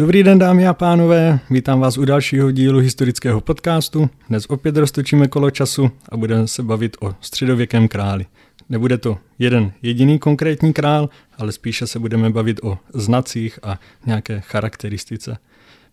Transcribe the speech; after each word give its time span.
Dobrý 0.00 0.22
den, 0.22 0.38
dámy 0.38 0.66
a 0.66 0.74
pánové, 0.74 1.40
vítám 1.50 1.80
vás 1.80 1.98
u 1.98 2.04
dalšího 2.04 2.50
dílu 2.50 2.78
historického 2.78 3.40
podcastu. 3.40 4.10
Dnes 4.28 4.46
opět 4.46 4.76
roztočíme 4.76 5.28
kolo 5.28 5.50
času 5.50 5.90
a 6.08 6.16
budeme 6.16 6.46
se 6.46 6.62
bavit 6.62 6.96
o 7.00 7.14
středověkém 7.20 7.88
králi. 7.88 8.26
Nebude 8.68 8.98
to 8.98 9.18
jeden 9.38 9.72
jediný 9.82 10.18
konkrétní 10.18 10.72
král, 10.72 11.08
ale 11.38 11.52
spíše 11.52 11.86
se 11.86 11.98
budeme 11.98 12.30
bavit 12.30 12.60
o 12.62 12.78
znacích 12.94 13.58
a 13.62 13.80
nějaké 14.06 14.40
charakteristice. 14.40 15.38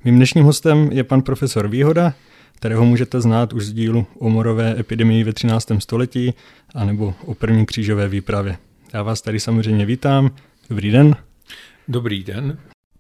Mým 0.04 0.16
dnešním 0.16 0.46
hostem 0.46 0.90
je 0.92 1.04
pan 1.04 1.22
profesor 1.22 1.68
Výhoda, 1.68 2.14
kterého 2.56 2.86
můžete 2.86 3.22
znát 3.22 3.54
už 3.54 3.66
z 3.66 3.74
dílu 3.74 4.06
o 4.20 4.30
morové 4.30 4.80
epidemii 4.80 5.24
ve 5.24 5.34
13. 5.34 5.72
století 5.80 6.34
anebo 6.76 7.14
o 7.26 7.34
první 7.34 7.66
křížové 7.66 8.08
výpravě. 8.08 8.58
Já 8.94 9.04
vás 9.04 9.22
tady 9.22 9.40
samozřejmě 9.40 9.86
vítám. 9.86 10.32
Dobrý 10.70 10.92
den. 10.92 11.16
Dobrý 11.88 12.24
den. 12.24 12.58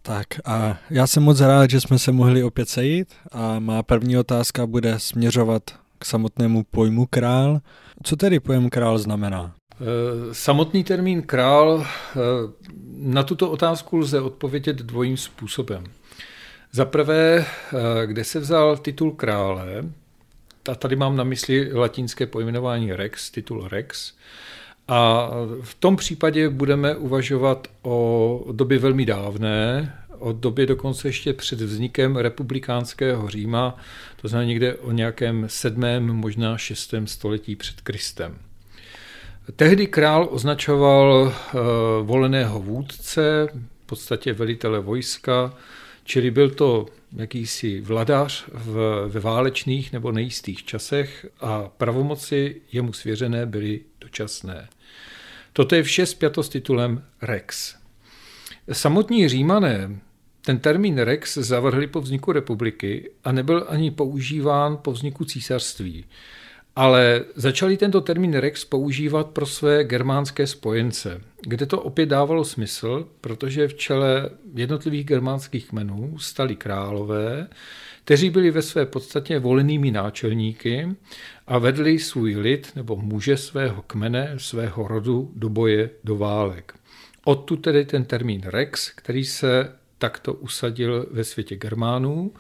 Tak 0.07 0.27
a 0.45 0.77
já 0.89 1.07
jsem 1.07 1.23
moc 1.23 1.41
rád, 1.41 1.69
že 1.69 1.81
jsme 1.81 1.99
se 1.99 2.11
mohli 2.11 2.43
opět 2.43 2.69
sejít 2.69 3.07
a 3.32 3.59
má 3.59 3.83
první 3.83 4.18
otázka 4.18 4.65
bude 4.65 4.99
směřovat 4.99 5.63
k 5.99 6.05
samotnému 6.05 6.63
pojmu 6.63 7.05
král. 7.05 7.59
Co 8.04 8.15
tedy 8.15 8.39
pojem 8.39 8.69
král 8.69 8.97
znamená? 8.99 9.55
Eh, 9.73 10.33
samotný 10.33 10.83
termín 10.83 11.21
král, 11.21 11.85
eh, 11.85 12.19
na 12.97 13.23
tuto 13.23 13.51
otázku 13.51 13.97
lze 13.97 14.21
odpovědět 14.21 14.75
dvojím 14.75 15.18
způsobem. 15.18 15.83
Za 16.71 16.85
prvé, 16.85 17.46
eh, 17.46 18.07
kde 18.07 18.24
se 18.24 18.39
vzal 18.39 18.77
titul 18.77 19.11
krále, 19.11 19.83
a 20.71 20.75
tady 20.75 20.96
mám 20.96 21.15
na 21.15 21.24
mysli 21.24 21.74
latinské 21.74 22.25
pojmenování 22.25 22.93
rex, 22.93 23.32
titul 23.32 23.68
rex, 23.68 24.13
a 24.87 25.29
v 25.61 25.75
tom 25.75 25.96
případě 25.96 26.50
budeme 26.50 26.96
uvažovat 26.96 27.68
o 27.82 28.46
době 28.51 28.79
velmi 28.79 29.05
dávné, 29.05 29.93
o 30.19 30.32
době 30.32 30.65
dokonce 30.65 31.07
ještě 31.07 31.33
před 31.33 31.61
vznikem 31.61 32.16
republikánského 32.16 33.30
Říma, 33.30 33.77
to 34.22 34.27
znamená 34.27 34.47
někde 34.47 34.75
o 34.75 34.91
nějakém 34.91 35.45
sedmém, 35.47 36.05
možná 36.05 36.58
šestém 36.58 37.08
století 37.08 37.55
před 37.55 37.81
Kristem. 37.81 38.38
Tehdy 39.55 39.88
král 39.88 40.27
označoval 40.31 41.33
eh, 41.33 41.58
voleného 42.03 42.59
vůdce, 42.59 43.47
v 43.83 43.85
podstatě 43.85 44.33
velitele 44.33 44.80
vojska, 44.80 45.53
čili 46.03 46.31
byl 46.31 46.49
to 46.49 46.85
jakýsi 47.15 47.81
vladař 47.81 48.45
v, 48.53 49.05
ve 49.08 49.19
válečných 49.19 49.93
nebo 49.93 50.11
nejistých 50.11 50.65
časech 50.65 51.25
a 51.41 51.69
pravomoci 51.77 52.61
jemu 52.71 52.93
svěřené 52.93 53.45
byly 53.45 53.80
dočasné. 54.02 54.67
Toto 55.58 55.75
je 55.75 55.83
vše 55.83 56.05
spjato 56.05 56.44
s 56.44 56.50
titulem 56.50 57.03
Rex. 57.22 57.75
Samotní 58.72 59.30
římané 59.30 59.99
ten 60.45 60.59
termín 60.59 60.97
Rex 60.97 61.38
zavrhli 61.38 61.88
po 61.88 62.02
vzniku 62.02 62.31
republiky 62.31 63.11
a 63.23 63.31
nebyl 63.31 63.66
ani 63.69 63.91
používán 63.91 64.77
po 64.77 64.91
vzniku 64.91 65.25
císařství. 65.25 66.05
Ale 66.75 67.25
začali 67.36 67.77
tento 67.77 68.02
termín 68.02 68.33
Rex 68.33 68.66
používat 68.66 69.27
pro 69.27 69.45
své 69.45 69.83
germánské 69.83 70.47
spojence, 70.47 71.22
kde 71.41 71.66
to 71.66 71.81
opět 71.81 72.05
dávalo 72.05 72.45
smysl, 72.45 73.08
protože 73.21 73.67
v 73.67 73.73
čele 73.73 74.30
jednotlivých 74.53 75.05
germánských 75.05 75.69
kmenů 75.69 76.19
stali 76.19 76.55
králové, 76.55 77.47
kteří 78.08 78.30
byli 78.30 78.52
ve 78.52 78.61
své 78.61 78.86
podstatě 78.86 79.39
volenými 79.39 79.91
náčelníky 79.91 80.88
a 81.47 81.58
vedli 81.58 82.00
svůj 82.00 82.36
lid 82.36 82.72
nebo 82.75 82.95
muže 82.95 83.38
svého 83.38 83.81
kmene, 83.81 84.33
svého 84.38 84.88
rodu 84.88 85.31
do 85.36 85.49
boje, 85.49 85.89
do 86.03 86.17
válek. 86.17 86.73
Odtud 87.23 87.55
tedy 87.55 87.86
ten 87.86 88.05
termín 88.05 88.41
Rex, 88.45 88.89
který 88.89 89.25
se 89.25 89.72
takto 89.97 90.33
usadil 90.33 91.08
ve 91.11 91.23
světě 91.23 91.55
Germánů 91.55 92.31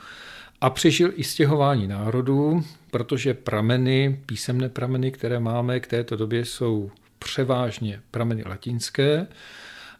a 0.61 0.69
přežil 0.69 1.11
i 1.15 1.23
stěhování 1.23 1.87
národů, 1.87 2.63
protože 2.91 3.33
prameny, 3.33 4.19
písemné 4.25 4.69
prameny, 4.69 5.11
které 5.11 5.39
máme 5.39 5.79
k 5.79 5.87
této 5.87 6.15
době, 6.15 6.45
jsou 6.45 6.91
převážně 7.19 8.01
prameny 8.11 8.43
latinské. 8.45 9.27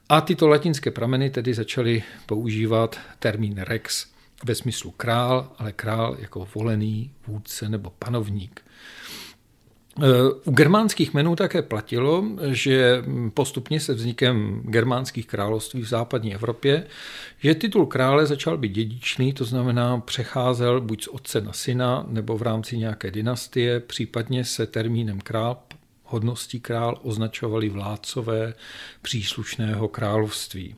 A 0.10 0.22
tyto 0.22 0.48
latinské 0.48 0.92
prameny 0.92 1.30
tedy 1.30 1.54
začaly 1.54 2.04
používat 2.26 3.00
termín 3.20 3.56
rex 3.58 4.17
ve 4.46 4.56
smyslu 4.56 4.92
král, 4.92 5.52
ale 5.58 5.72
král 5.72 6.18
jako 6.20 6.48
volený 6.56 7.12
vůdce 7.28 7.70
nebo 7.70 7.94
panovník. 8.00 8.62
U 10.46 10.52
germánských 10.52 11.14
menů 11.14 11.36
také 11.36 11.62
platilo, 11.62 12.24
že 12.52 13.04
postupně 13.34 13.80
se 13.80 13.94
vznikem 13.94 14.62
germánských 14.66 15.28
království 15.28 15.82
v 15.82 15.88
západní 15.88 16.36
Evropě, 16.36 16.88
že 17.40 17.56
titul 17.56 17.86
krále 17.86 18.26
začal 18.26 18.58
být 18.58 18.72
dědičný, 18.72 19.34
to 19.34 19.46
znamená 19.46 20.00
přecházel 20.00 20.82
buď 20.82 21.04
z 21.04 21.08
otce 21.08 21.42
na 21.42 21.54
syna 21.54 22.06
nebo 22.08 22.38
v 22.38 22.42
rámci 22.42 22.78
nějaké 22.78 23.12
dynastie, 23.12 23.80
případně 23.80 24.46
se 24.46 24.68
termínem 24.68 25.22
král, 25.22 25.58
hodností 26.04 26.60
král 26.60 27.00
označovali 27.04 27.70
vládcové 27.70 28.54
příslušného 29.02 29.88
království. 29.88 30.76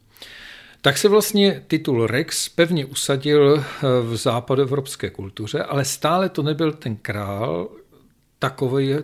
Tak 0.82 0.98
se 0.98 1.10
vlastně 1.10 1.64
titul 1.68 2.08
Rex 2.08 2.50
pevně 2.50 2.86
usadil 2.86 3.64
v 4.02 4.16
západoevropské 4.16 5.10
kultuře, 5.10 5.64
ale 5.64 5.86
stále 5.86 6.30
to 6.30 6.44
nebyl 6.44 6.72
ten 6.72 6.96
král, 6.96 7.70
takový 8.40 8.94
eh, 8.94 9.02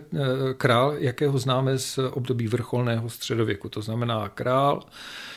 král, 0.56 0.94
jakého 0.98 1.38
známe 1.38 1.78
z 1.78 1.98
období 1.98 2.48
vrcholného 2.48 3.10
středověku. 3.10 3.68
To 3.68 3.82
znamená 3.82 4.28
král, 4.28 4.82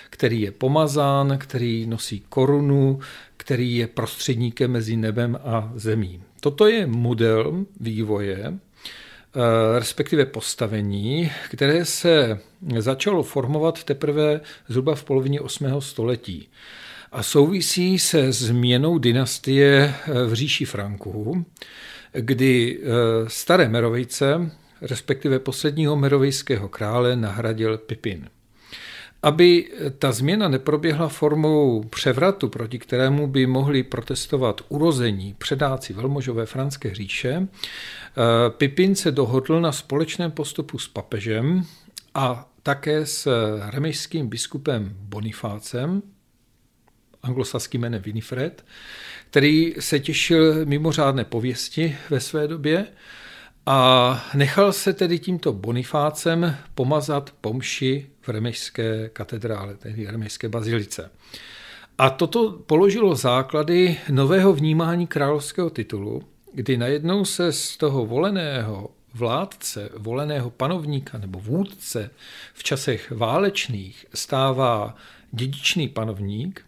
který 0.10 0.42
je 0.42 0.52
pomazán, 0.52 1.38
který 1.38 1.86
nosí 1.86 2.24
korunu, 2.30 3.00
který 3.38 3.76
je 3.76 3.88
prostředníkem 3.88 4.72
mezi 4.72 4.98
nebem 4.98 5.40
a 5.44 5.72
zemí. 5.76 6.24
Toto 6.40 6.68
je 6.68 6.88
model 6.88 7.66
vývoje, 7.80 8.44
eh, 8.46 8.60
respektive 9.78 10.26
postavení, 10.26 11.32
které 11.50 11.86
se 11.86 12.40
začalo 12.78 13.24
formovat 13.24 13.84
teprve 13.84 14.42
zhruba 14.68 14.96
v 14.96 15.04
polovině 15.04 15.42
8. 15.42 15.82
století 15.82 16.50
a 17.12 17.24
souvisí 17.24 18.00
se 18.00 18.32
změnou 18.32 18.98
dynastie 18.98 19.94
eh, 19.94 20.26
v 20.26 20.34
říši 20.34 20.66
Franků, 20.66 21.46
kdy 22.14 22.80
eh, 22.82 22.86
staré 23.28 23.70
Merovejce, 23.70 24.52
respektive 24.82 25.40
posledního 25.40 25.96
merovejského 25.96 26.70
krále, 26.70 27.16
nahradil 27.16 27.78
Pipin. 27.78 28.30
Aby 29.24 29.72
ta 30.00 30.12
změna 30.12 30.48
neproběhla 30.48 31.08
formou 31.08 31.84
převratu, 31.84 32.50
proti 32.50 32.80
kterému 32.80 33.28
by 33.28 33.46
mohli 33.46 33.84
protestovat 33.84 34.62
urození 34.70 35.36
předáci 35.38 35.94
velmožové 35.94 36.46
franské 36.46 36.96
říše, 36.96 37.48
eh, 37.48 38.09
Pipin 38.50 38.96
se 38.96 39.12
dohodl 39.12 39.62
na 39.62 39.72
společném 39.72 40.32
postupu 40.32 40.78
s 40.78 40.88
papežem 40.88 41.64
a 42.16 42.50
také 42.64 43.06
s 43.06 43.28
remešským 43.70 44.28
biskupem 44.28 44.96
Bonifácem, 45.00 46.02
anglosaským 47.24 47.82
jménem 47.82 48.02
Winifred, 48.02 48.66
který 49.30 49.76
se 49.80 50.00
těšil 50.00 50.66
mimořádné 50.66 51.26
pověsti 51.26 51.98
ve 52.10 52.20
své 52.20 52.48
době 52.48 52.88
a 53.66 54.30
nechal 54.36 54.74
se 54.74 54.94
tedy 54.94 55.20
tímto 55.20 55.54
Bonifácem 55.54 56.56
pomazat 56.76 57.34
pomši 57.42 58.10
v 58.22 58.30
Remešské 58.30 59.10
katedrále, 59.10 59.76
tedy 59.76 60.06
Remešské 60.06 60.50
bazilice. 60.50 61.12
A 61.98 62.10
toto 62.10 62.52
položilo 62.52 63.16
základy 63.16 63.98
nového 64.12 64.54
vnímání 64.54 65.08
královského 65.08 65.70
titulu, 65.70 66.24
kdy 66.54 66.78
najednou 66.78 67.26
se 67.26 67.52
z 67.52 67.78
toho 67.78 68.06
voleného 68.06 68.90
vládce, 69.14 69.90
voleného 69.98 70.50
panovníka 70.50 71.18
nebo 71.18 71.40
vůdce 71.40 72.10
v 72.54 72.64
časech 72.64 73.12
válečných 73.12 74.06
stává 74.14 74.96
dědičný 75.32 75.88
panovník, 75.88 76.66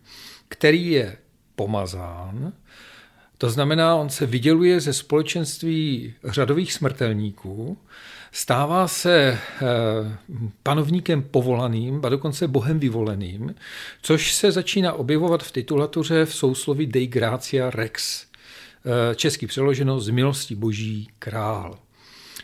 který 0.47 0.91
je 0.91 1.17
pomazán. 1.55 2.53
To 3.37 3.49
znamená, 3.49 3.95
on 3.95 4.09
se 4.09 4.25
vyděluje 4.25 4.79
ze 4.79 4.93
společenství 4.93 6.13
řadových 6.25 6.73
smrtelníků, 6.73 7.77
stává 8.31 8.87
se 8.87 9.17
eh, 9.17 9.37
panovníkem 10.63 11.23
povolaným, 11.23 12.05
a 12.05 12.09
dokonce 12.09 12.47
bohem 12.47 12.79
vyvoleným, 12.79 13.55
což 14.01 14.33
se 14.33 14.51
začíná 14.51 14.93
objevovat 14.93 15.43
v 15.43 15.51
titulatuře 15.51 16.25
v 16.25 16.35
sousloví 16.35 16.85
Dei 16.85 17.07
Gracia 17.07 17.69
Rex, 17.69 18.25
eh, 18.85 19.15
český 19.15 19.47
přeloženo 19.47 19.99
z 19.99 20.09
milosti 20.09 20.55
boží 20.55 21.07
král. 21.19 21.77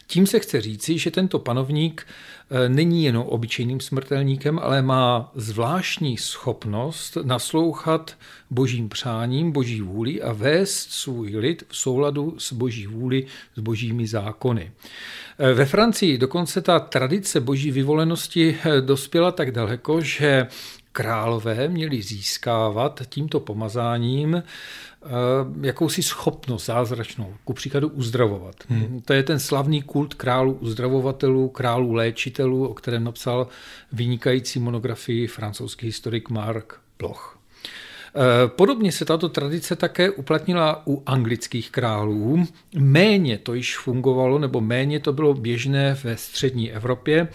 Tím 0.08 0.28
se 0.28 0.40
chce 0.40 0.62
říci, 0.62 0.98
že 0.98 1.12
tento 1.12 1.40
panovník 1.40 2.08
eh, 2.50 2.70
není 2.70 3.04
jenom 3.04 3.28
obyčejným 3.28 3.80
smrtelníkem, 3.80 4.60
ale 4.60 4.82
má 4.82 5.32
zvláštní 5.36 6.18
schopnost 6.18 7.18
naslouchat 7.24 8.18
božím 8.50 8.90
přáním, 8.90 9.52
boží 9.52 9.82
vůli 9.82 10.22
a 10.22 10.34
vést 10.34 10.92
svůj 10.92 11.36
lid 11.36 11.64
v 11.68 11.78
souladu 11.78 12.36
s 12.38 12.54
boží 12.54 12.88
vůli, 12.88 13.26
s 13.56 13.60
božími 13.60 14.08
zákony. 14.08 14.72
Eh, 15.40 15.54
ve 15.54 15.66
Francii 15.66 16.18
dokonce 16.18 16.62
ta 16.62 16.80
tradice 16.80 17.40
boží 17.40 17.72
vyvolenosti 17.72 18.58
dospěla 18.82 19.32
tak 19.32 19.52
daleko, 19.52 20.02
že 20.02 20.48
králové 20.98 21.68
měli 21.68 22.02
získávat 22.02 23.02
tímto 23.10 23.40
pomazáním 23.40 24.36
eh, 24.36 24.44
jakousi 25.62 26.04
schopnost 26.04 26.66
zázračnou, 26.66 27.34
ku 27.44 27.54
příkladu 27.54 27.90
uzdravovat. 27.90 28.56
Hmm. 28.68 29.02
To 29.06 29.14
je 29.14 29.24
ten 29.24 29.40
slavný 29.40 29.82
kult 29.82 30.14
králů 30.14 30.54
uzdravovatelů, 30.54 31.50
králů 31.50 31.94
léčitelů, 31.94 32.68
o 32.68 32.74
kterém 32.74 33.04
napsal 33.04 33.48
vynikající 33.92 34.60
monografii 34.60 35.28
francouzský 35.28 35.86
historik 35.86 36.30
Marc 36.30 36.66
Bloch. 37.00 37.37
Eh, 38.20 38.48
podobně 38.48 38.92
se 38.92 39.06
tato 39.06 39.30
tradice 39.30 39.76
také 39.76 40.12
uplatnila 40.12 40.84
u 40.88 41.04
anglických 41.06 41.72
králů. 41.72 42.48
Méně 42.76 43.38
to 43.38 43.54
již 43.54 43.78
fungovalo, 43.78 44.40
nebo 44.40 44.62
méně 44.62 45.00
to 45.00 45.14
bylo 45.14 45.34
běžné 45.34 45.98
ve 46.04 46.18
střední 46.18 46.72
Evropě, 46.72 47.28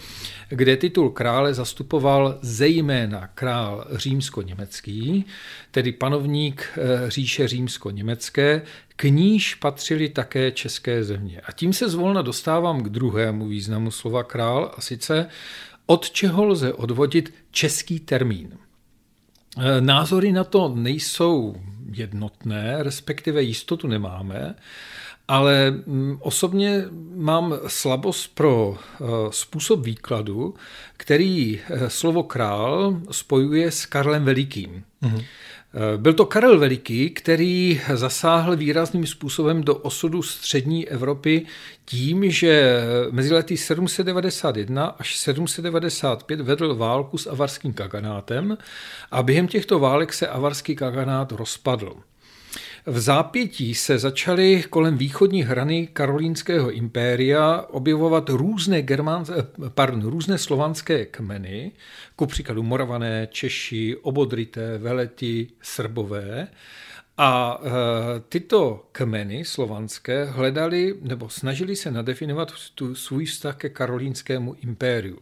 kde 0.49 0.77
titul 0.77 1.09
krále 1.09 1.53
zastupoval 1.53 2.37
zejména 2.41 3.27
král 3.27 3.85
římsko-německý, 3.91 5.25
tedy 5.71 5.91
panovník 5.91 6.69
eh, 6.77 7.09
říše 7.09 7.47
římsko-německé, 7.47 8.61
k 8.95 9.03
níž 9.03 9.55
patřili 9.55 10.09
také 10.09 10.51
české 10.51 11.03
země. 11.03 11.41
A 11.45 11.51
tím 11.51 11.73
se 11.73 11.89
zvolna 11.89 12.21
dostávám 12.21 12.83
k 12.83 12.89
druhému 12.89 13.47
významu 13.47 13.91
slova 13.91 14.23
král, 14.23 14.71
a 14.77 14.81
sice 14.81 15.27
od 15.85 16.09
čeho 16.09 16.45
lze 16.45 16.73
odvodit 16.73 17.33
český 17.51 17.99
termín. 17.99 18.57
Eh, 19.57 19.81
názory 19.81 20.31
na 20.31 20.43
to 20.43 20.71
nejsou 20.75 21.55
jednotné, 21.91 22.83
respektive 22.83 23.43
jistotu 23.43 23.87
nemáme, 23.87 24.55
ale 25.27 25.71
mm, 25.71 26.17
osobně 26.19 26.83
mám 27.15 27.59
slabost 27.67 28.35
pro 28.35 28.77
eh, 28.77 29.05
způsob 29.29 29.85
výkladu, 29.85 30.55
který 30.97 31.59
eh, 31.59 31.89
slovo 31.89 32.23
král 32.23 33.01
spojuje 33.11 33.71
s 33.71 33.85
Karlem 33.85 34.25
Velikým. 34.25 34.83
Mm-hmm. 35.03 35.23
Eh, 35.75 35.97
byl 35.97 36.13
to 36.13 36.25
Karel 36.25 36.59
Veliký, 36.59 37.09
který 37.09 37.81
zasáhl 37.93 38.55
výrazným 38.55 39.07
způsobem 39.07 39.63
do 39.63 39.75
osudu 39.75 40.21
střední 40.21 40.89
Evropy 40.89 41.45
tím, 41.85 42.31
že 42.31 42.81
mezi 43.11 43.33
lety 43.33 43.57
791 43.57 44.85
až 44.85 45.17
795 45.17 46.41
vedl 46.41 46.75
válku 46.75 47.17
s 47.17 47.27
avarským 47.27 47.73
kaganátem 47.73 48.57
a 49.11 49.23
během 49.23 49.47
těchto 49.47 49.79
válek 49.79 50.13
se 50.13 50.27
avarský 50.27 50.75
kaganát 50.75 51.31
rozpadl. 51.31 51.95
V 52.85 52.99
zápětí 52.99 53.75
se 53.75 53.97
začaly 53.99 54.63
kolem 54.69 54.97
východní 54.97 55.43
hrany 55.43 55.87
karolínského 55.87 56.71
impéria 56.71 57.65
objevovat 57.69 58.29
různé, 58.29 58.81
germán, 58.81 59.25
pardon, 59.69 60.01
různé 60.01 60.37
slovanské 60.37 61.05
kmeny, 61.05 61.71
ku 62.15 62.25
příkladu 62.25 62.63
Moravané, 62.63 63.27
Češi, 63.31 63.97
Obodrité, 64.01 64.77
Veleti, 64.77 65.47
Srbové. 65.61 66.47
A 67.17 67.61
e, 67.63 67.69
tyto 68.29 68.89
kmeny 68.91 69.45
slovanské 69.45 70.25
hledali 70.25 70.95
nebo 71.01 71.29
snažili 71.29 71.75
se 71.75 71.91
nadefinovat 71.91 72.53
tu 72.75 72.95
svůj 72.95 73.25
vztah 73.25 73.55
ke 73.55 73.69
karolínskému 73.69 74.55
impériu. 74.61 75.17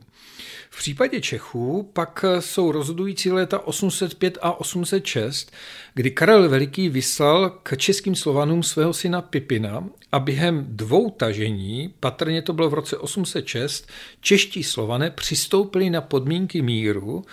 V 0.74 0.78
případě 0.78 1.22
Čechů 1.22 1.90
pak 1.94 2.26
jsou 2.40 2.72
rozhodující 2.72 3.32
léta 3.32 3.68
805 3.68 4.38
a 4.42 4.60
806, 4.60 5.52
kdy 5.94 6.12
Karel 6.12 6.50
Veliký 6.50 6.90
vyslal 6.90 7.50
k 7.64 7.78
českým 7.78 8.16
Slovanům 8.16 8.64
svého 8.64 8.94
syna 8.94 9.22
Pipina 9.22 9.84
a 10.12 10.20
během 10.20 10.66
dvou 10.70 11.10
tažení, 11.10 11.94
patrně 12.00 12.42
to 12.42 12.54
bylo 12.54 12.70
v 12.70 12.74
roce 12.74 12.98
806, 12.98 13.88
čeští 14.22 14.64
Slované 14.64 15.10
přistoupili 15.10 15.90
na 15.90 16.02
podmínky 16.02 16.62
míru, 16.62 17.26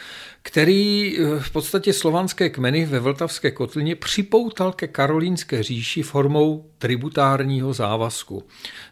který 0.43 1.17
eh, 1.19 1.41
v 1.41 1.51
podstatě 1.51 1.93
slovanské 1.93 2.51
kmeny 2.51 2.87
ve 2.87 3.01
Vltavské 3.01 3.51
kotlině 3.51 3.97
připoutal 3.97 4.73
ke 4.73 4.89
karolínské 4.89 5.63
říši 5.63 6.03
formou 6.03 6.71
tributárního 6.79 7.73
závazku, 7.73 8.45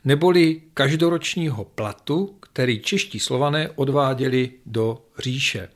neboli 0.04 0.62
každoročního 0.74 1.64
platu, 1.64 2.36
který 2.56 2.80
čeští 2.80 3.20
slované 3.20 3.70
odváděli 3.74 4.50
do 4.66 4.98
říše. 5.18 5.68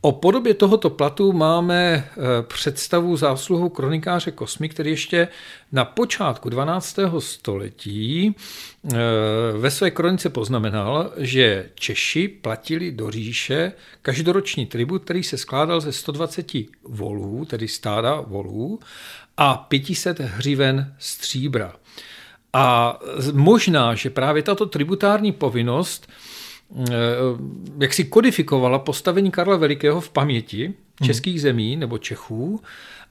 O 0.00 0.12
podobě 0.12 0.54
tohoto 0.54 0.90
platu 0.90 1.32
máme 1.32 2.04
eh, 2.04 2.12
představu 2.42 3.16
zásluhu 3.16 3.68
kronikáře 3.68 4.30
Kosmy, 4.30 4.68
který 4.68 4.90
ještě 4.90 5.28
na 5.72 5.84
počátku 5.84 6.48
12. 6.48 6.98
století 7.18 8.34
eh, 8.34 8.96
ve 9.58 9.70
své 9.70 9.90
kronice 9.90 10.30
poznamenal, 10.30 11.12
že 11.16 11.70
Češi 11.74 12.28
platili 12.28 12.92
do 12.92 13.10
říše 13.10 13.72
každoroční 14.02 14.66
tribut, 14.66 15.04
který 15.04 15.22
se 15.22 15.38
skládal 15.38 15.80
ze 15.80 15.92
120 15.92 16.52
volů, 16.84 17.44
tedy 17.44 17.68
stáda 17.68 18.20
volů, 18.20 18.80
a 19.36 19.54
500 19.54 20.20
hřiven 20.20 20.94
stříbra. 20.98 21.74
A 22.52 22.98
možná, 23.32 23.94
že 23.94 24.10
právě 24.10 24.42
tato 24.42 24.66
tributární 24.66 25.32
povinnost 25.32 26.08
eh, 26.08 26.92
jak 27.78 27.92
si 27.92 28.04
kodifikovala 28.04 28.78
postavení 28.78 29.30
Karla 29.30 29.56
Velikého 29.56 30.00
v 30.00 30.10
paměti 30.10 30.68
mhm. 30.68 31.06
českých 31.06 31.40
zemí 31.40 31.76
nebo 31.76 31.98
Čechů 31.98 32.60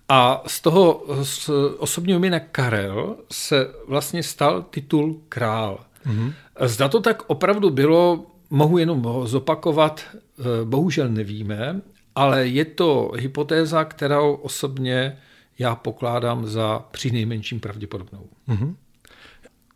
a 0.10 0.44
z 0.48 0.62
toho 0.62 1.06
z 1.24 1.50
osobního 1.78 2.20
jména 2.20 2.40
Karel 2.40 3.16
se 3.32 3.68
vlastně 3.88 4.24
stal 4.24 4.66
titul 4.70 5.22
král. 5.30 5.80
Mm. 6.06 6.34
Zda 6.62 6.90
to 6.90 7.00
tak 7.00 7.24
opravdu 7.28 7.70
bylo, 7.70 8.26
mohu 8.50 8.78
jenom 8.78 9.08
zopakovat, 9.24 10.02
eh, 10.14 10.44
bohužel 10.66 11.10
nevíme, 11.10 11.82
ale 12.16 12.48
je 12.48 12.66
to 12.66 13.12
hypotéza, 13.16 13.84
kterou 13.84 14.34
osobně 14.34 15.18
já 15.60 15.76
pokládám 15.76 16.48
za 16.48 16.86
při 16.92 17.12
nejmenším 17.12 17.60
pravděpodobnou. 17.60 18.28
Mm-hmm. 18.48 18.76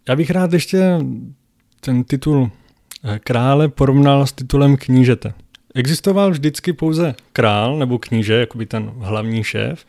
Já 0.10 0.16
bych 0.16 0.32
rád 0.32 0.54
ještě 0.54 1.00
ten 1.80 2.04
titul 2.04 2.52
eh, 3.04 3.20
krále 3.20 3.68
porovnal 3.68 4.28
s 4.28 4.32
titulem 4.32 4.78
knížete. 4.78 5.34
Existoval 5.76 6.32
vždycky 6.32 6.74
pouze 6.74 7.16
král 7.34 7.78
nebo 7.78 8.00
kníže, 8.00 8.34
jako 8.34 8.58
by 8.58 8.66
ten 8.66 8.92
hlavní 8.98 9.44
šéf, 9.44 9.86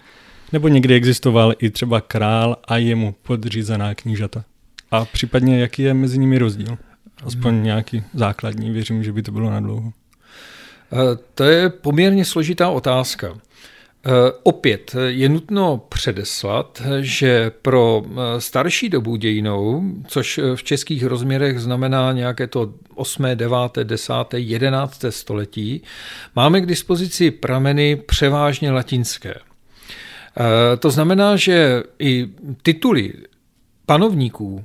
nebo 0.53 0.69
někdy 0.69 0.95
existoval 0.95 1.55
i 1.59 1.71
třeba 1.71 2.01
král 2.01 2.57
a 2.69 2.77
jemu 2.77 3.15
podřízená 3.23 3.95
knížata? 3.95 4.45
A 4.91 5.05
případně 5.05 5.61
jaký 5.61 5.83
je 5.83 5.95
mezi 5.95 6.19
nimi 6.19 6.39
rozdíl? 6.39 6.79
Aspoň 7.25 7.63
nějaký 7.63 8.03
základní, 8.15 8.71
věřím, 8.71 9.05
že 9.05 9.13
by 9.13 9.23
to 9.23 9.33
bylo 9.33 9.51
na 9.51 9.61
dlouho. 9.61 9.93
Eh, 10.93 11.19
to 11.35 11.45
je 11.45 11.71
poměrně 11.71 12.25
složitá 12.25 12.71
otázka. 12.71 13.39
Eh, 14.07 14.33
opět 14.43 14.97
je 15.07 15.29
nutno 15.29 15.83
předeslat, 15.89 16.83
že 17.01 17.53
pro 17.63 18.03
eh, 18.05 18.41
starší 18.41 18.89
dobu 18.89 19.17
dějinou, 19.17 19.83
což 20.07 20.41
v 20.55 20.63
českých 20.63 21.05
rozměrech 21.05 21.61
znamená 21.61 22.13
nějaké 22.13 22.47
to 22.47 22.75
8., 22.95 23.27
9., 23.35 23.57
10., 23.83 24.13
11. 24.35 25.05
století, 25.11 25.83
máme 26.37 26.61
k 26.61 26.67
dispozici 26.67 27.31
prameny 27.31 27.97
převážně 27.97 28.71
latinské. 28.71 29.35
Eh, 29.35 30.77
to 30.77 30.91
znamená, 30.91 31.37
že 31.37 31.83
i 31.99 32.29
tituly 32.63 33.13
panovníků 33.87 34.65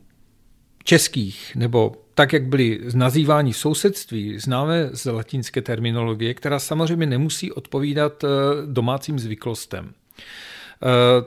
českých 0.84 1.56
nebo 1.56 1.96
tak, 2.20 2.34
jak 2.34 2.44
byly 2.44 2.80
nazýváni 2.96 3.52
v 3.52 3.58
sousedství, 3.58 4.40
známe 4.40 4.90
z 4.92 5.12
latinské 5.12 5.62
terminologie, 5.62 6.34
která 6.34 6.60
samozřejmě 6.60 7.06
nemusí 7.06 7.52
odpovídat 7.52 8.24
eh, 8.24 8.28
domácím 8.66 9.20
zvyklostem. 9.20 9.92
Eh, 9.92 10.86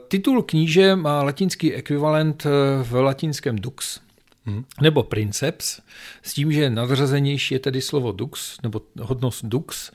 titul 0.09 0.43
kníže 0.43 0.97
má 0.97 1.23
latinský 1.23 1.75
ekvivalent 1.75 2.47
eh, 2.47 2.51
v 2.83 2.93
latinském 2.93 3.57
dux, 3.57 4.01
hmm. 4.45 4.65
nebo 4.81 5.03
princeps, 5.03 5.81
s 6.23 6.35
tím, 6.35 6.53
že 6.53 6.71
nadřazenější 6.71 7.55
je 7.55 7.59
tedy 7.59 7.81
slovo 7.81 8.13
dux, 8.13 8.59
nebo 8.63 8.81
hodnost 9.01 9.45
dux. 9.45 9.93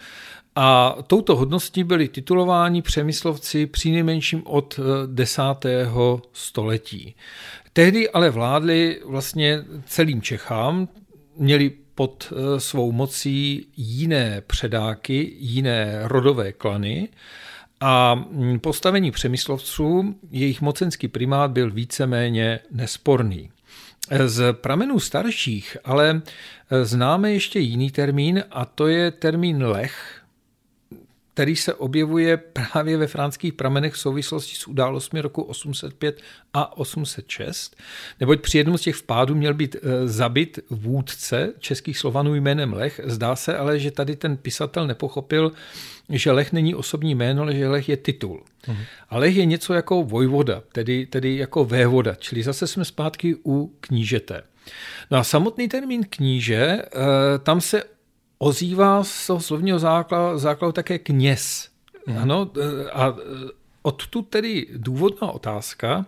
A 0.56 0.98
touto 1.08 1.36
hodností 1.36 1.84
byli 1.84 2.08
titulováni 2.08 2.82
přemyslovci 2.82 3.66
přinejmenším 3.66 4.42
od 4.46 4.80
desátého 5.06 6.22
století. 6.34 7.16
Tehdy 7.78 8.10
ale 8.10 8.30
vládli 8.30 9.02
vlastně 9.06 9.64
celým 9.86 10.22
Čechám, 10.22 10.88
měli 11.36 11.72
pod 11.96 12.34
eh, 12.34 12.60
svou 12.60 12.92
mocí 12.92 13.68
jiné 13.78 14.42
předáky, 14.48 15.34
jiné 15.40 16.00
rodové 16.04 16.52
klany 16.52 17.10
a 17.80 18.16
mm, 18.16 18.60
postavení 18.60 19.12
přemyslovců, 19.12 20.16
jejich 20.32 20.62
mocenský 20.62 21.08
primát 21.08 21.52
byl 21.52 21.72
víceméně 21.72 22.60
nesporný. 22.72 23.52
Z 24.26 24.54
pramenů 24.54 25.00
starších 25.00 25.78
ale 25.86 26.22
eh, 26.72 26.86
známe 26.86 27.32
ještě 27.32 27.60
jiný 27.60 27.92
termín 27.92 28.44
a 28.52 28.66
to 28.66 28.88
je 28.88 29.12
termín 29.12 29.64
lech, 29.64 30.17
který 31.38 31.56
se 31.56 31.74
objevuje 31.74 32.38
právě 32.38 32.98
ve 32.98 33.08
franských 33.08 33.54
pramenech 33.54 33.94
v 33.94 33.98
souvislosti 33.98 34.56
s 34.56 34.68
událostmi 34.68 35.22
roku 35.22 35.42
805 35.42 36.22
a 36.54 36.78
806, 36.78 37.76
neboť 38.20 38.42
při 38.42 38.58
jednom 38.58 38.78
z 38.78 38.82
těch 38.82 38.96
vpádů 38.96 39.36
měl 39.36 39.54
být 39.54 39.76
eh, 39.76 40.08
zabit 40.08 40.60
vůdce 40.70 41.54
českých 41.60 41.98
Slovanů 41.98 42.36
jménem 42.36 42.74
Lech. 42.74 43.02
Zdá 43.04 43.36
se 43.36 43.58
ale, 43.58 43.80
že 43.80 43.92
tady 43.92 44.16
ten 44.16 44.38
pisatel 44.38 44.88
nepochopil, 44.88 45.52
že 46.10 46.32
Lech 46.32 46.54
není 46.54 46.76
osobní 46.76 47.16
jméno, 47.16 47.42
ale 47.42 47.56
že 47.56 47.68
Lech 47.68 47.90
je 47.90 47.98
titul. 47.98 48.44
Mhm. 48.68 48.84
A 49.10 49.18
Lech 49.18 49.36
je 49.36 49.46
něco 49.46 49.74
jako 49.74 50.04
vojvoda, 50.04 50.64
tedy, 50.72 51.06
tedy 51.06 51.38
jako 51.38 51.66
vévoda, 51.66 52.16
čili 52.16 52.44
zase 52.44 52.68
jsme 52.68 52.86
zpátky 52.86 53.36
u 53.46 53.78
knížete. 53.80 54.42
No 55.12 55.18
a 55.18 55.24
samotný 55.24 55.68
termín 55.68 56.06
kníže, 56.10 56.82
eh, 56.82 57.40
tam 57.44 57.62
se 57.62 57.97
ozývá 58.38 59.04
z 59.04 59.28
toho 59.28 59.40
slovního 59.40 59.80
základu, 59.80 60.40
základu 60.40 60.72
také 60.72 61.00
kněz. 61.00 61.70
Hmm. 62.08 62.18
Ano, 62.18 62.52
eh, 62.58 62.90
a 62.92 63.16
eh, 63.18 63.50
odtud 63.82 64.28
tedy 64.30 64.68
důvodná 64.78 65.32
otázka, 65.32 66.06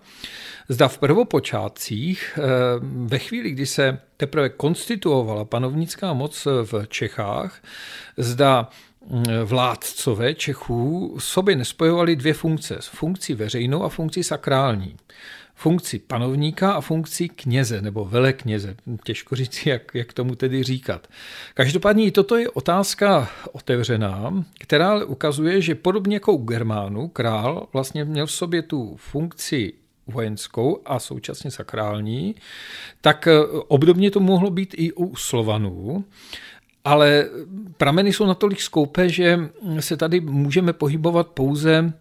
zda 0.69 0.87
v 0.87 0.97
prvopočátcích, 0.97 2.39
ve 2.81 3.19
chvíli, 3.19 3.51
kdy 3.51 3.65
se 3.65 3.99
teprve 4.17 4.49
konstituovala 4.49 5.45
panovnická 5.45 6.13
moc 6.13 6.47
v 6.63 6.87
Čechách, 6.87 7.61
zda 8.17 8.69
vládcové 9.45 10.33
Čechů 10.33 11.15
sobě 11.19 11.55
nespojovali 11.55 12.15
dvě 12.15 12.33
funkce, 12.33 12.77
funkci 12.81 13.33
veřejnou 13.33 13.83
a 13.83 13.89
funkci 13.89 14.23
sakrální 14.23 14.97
funkci 15.59 15.99
panovníka 15.99 16.71
a 16.71 16.81
funkci 16.81 17.29
kněze 17.29 17.81
nebo 17.81 18.05
velekněze. 18.05 18.75
Těžko 19.03 19.35
říct, 19.35 19.65
jak, 19.65 19.91
jak 19.93 20.13
tomu 20.13 20.35
tedy 20.35 20.63
říkat. 20.63 21.07
Každopádně 21.53 22.05
i 22.05 22.11
toto 22.11 22.37
je 22.37 22.49
otázka 22.49 23.29
otevřená, 23.51 24.45
která 24.59 25.05
ukazuje, 25.05 25.61
že 25.61 25.75
podobně 25.75 26.15
jako 26.15 26.33
u 26.33 26.43
Germánu, 26.43 27.07
král 27.07 27.67
vlastně 27.73 28.05
měl 28.05 28.25
v 28.25 28.31
sobě 28.31 28.61
tu 28.61 28.95
funkci 28.95 29.73
vojenskou 30.07 30.81
a 30.85 30.99
současně 30.99 31.51
sakrální, 31.51 32.35
tak 33.01 33.27
eh, 33.27 33.39
obdobně 33.67 34.11
to 34.11 34.19
mohlo 34.19 34.49
být 34.49 34.75
i 34.77 34.91
u 34.93 35.15
Slovanů. 35.15 36.03
Ale 36.85 37.29
prameny 37.77 38.13
jsou 38.13 38.25
natolik 38.25 38.61
skoupé, 38.61 39.09
že 39.09 39.39
se 39.79 39.97
tady 39.97 40.19
můžeme 40.19 40.73
pohybovat 40.73 41.27
pouze 41.27 41.93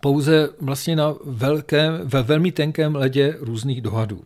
pouze 0.00 0.48
vlastně 0.60 0.96
na 0.96 1.14
velkém, 1.24 2.00
ve 2.04 2.22
velmi 2.22 2.52
tenkém 2.52 2.94
ledě 2.94 3.36
různých 3.40 3.82
dohadů. 3.82 4.22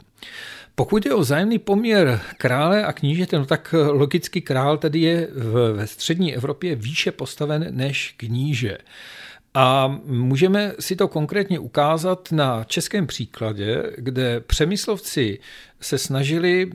Pokud 0.75 1.07
je 1.07 1.15
o 1.15 1.25
zájemný 1.25 1.59
poměr 1.59 2.21
krále 2.39 2.85
a 2.85 2.93
knížete, 2.93 3.39
no 3.39 3.47
tak 3.47 3.75
logicky 3.89 4.41
král 4.41 4.79
tedy 4.79 5.01
je 5.01 5.29
v, 5.33 5.73
ve 5.73 5.87
střední 5.87 6.35
Evropě 6.35 6.75
výše 6.75 7.13
postaven 7.13 7.67
než 7.71 8.15
kníže. 8.17 8.79
A 9.55 9.99
můžeme 10.05 10.73
si 10.81 10.97
to 10.97 11.09
konkrétně 11.09 11.59
ukázat 11.59 12.33
na 12.33 12.65
českém 12.65 13.07
příkladě, 13.07 13.83
kde 13.97 14.41
přemyslovci 14.41 15.39
se 15.81 15.99
snažili 15.99 16.71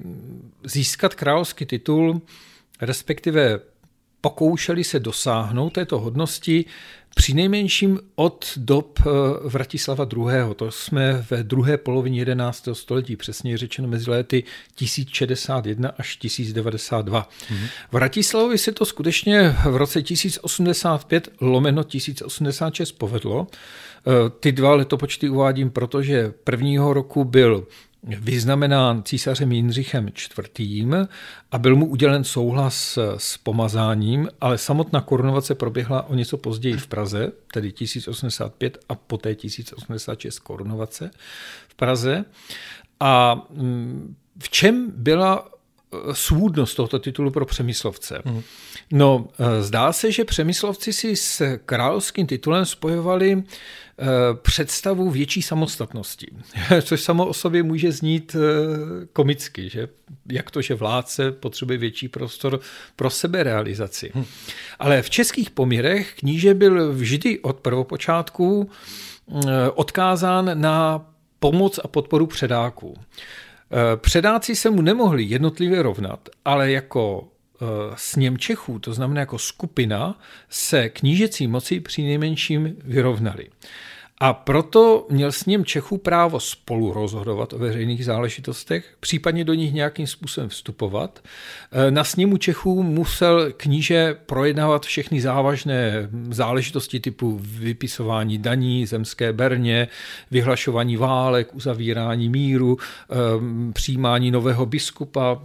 získat 0.64 1.16
královský 1.16 1.66
titul, 1.66 2.22
respektive 2.82 3.60
pokoušeli 4.22 4.84
se 4.84 5.00
dosáhnout 5.00 5.74
této 5.74 6.00
hodnosti 6.00 6.66
při 7.18 7.34
nejmenším 7.34 8.00
od 8.16 8.46
dob 8.58 9.00
eh, 9.00 9.10
Vratislava 9.44 10.08
II. 10.16 10.56
To 10.56 10.72
jsme 10.72 11.26
ve 11.30 11.44
druhé 11.44 11.78
polovině 11.78 12.20
11. 12.20 12.70
století, 12.74 13.16
přesně 13.16 13.58
řečeno 13.58 13.88
mezi 13.88 14.10
lety 14.10 14.44
1061 14.76 15.92
až 15.98 16.16
1092. 16.16 17.30
Mm-hmm. 17.30 17.68
Vratislavovi 17.92 18.58
se 18.58 18.72
to 18.72 18.86
skutečně 18.86 19.56
v 19.66 19.76
roce 19.76 20.02
1085 20.02 21.30
lomeno 21.42 21.84
1086 21.84 22.92
povedlo. 22.92 23.48
Eh, 23.48 24.30
ty 24.40 24.52
dva 24.52 24.76
letopočty 24.76 25.30
uvádím, 25.30 25.70
protože 25.70 26.34
prvního 26.44 26.94
roku 26.94 27.24
byl 27.24 27.68
vyznamenán 28.08 29.04
císařem 29.04 29.52
Jindřichem 29.52 30.08
IV. 30.08 30.94
a 31.52 31.58
byl 31.58 31.76
mu 31.76 31.86
udělen 31.86 32.24
souhlas 32.24 33.00
s 33.18 33.38
pomazáním, 33.38 34.30
ale 34.42 34.58
samotná 34.58 35.02
korunovace 35.02 35.56
proběhla 35.56 36.10
o 36.10 36.16
něco 36.16 36.38
později 36.38 36.78
v 36.78 36.88
Praze, 36.88 37.32
tedy 37.54 37.72
1085 37.72 38.78
a 38.90 38.96
poté 38.96 39.36
1086 39.36 40.40
korunovace 40.40 41.12
v 41.68 41.76
Praze. 41.76 42.26
A 43.00 43.42
mm, 43.50 44.16
v 44.40 44.50
čem 44.50 44.92
byla 44.96 45.50
eh, 45.94 45.98
svůdnost 46.14 46.76
tohoto 46.76 47.00
titulu 47.00 47.32
pro 47.32 47.46
přemyslovce. 47.46 48.22
Mm. 48.26 48.42
No, 48.92 49.28
eh, 49.40 49.62
zdá 49.62 49.94
se, 49.94 50.12
že 50.12 50.26
přemyslovci 50.26 50.94
si 50.94 51.16
s 51.16 51.58
královským 51.66 52.28
titulem 52.28 52.66
spojovali 52.66 53.44
představu 54.42 55.10
větší 55.10 55.42
samostatnosti, 55.42 56.28
což 56.82 57.02
samo 57.02 57.26
o 57.26 57.34
sobě 57.34 57.64
může 57.64 57.92
znít 57.92 58.36
eh, 58.36 59.06
komicky, 59.14 59.70
že 59.70 59.88
jak 60.32 60.52
to, 60.52 60.62
že 60.62 60.76
vládce 60.76 61.32
potřebuje 61.32 61.78
větší 61.78 62.08
prostor 62.08 62.60
pro 62.96 63.10
seberealizaci. 63.10 64.12
Hm. 64.16 64.26
Ale 64.80 65.02
v 65.02 65.10
českých 65.10 65.50
poměrech 65.50 66.14
kníže 66.20 66.54
byl 66.54 66.94
vždy 66.94 67.40
od 67.40 67.60
prvopočátku 67.60 68.70
eh, 68.70 69.70
odkázán 69.76 70.62
na 70.62 71.06
pomoc 71.40 71.80
a 71.84 71.88
podporu 71.88 72.28
předáků. 72.28 72.98
Předáci 73.96 74.56
se 74.56 74.70
mu 74.70 74.82
nemohli 74.82 75.24
jednotlivě 75.24 75.82
rovnat, 75.82 76.30
ale 76.46 76.72
jako 76.72 77.28
sněm 77.96 78.38
Čechů, 78.38 78.80
to 78.80 78.94
znamená 78.94 79.20
jako 79.20 79.38
skupina, 79.38 80.20
se 80.50 80.90
knížecí 80.90 81.48
moci 81.48 81.80
při 81.80 82.02
nejmenším 82.02 82.76
vyrovnali. 82.84 83.48
A 84.20 84.34
proto 84.34 85.08
měl 85.10 85.32
s 85.32 85.46
ním 85.46 85.66
Čechů 85.66 85.98
právo 85.98 86.40
spolu 86.40 86.94
rozhodovat 86.94 87.54
o 87.54 87.58
veřejných 87.58 88.06
záležitostech, 88.06 88.98
případně 89.00 89.44
do 89.44 89.54
nich 89.54 89.74
nějakým 89.74 90.08
způsobem 90.08 90.50
vstupovat. 90.50 91.24
E, 91.72 91.92
na 91.92 92.04
sněmu 92.04 92.38
Čechů 92.38 92.84
musel 92.84 93.52
kníže 93.58 94.16
projednávat 94.26 94.86
všechny 94.86 95.22
závažné 95.22 96.10
záležitosti 96.30 97.00
typu 97.00 97.40
vypisování 97.42 98.38
daní, 98.38 98.86
zemské 98.86 99.34
berně, 99.34 99.88
vyhlašování 100.32 100.98
válek, 100.98 101.56
uzavírání 101.56 102.30
míru, 102.30 102.78
e, 102.80 103.72
přijímání 103.74 104.32
nového 104.32 104.66
biskupa. 104.66 105.42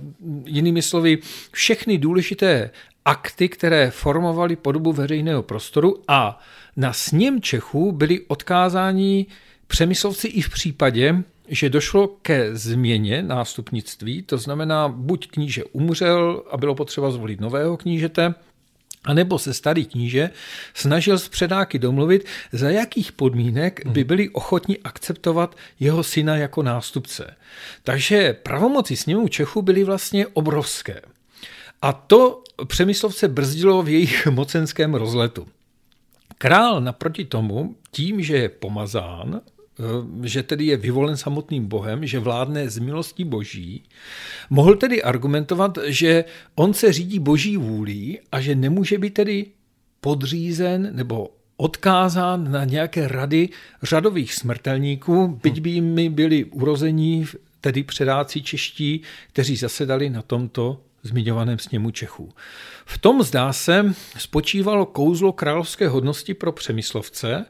Jinými 0.46 0.82
slovy, 0.82 1.18
všechny 1.52 1.98
důležité 1.98 2.70
akty, 3.04 3.48
které 3.48 3.90
formovaly 3.90 4.56
podobu 4.56 4.92
veřejného 4.92 5.42
prostoru 5.42 6.02
a 6.08 6.40
na 6.76 6.92
sněm 6.92 7.42
Čechů 7.42 7.92
byli 7.92 8.20
odkázáni 8.20 9.26
přemyslovci 9.66 10.28
i 10.28 10.40
v 10.40 10.50
případě, 10.50 11.22
že 11.48 11.70
došlo 11.70 12.08
ke 12.08 12.56
změně 12.56 13.22
nástupnictví, 13.22 14.22
to 14.22 14.38
znamená, 14.38 14.88
buď 14.88 15.28
kníže 15.28 15.64
umřel 15.64 16.42
a 16.50 16.56
bylo 16.56 16.74
potřeba 16.74 17.10
zvolit 17.10 17.40
nového 17.40 17.76
knížete, 17.76 18.34
a 19.04 19.14
nebo 19.14 19.38
se 19.38 19.54
starý 19.54 19.86
kníže 19.86 20.30
snažil 20.74 21.18
s 21.18 21.28
předáky 21.28 21.78
domluvit, 21.78 22.24
za 22.52 22.70
jakých 22.70 23.12
podmínek 23.12 23.86
by 23.86 24.00
mhm. 24.00 24.08
byli 24.08 24.28
ochotni 24.28 24.78
akceptovat 24.84 25.56
jeho 25.80 26.02
syna 26.02 26.36
jako 26.36 26.62
nástupce. 26.62 27.36
Takže 27.82 28.32
pravomoci 28.32 28.96
sněmu 28.96 29.28
Čechu 29.28 29.62
byly 29.62 29.84
vlastně 29.84 30.26
obrovské. 30.26 31.00
A 31.82 31.92
to 31.92 32.42
Přemyslovce 32.66 33.28
brzdilo 33.28 33.82
v 33.82 33.88
jejich 33.88 34.26
mocenském 34.30 34.94
rozletu. 34.94 35.46
Král 36.42 36.80
naproti 36.80 37.24
tomu, 37.24 37.76
tím, 37.90 38.22
že 38.22 38.36
je 38.36 38.48
pomazán, 38.48 39.40
eh, 39.40 40.26
že 40.26 40.42
tedy 40.42 40.66
je 40.66 40.76
vyvolen 40.76 41.16
samotným 41.16 41.66
Bohem, 41.70 42.06
že 42.06 42.18
vládne 42.18 42.66
z 42.70 42.78
milostí 42.78 43.24
boží, 43.24 43.86
mohl 44.50 44.74
tedy 44.74 45.02
argumentovat, 45.02 45.78
že 45.86 46.24
on 46.54 46.74
se 46.74 46.92
řídí 46.92 47.18
boží 47.18 47.56
vůlí 47.56 48.18
a 48.32 48.40
že 48.40 48.54
nemůže 48.54 48.98
být 48.98 49.14
tedy 49.14 49.46
podřízen 50.00 50.90
nebo 50.96 51.30
odkázán 51.56 52.52
na 52.52 52.64
nějaké 52.64 53.08
rady 53.08 53.48
řadových 53.82 54.34
smrtelníků, 54.34 55.38
byť 55.42 55.60
by 55.60 55.70
jimi 55.70 56.10
byli 56.10 56.44
urození, 56.44 57.26
tedy 57.60 57.82
předáci 57.82 58.42
čeští, 58.42 59.02
kteří 59.32 59.56
zasedali 59.56 60.10
na 60.10 60.22
tomto 60.22 60.80
zmiňovaném 61.02 61.58
sněmu 61.58 61.90
Čechů. 61.90 62.32
V 62.86 62.98
tom, 62.98 63.22
zdá 63.22 63.52
se, 63.52 63.94
spočívalo 64.18 64.86
kouzlo 64.86 65.32
královské 65.32 65.88
hodnosti 65.88 66.34
pro 66.34 66.52
přemyslovce. 66.52 67.44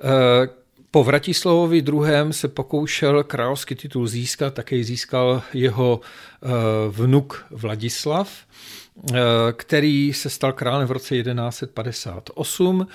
Eh, 0.00 0.48
po 0.90 1.04
Vratislavovi 1.04 1.78
II. 1.78 2.32
se 2.32 2.48
pokoušel 2.48 3.24
královský 3.24 3.74
titul 3.74 4.06
získat, 4.06 4.54
také 4.54 4.84
získal 4.84 5.42
jeho 5.54 6.00
eh, 6.00 6.48
vnuk 6.88 7.46
Vladislav, 7.50 8.32
eh, 9.12 9.16
který 9.52 10.12
se 10.12 10.30
stal 10.30 10.52
králem 10.52 10.88
v 10.88 10.90
roce 10.90 11.14
1158 11.14 12.86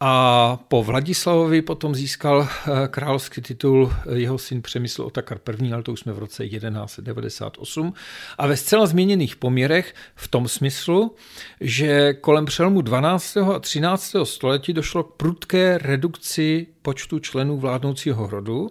a 0.00 0.56
po 0.68 0.82
Vladislavovi 0.82 1.62
potom 1.62 1.94
získal 1.94 2.48
eh, 2.48 2.88
královský 2.88 3.40
titul 3.40 3.92
jeho 4.14 4.38
syn 4.38 4.62
Přemysl 4.62 5.02
Otakar 5.02 5.38
I., 5.62 5.72
ale 5.72 5.82
to 5.82 5.92
už 5.92 6.00
jsme 6.00 6.12
v 6.12 6.18
roce 6.18 6.48
1198. 6.48 7.92
A 8.38 8.46
ve 8.46 8.56
zcela 8.56 8.86
změněných 8.86 9.36
poměrech 9.36 9.94
v 10.14 10.28
tom 10.28 10.48
smyslu, 10.48 11.14
že 11.60 12.14
kolem 12.14 12.44
přelomu 12.44 12.80
12. 12.80 13.36
a 13.36 13.58
13. 13.58 14.16
století 14.24 14.72
došlo 14.72 15.02
k 15.02 15.14
prudké 15.14 15.78
redukci 15.78 16.66
počtu 16.82 17.18
členů 17.18 17.58
vládnoucího 17.58 18.26
rodu 18.26 18.70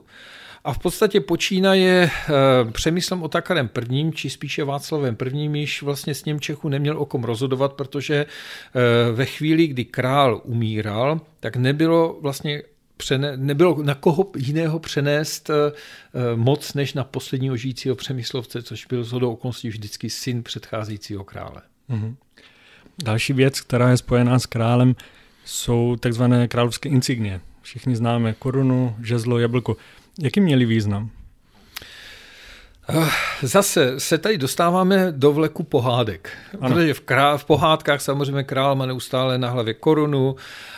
a 0.69 0.73
v 0.73 0.79
podstatě 0.79 1.21
počínaje 1.21 2.09
eh, 2.11 2.71
Přemyslem 2.71 3.23
Otakarem 3.23 3.67
prvním, 3.67 4.13
či 4.13 4.29
spíše 4.29 4.63
Václavem 4.63 5.15
prvním, 5.15 5.55
již 5.55 5.81
vlastně 5.81 6.15
s 6.15 6.25
ním 6.25 6.39
Čechu 6.39 6.69
neměl 6.69 6.97
o 6.97 7.05
kom 7.05 7.23
rozhodovat, 7.23 7.73
protože 7.73 8.15
eh, 8.25 9.11
ve 9.11 9.25
chvíli, 9.25 9.67
kdy 9.67 9.85
král 9.85 10.41
umíral, 10.43 11.21
tak 11.39 11.55
nebylo 11.55 12.17
vlastně 12.21 12.61
nebylo 13.35 13.83
na 13.83 13.95
koho 13.95 14.31
jiného 14.37 14.79
přenést 14.79 15.49
eh, 15.49 16.35
moc, 16.35 16.73
než 16.73 16.93
na 16.93 17.03
posledního 17.03 17.57
žijícího 17.57 17.95
přemyslovce, 17.95 18.63
což 18.63 18.85
byl 18.85 19.03
z 19.03 19.13
okolností 19.13 19.69
vždycky 19.69 20.09
syn 20.09 20.43
předcházejícího 20.43 21.23
krále. 21.23 21.61
Mm-hmm. 21.89 22.15
Další 23.03 23.33
věc, 23.33 23.61
která 23.61 23.89
je 23.89 23.97
spojená 23.97 24.39
s 24.39 24.45
králem, 24.45 24.95
jsou 25.45 25.95
takzvané 25.95 26.47
královské 26.47 26.89
insignie. 26.89 27.41
Všichni 27.61 27.95
známe 27.95 28.33
korunu, 28.33 28.95
žezlo, 29.03 29.39
jablko. 29.39 29.77
Jaký 30.21 30.41
měli 30.41 30.65
význam? 30.65 31.11
Eh, 32.89 33.09
zase 33.41 33.99
se 33.99 34.17
tady 34.17 34.37
dostáváme 34.37 35.07
do 35.11 35.33
vleku 35.33 35.63
pohádek. 35.63 36.29
Ano. 36.61 36.75
Protože 36.75 36.93
v, 36.93 37.01
krá- 37.01 37.37
v 37.37 37.45
pohádkách 37.45 38.01
samozřejmě 38.01 38.43
král 38.43 38.75
má 38.75 38.85
neustále 38.85 39.37
na 39.37 39.49
hlavě 39.49 39.73
korunu 39.73 40.35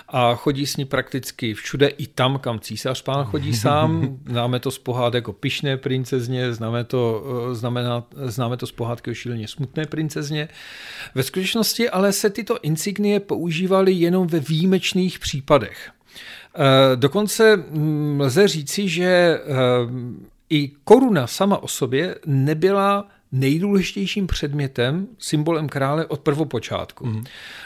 a 0.09 0.35
chodí 0.35 0.65
s 0.67 0.77
ní 0.77 0.85
prakticky 0.85 1.53
všude 1.53 1.87
i 1.87 2.07
tam, 2.07 2.39
kam 2.39 2.59
císař 2.59 3.01
pán 3.01 3.25
chodí 3.25 3.53
sám. 3.57 4.17
Známe 4.29 4.59
to 4.59 4.71
z 4.71 4.77
pohádek 4.77 5.27
o 5.27 5.33
pišné 5.33 5.77
princezně, 5.77 6.53
známe 6.53 6.83
to, 6.83 7.23
eh, 7.51 7.55
znamená, 7.55 8.03
známe 8.25 8.57
to 8.57 8.67
z 8.67 8.71
pohádky 8.71 9.11
o 9.11 9.13
šíleně 9.13 9.47
smutné 9.47 9.85
princezně. 9.85 10.49
Ve 11.15 11.23
skutečnosti 11.23 11.89
ale 11.89 12.13
se 12.13 12.29
tyto 12.29 12.59
insignie 12.61 13.19
používaly 13.19 13.93
jenom 13.93 14.27
ve 14.27 14.39
výjimečných 14.39 15.19
případech. 15.19 15.91
Eh, 16.55 16.95
dokonce 16.95 17.57
mm, 17.57 18.21
lze 18.21 18.47
říci, 18.47 18.89
že 18.89 19.05
eh, 19.05 19.41
i 20.49 20.71
koruna 20.83 21.27
sama 21.27 21.57
o 21.63 21.67
sobě 21.67 22.15
nebyla 22.25 23.07
nejdůležitějším 23.31 24.27
předmětem, 24.27 25.07
symbolem 25.17 25.69
krále 25.69 26.05
od 26.05 26.19
prvopočátku. 26.19 27.05
Mm. 27.05 27.23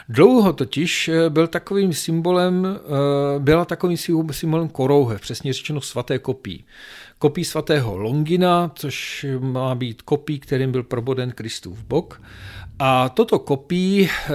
Dlouho 0.10 0.54
totiž 0.54 1.08
eh, 1.08 1.30
byl 1.30 1.48
takovým 1.48 1.94
symbolem, 1.94 2.80
byla 3.39 3.65
takovým 3.65 3.98
symbolem 4.32 4.70
korouhev, 4.70 5.22
přesně 5.22 5.54
řečeno 5.54 5.82
svaté 5.82 6.20
kopí. 6.20 6.65
Kopí 7.19 7.45
svatého 7.45 7.98
Longina, 7.98 8.72
což 8.75 9.25
má 9.39 9.75
být 9.75 10.01
kopí, 10.01 10.39
kterým 10.39 10.72
byl 10.72 10.84
proboden 10.84 11.31
Kristův 11.31 11.84
bok. 11.84 12.22
A 12.79 13.10
toto 13.10 13.39
kopí 13.39 14.10
eh, 14.10 14.31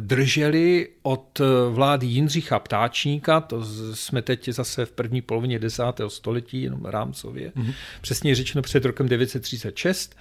drželi 0.00 0.88
od 1.02 1.40
vlády 1.70 2.06
Jindřicha 2.06 2.58
Ptáčníka, 2.58 3.40
to 3.40 3.64
jsme 3.94 4.22
teď 4.22 4.48
zase 4.48 4.86
v 4.86 4.92
první 4.92 5.22
polovině 5.22 5.58
desátého 5.58 6.10
století, 6.10 6.62
jenom 6.62 6.84
rámcově, 6.84 7.52
mm-hmm. 7.56 7.74
přesně 8.00 8.34
řečeno 8.34 8.62
před 8.62 8.84
rokem 8.84 9.08
936. 9.08 10.16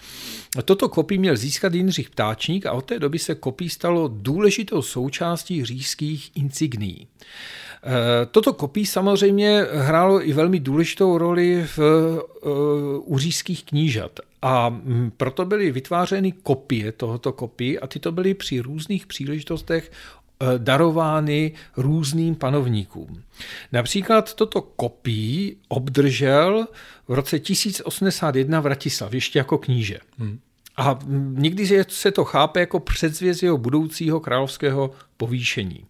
Toto 0.65 0.89
kopí 0.89 1.17
měl 1.17 1.35
získat 1.35 1.73
Jindřich 1.73 2.09
Ptáčník 2.09 2.65
a 2.65 2.71
od 2.71 2.85
té 2.85 2.99
doby 2.99 3.19
se 3.19 3.35
kopí 3.35 3.69
stalo 3.69 4.07
důležitou 4.13 4.81
součástí 4.81 5.65
říšských 5.65 6.31
insigní. 6.35 7.07
Eh, 7.85 8.25
toto 8.25 8.53
kopí 8.53 8.85
samozřejmě 8.85 9.65
hrálo 9.73 10.27
i 10.27 10.33
velmi 10.33 10.59
důležitou 10.59 11.17
roli 11.17 11.63
v, 11.75 11.79
eh, 11.79 12.49
u 12.99 13.17
říšských 13.17 13.63
knížat 13.63 14.19
a 14.41 14.69
mm, 14.69 15.11
proto 15.17 15.45
byly 15.45 15.71
vytvářeny 15.71 16.31
kopie 16.31 16.91
tohoto 16.91 17.31
kopí 17.31 17.79
a 17.79 17.87
tyto 17.87 18.11
byly 18.11 18.33
při 18.33 18.59
různých 18.59 19.07
příležitostech 19.07 19.91
eh, 19.91 20.45
darovány 20.57 21.51
různým 21.77 22.35
panovníkům. 22.35 23.23
Například 23.71 24.33
toto 24.33 24.61
kopí 24.61 25.57
obdržel 25.67 26.67
v 27.07 27.13
roce 27.13 27.39
1081 27.39 28.59
Vratislav, 28.59 29.13
ještě 29.13 29.39
jako 29.39 29.57
kníže. 29.57 29.97
Hmm. 30.17 30.39
A 30.77 30.99
někdy 31.33 31.85
se 31.87 32.11
to 32.11 32.25
chápe 32.25 32.59
jako 32.59 32.79
předzvěz 32.79 33.43
jeho 33.43 33.57
budoucího 33.57 34.19
královského 34.19 34.91
povýšení. 35.17 35.85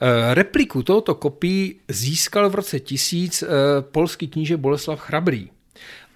Eh, 0.00 0.34
repliku 0.34 0.82
tohoto 0.82 1.14
kopí 1.14 1.80
získal 1.88 2.50
v 2.50 2.54
roce 2.54 2.80
1000 2.80 3.42
eh, 3.42 3.46
polský 3.80 4.28
kníže 4.28 4.56
Boleslav 4.56 5.00
Chrabrý. 5.00 5.50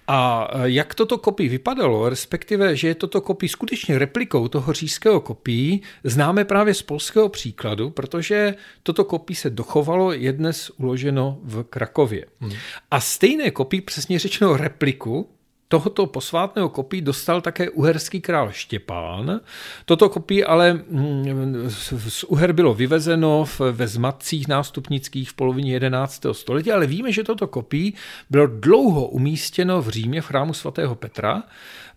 A 0.07 0.47
eh, 0.53 0.69
jak 0.69 0.95
toto 0.95 1.17
kopí 1.17 1.49
vypadalo, 1.49 2.09
respektive, 2.09 2.75
že 2.75 2.87
je 2.87 2.95
toto 2.95 3.21
kopí 3.21 3.47
skutečně 3.47 3.99
replikou 3.99 4.47
toho 4.47 4.73
říšského 4.73 5.21
kopí, 5.21 5.81
známe 6.03 6.45
právě 6.45 6.73
z 6.73 6.81
polského 6.81 7.29
příkladu, 7.29 7.89
protože 7.89 8.55
toto 8.83 9.03
kopí 9.03 9.35
se 9.35 9.49
dochovalo, 9.49 10.13
je 10.13 10.33
dnes 10.33 10.71
uloženo 10.77 11.39
v 11.43 11.63
Krakově. 11.63 12.25
Hmm. 12.39 12.51
A 12.91 12.99
stejné 12.99 13.51
kopí, 13.51 13.81
přesně 13.81 14.19
řečeno 14.19 14.57
repliku, 14.57 15.29
tohoto 15.71 16.05
posvátného 16.05 16.69
kopí 16.69 17.01
dostal 17.01 17.41
také 17.41 17.69
uherský 17.69 18.21
král 18.21 18.51
Štěpán. 18.51 19.39
Toto 19.85 20.09
kopí 20.09 20.43
ale 20.43 20.73
mm, 20.73 21.69
z 22.07 22.23
Uher 22.23 22.53
bylo 22.53 22.73
vyvezeno 22.73 23.45
ve 23.71 23.87
zmatcích 23.87 24.47
nástupnických 24.47 25.29
v 25.29 25.33
polovině 25.33 25.73
11. 25.73 26.25
století, 26.31 26.71
ale 26.71 26.87
víme, 26.87 27.11
že 27.11 27.23
toto 27.23 27.47
kopí 27.47 27.93
bylo 28.29 28.47
dlouho 28.47 29.07
umístěno 29.07 29.81
v 29.81 29.89
Římě 29.89 30.21
v 30.21 30.25
chrámu 30.25 30.53
svatého 30.53 30.95
Petra 30.95 31.43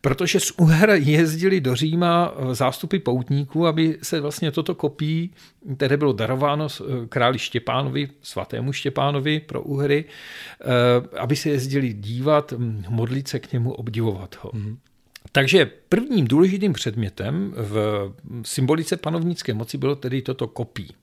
protože 0.05 0.41
z 0.41 0.51
Uher 0.51 0.91
jezdili 0.91 1.61
do 1.61 1.75
Říma 1.75 2.35
eh, 2.37 2.55
zástupy 2.55 2.99
poutníků, 2.99 3.67
aby 3.67 3.99
se 4.03 4.21
vlastně 4.21 4.51
toto 4.51 4.75
kopí, 4.75 5.31
které 5.77 5.97
bylo 5.97 6.13
darováno 6.13 6.69
eh, 6.69 7.07
králi 7.09 7.39
Štěpánovi, 7.39 8.09
svatému 8.23 8.73
Štěpánovi 8.73 9.41
pro 9.41 9.63
Uhry, 9.63 10.05
eh, 10.05 11.19
aby 11.19 11.37
se 11.37 11.51
jezdili 11.51 11.93
dívat, 11.93 12.55
modlit 12.89 13.29
se 13.29 13.39
k 13.39 13.53
němu, 13.53 13.73
obdivovat 13.73 14.37
ho. 14.41 14.51
Mm-hmm. 14.51 14.77
Takže 15.33 15.71
prvním 15.89 16.29
důležitým 16.29 16.73
předmětem 16.73 17.55
v 17.57 18.13
symbolice 18.43 18.97
panovnické 18.97 19.55
moci 19.55 19.79
bylo 19.79 19.97
tedy 19.97 20.23
toto 20.23 20.47
kopí. 20.47 20.95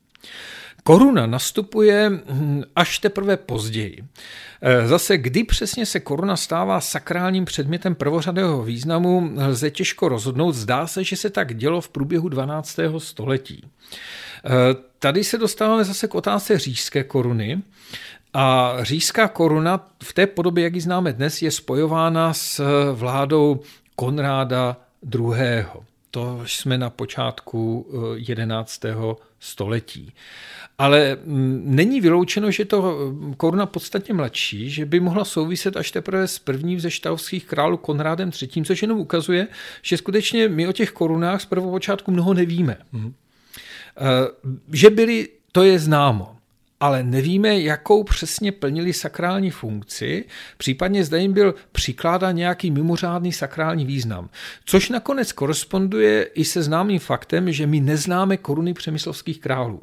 Koruna 0.84 1.26
nastupuje 1.26 2.10
hm, 2.10 2.64
až 2.76 3.00
teprve 3.00 3.38
později. 3.38 4.04
E, 4.62 4.88
zase, 4.88 5.18
kdy 5.18 5.44
přesně 5.44 5.86
se 5.86 6.00
koruna 6.00 6.36
stává 6.36 6.82
sakrálním 6.82 7.46
předmětem 7.46 7.96
prvořadého 7.96 8.64
významu, 8.64 9.32
lze 9.48 9.72
těžko 9.72 10.10
rozhodnout. 10.10 10.52
Zdá 10.52 10.88
se, 10.88 11.04
že 11.04 11.16
se 11.16 11.30
tak 11.30 11.56
dělo 11.56 11.82
v 11.82 11.90
průběhu 11.90 12.30
12. 12.30 12.80
století. 12.98 13.64
E, 13.64 14.50
tady 15.00 15.24
se 15.24 15.38
dostáváme 15.38 15.84
zase 15.84 16.08
k 16.08 16.16
otázce 16.16 16.60
říšské 16.60 17.04
koruny. 17.04 17.62
A 18.34 18.76
říšská 18.82 19.28
koruna 19.28 19.90
v 20.04 20.14
té 20.14 20.28
podobě, 20.28 20.64
jak 20.64 20.76
ji 20.76 20.82
známe 20.82 21.14
dnes, 21.14 21.42
je 21.42 21.52
spojována 21.52 22.34
s 22.34 22.64
vládou 22.94 23.60
Konráda 23.96 24.78
II. 25.16 25.66
To 26.12 26.42
jsme 26.46 26.78
na 26.78 26.90
počátku 26.90 27.88
11. 28.16 28.86
E, 28.86 28.96
století. 29.40 30.14
Ale 30.78 31.18
mm, 31.26 31.62
není 31.66 32.02
vyloučeno, 32.02 32.52
že 32.52 32.66
to 32.66 32.82
mm, 32.82 33.34
koruna 33.34 33.66
podstatně 33.66 34.14
mladší, 34.14 34.70
že 34.70 34.86
by 34.86 35.00
mohla 35.00 35.26
souviset 35.26 35.78
až 35.78 35.92
teprve 35.92 36.28
s 36.28 36.40
prvním 36.40 36.80
ze 36.80 36.92
štavských 36.92 37.46
králů 37.46 37.78
Konrádem 37.78 38.32
III., 38.42 38.66
což 38.66 38.82
jenom 38.82 39.00
ukazuje, 39.00 39.48
že 39.82 39.98
skutečně 39.98 40.48
my 40.48 40.68
o 40.68 40.72
těch 40.72 40.92
korunách 40.92 41.42
z 41.42 41.46
prvopočátku 41.46 42.12
mnoho 42.12 42.34
nevíme. 42.34 42.78
Mm. 42.92 43.14
Že 44.74 44.90
byly, 44.90 45.30
to 45.52 45.64
je 45.64 45.80
známo 45.80 46.36
ale 46.82 47.04
nevíme, 47.04 47.60
jakou 47.60 48.04
přesně 48.04 48.52
plnili 48.52 48.94
sakrální 48.94 49.52
funkci, 49.52 50.26
případně 50.58 51.04
zda 51.04 51.18
jim 51.18 51.34
byl 51.34 51.56
přikládán 51.72 52.36
nějaký 52.36 52.72
mimořádný 52.72 53.34
sakrální 53.34 53.86
význam. 53.86 54.30
Což 54.66 54.90
nakonec 54.90 55.32
koresponduje 55.32 56.24
i 56.24 56.46
se 56.46 56.64
známým 56.64 57.00
faktem, 57.00 57.52
že 57.52 57.68
my 57.68 57.80
neznáme 57.80 58.38
koruny 58.38 58.74
přemyslovských 58.74 59.40
králů. 59.40 59.82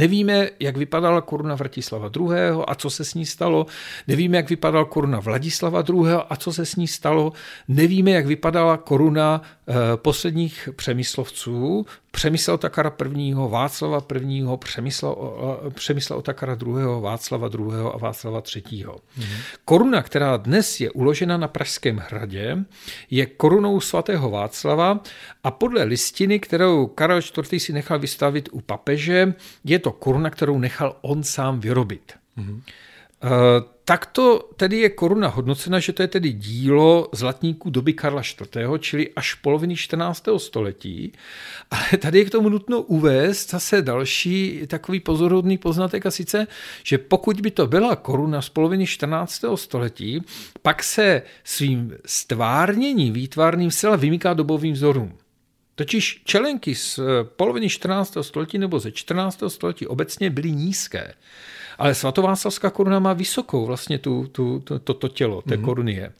Nevíme, 0.00 0.50
jak 0.60 0.76
vypadala 0.76 1.20
koruna 1.20 1.54
Vratislava 1.54 2.10
II. 2.16 2.30
a 2.66 2.74
co 2.74 2.90
se 2.90 3.04
s 3.04 3.14
ní 3.14 3.26
stalo. 3.26 3.66
Nevíme, 4.08 4.36
jak 4.36 4.50
vypadala 4.50 4.84
koruna 4.84 5.20
Vladislava 5.20 5.84
II. 5.88 6.12
a 6.30 6.36
co 6.36 6.52
se 6.52 6.66
s 6.66 6.76
ní 6.76 6.88
stalo. 6.88 7.32
Nevíme, 7.68 8.10
jak 8.10 8.26
vypadala 8.26 8.76
koruna 8.76 9.42
eh, 9.68 9.74
posledních 9.96 10.68
přemyslovců, 10.76 11.86
Přemysl 12.10 12.52
Otakara 12.52 12.92
I., 13.16 13.34
Václava 13.34 14.02
I., 14.14 14.44
Přemysla, 14.58 15.16
Přemysla 15.70 16.16
Otakara 16.16 16.56
II., 16.66 16.72
Václava 17.00 17.50
II. 17.58 17.72
a 17.94 17.98
Václava 17.98 18.42
III. 18.56 18.84
Mm. 19.16 19.24
Koruna, 19.64 20.02
která 20.02 20.36
dnes 20.36 20.80
je 20.80 20.90
uložena 20.90 21.36
na 21.36 21.48
Pražském 21.48 22.02
hradě, 22.08 22.56
je 23.10 23.26
korunou 23.26 23.80
svatého 23.80 24.30
Václava 24.30 25.00
a 25.44 25.50
podle 25.50 25.84
listiny, 25.84 26.40
kterou 26.40 26.86
Karel 26.86 27.18
IV. 27.18 27.62
si 27.62 27.72
nechal 27.72 27.98
vystavit 27.98 28.48
u 28.52 28.60
papeže, 28.60 29.34
je 29.64 29.78
to 29.78 29.89
to 29.90 29.98
koruna, 29.98 30.30
kterou 30.30 30.58
nechal 30.58 30.96
on 31.00 31.22
sám 31.22 31.60
vyrobit. 31.60 32.12
Mm-hmm. 32.38 32.62
Uh, 33.24 33.30
takto 33.84 34.48
tedy 34.56 34.78
je 34.78 34.88
koruna 34.88 35.28
hodnocena, 35.28 35.78
že 35.80 35.92
to 35.92 36.02
je 36.02 36.08
tedy 36.08 36.32
dílo 36.32 37.08
zlatníků 37.12 37.70
doby 37.70 37.92
Karla 37.92 38.22
IV., 38.22 38.78
čili 38.78 39.10
až 39.16 39.34
poloviny 39.34 39.76
14. 39.76 40.24
století. 40.36 41.12
Ale 41.70 41.98
tady 41.98 42.18
je 42.18 42.24
k 42.24 42.30
tomu 42.30 42.48
nutno 42.48 42.82
uvést 42.82 43.50
zase 43.50 43.82
další 43.82 44.60
takový 44.66 45.00
pozorodný 45.00 45.58
poznatek 45.58 46.06
a 46.06 46.10
sice, 46.10 46.46
že 46.84 46.98
pokud 46.98 47.40
by 47.40 47.50
to 47.50 47.66
byla 47.66 47.96
koruna 47.96 48.42
z 48.42 48.48
poloviny 48.48 48.86
14. 48.86 49.44
století, 49.54 50.22
pak 50.62 50.82
se 50.82 51.22
svým 51.44 51.94
stvárněním 52.06 53.12
výtvarným 53.12 53.70
zcela 53.70 53.96
vymyká 53.96 54.34
dobovým 54.34 54.72
vzorům. 54.72 55.19
Totiž 55.80 56.22
čelenky 56.24 56.74
z 56.74 57.00
poloviny 57.36 57.68
14. 57.68 58.16
století 58.20 58.58
nebo 58.58 58.80
ze 58.80 58.92
14. 58.92 59.42
století 59.48 59.86
obecně 59.86 60.30
byly 60.30 60.52
nízké. 60.52 61.14
Ale 61.78 61.94
svatováclavská 61.94 62.70
koruna 62.70 62.98
má 62.98 63.12
vysokou 63.12 63.66
vlastně 63.66 63.98
tu, 63.98 64.26
tu, 64.32 64.60
to, 64.60 64.78
to, 64.78 64.94
to 64.94 65.08
tělo 65.08 65.42
té 65.42 65.56
mm-hmm. 65.56 65.64
koruny 65.64 65.92
je. 65.92 66.12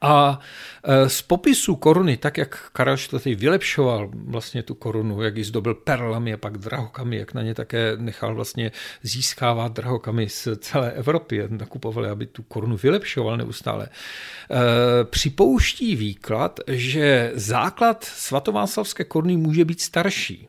A 0.00 0.38
e, 0.84 1.08
z 1.08 1.22
popisu 1.22 1.76
koruny, 1.76 2.16
tak 2.16 2.38
jak 2.38 2.70
Karel 2.72 2.96
IV. 3.26 3.40
vylepšoval 3.40 4.10
vlastně 4.12 4.62
tu 4.62 4.74
korunu, 4.74 5.22
jak 5.22 5.36
ji 5.36 5.44
zdobil 5.44 5.74
perlami 5.74 6.32
a 6.32 6.36
pak 6.36 6.58
drahokamy, 6.58 7.16
jak 7.16 7.34
na 7.34 7.42
ně 7.42 7.54
také 7.54 7.92
nechal 7.96 8.34
vlastně 8.34 8.72
získávat 9.02 9.72
drahokamy 9.72 10.28
z 10.28 10.48
celé 10.58 10.92
Evropy, 10.92 11.42
nakupovali, 11.48 12.08
aby 12.08 12.26
tu 12.26 12.42
korunu 12.42 12.76
vylepšoval 12.76 13.36
neustále, 13.36 13.86
e, 13.86 15.04
připouští 15.04 15.96
výklad, 15.96 16.60
že 16.66 17.32
základ 17.34 18.04
svatováclavské 18.04 19.04
koruny 19.04 19.36
může 19.36 19.64
být 19.64 19.80
starší 19.80 20.48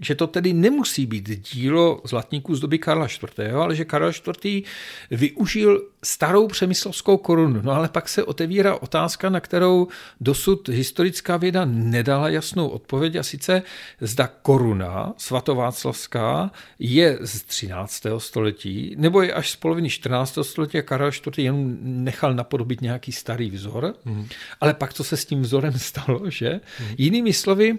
že 0.00 0.14
to 0.14 0.26
tedy 0.26 0.52
nemusí 0.52 1.06
být 1.06 1.52
dílo 1.52 2.00
zlatníků 2.04 2.54
z 2.54 2.60
doby 2.60 2.78
Karla 2.78 3.06
IV., 3.06 3.54
ale 3.54 3.76
že 3.76 3.84
Karel 3.84 4.12
IV. 4.44 4.66
využil 5.10 5.82
starou 6.04 6.48
přemyslovskou 6.48 7.16
korunu. 7.16 7.60
No 7.62 7.72
ale 7.72 7.88
pak 7.88 8.08
se 8.08 8.24
otevírá 8.24 8.74
otázka, 8.74 9.30
na 9.30 9.40
kterou 9.40 9.88
dosud 10.20 10.68
historická 10.68 11.36
věda 11.36 11.64
nedala 11.64 12.28
jasnou 12.28 12.68
odpověď 12.68 13.16
a 13.16 13.22
sice 13.22 13.62
zda 14.00 14.30
koruna 14.42 15.14
svatováclavská 15.16 16.50
je 16.78 17.18
z 17.20 17.42
13. 17.42 18.02
století 18.18 18.94
nebo 18.98 19.22
je 19.22 19.32
až 19.32 19.50
z 19.50 19.56
poloviny 19.56 19.90
14. 19.90 20.38
století 20.42 20.78
a 20.78 20.82
Karel 20.82 21.08
IV. 21.08 21.38
jen 21.38 21.78
nechal 21.80 22.34
napodobit 22.34 22.80
nějaký 22.80 23.12
starý 23.12 23.50
vzor, 23.50 23.94
mm. 24.04 24.26
ale 24.60 24.74
pak 24.74 24.94
co 24.94 25.04
se 25.04 25.16
s 25.16 25.24
tím 25.24 25.42
vzorem 25.42 25.78
stalo, 25.78 26.30
že? 26.30 26.50
Mm. 26.80 26.86
Jinými 26.98 27.32
slovy, 27.32 27.78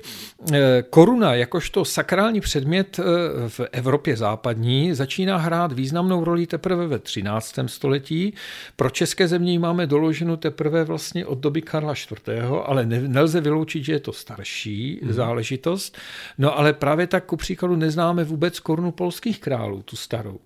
eh, 0.53 0.83
koruna 0.89 1.35
jakožto 1.35 1.85
sakrální 2.11 2.41
předmět 2.41 2.99
eh, 2.99 3.03
v 3.49 3.59
Evropě 3.71 4.17
západní 4.17 4.93
začíná 4.93 5.37
hrát 5.37 5.71
významnou 5.71 6.23
roli 6.23 6.47
teprve 6.47 6.87
ve 6.87 6.99
13. 6.99 7.55
století. 7.65 8.33
Pro 8.75 8.89
české 8.89 9.27
země 9.27 9.59
máme 9.59 9.87
doloženu 9.87 10.37
teprve 10.37 10.83
vlastně 10.83 11.25
od 11.25 11.37
doby 11.39 11.61
Karla 11.61 11.93
IV., 11.93 12.29
ale 12.65 12.85
ne, 12.85 13.01
nelze 13.01 13.41
vyloučit, 13.41 13.83
že 13.83 13.93
je 13.93 13.99
to 13.99 14.13
starší 14.13 14.99
hmm. 15.03 15.13
záležitost. 15.13 15.97
No 16.37 16.57
ale 16.57 16.73
právě 16.73 17.07
tak 17.07 17.25
ku 17.25 17.37
příkladu 17.37 17.75
neznáme 17.75 18.23
vůbec 18.23 18.59
korunu 18.59 18.91
polských 18.91 19.39
králů, 19.39 19.81
tu 19.81 19.95
starou. 19.95 20.39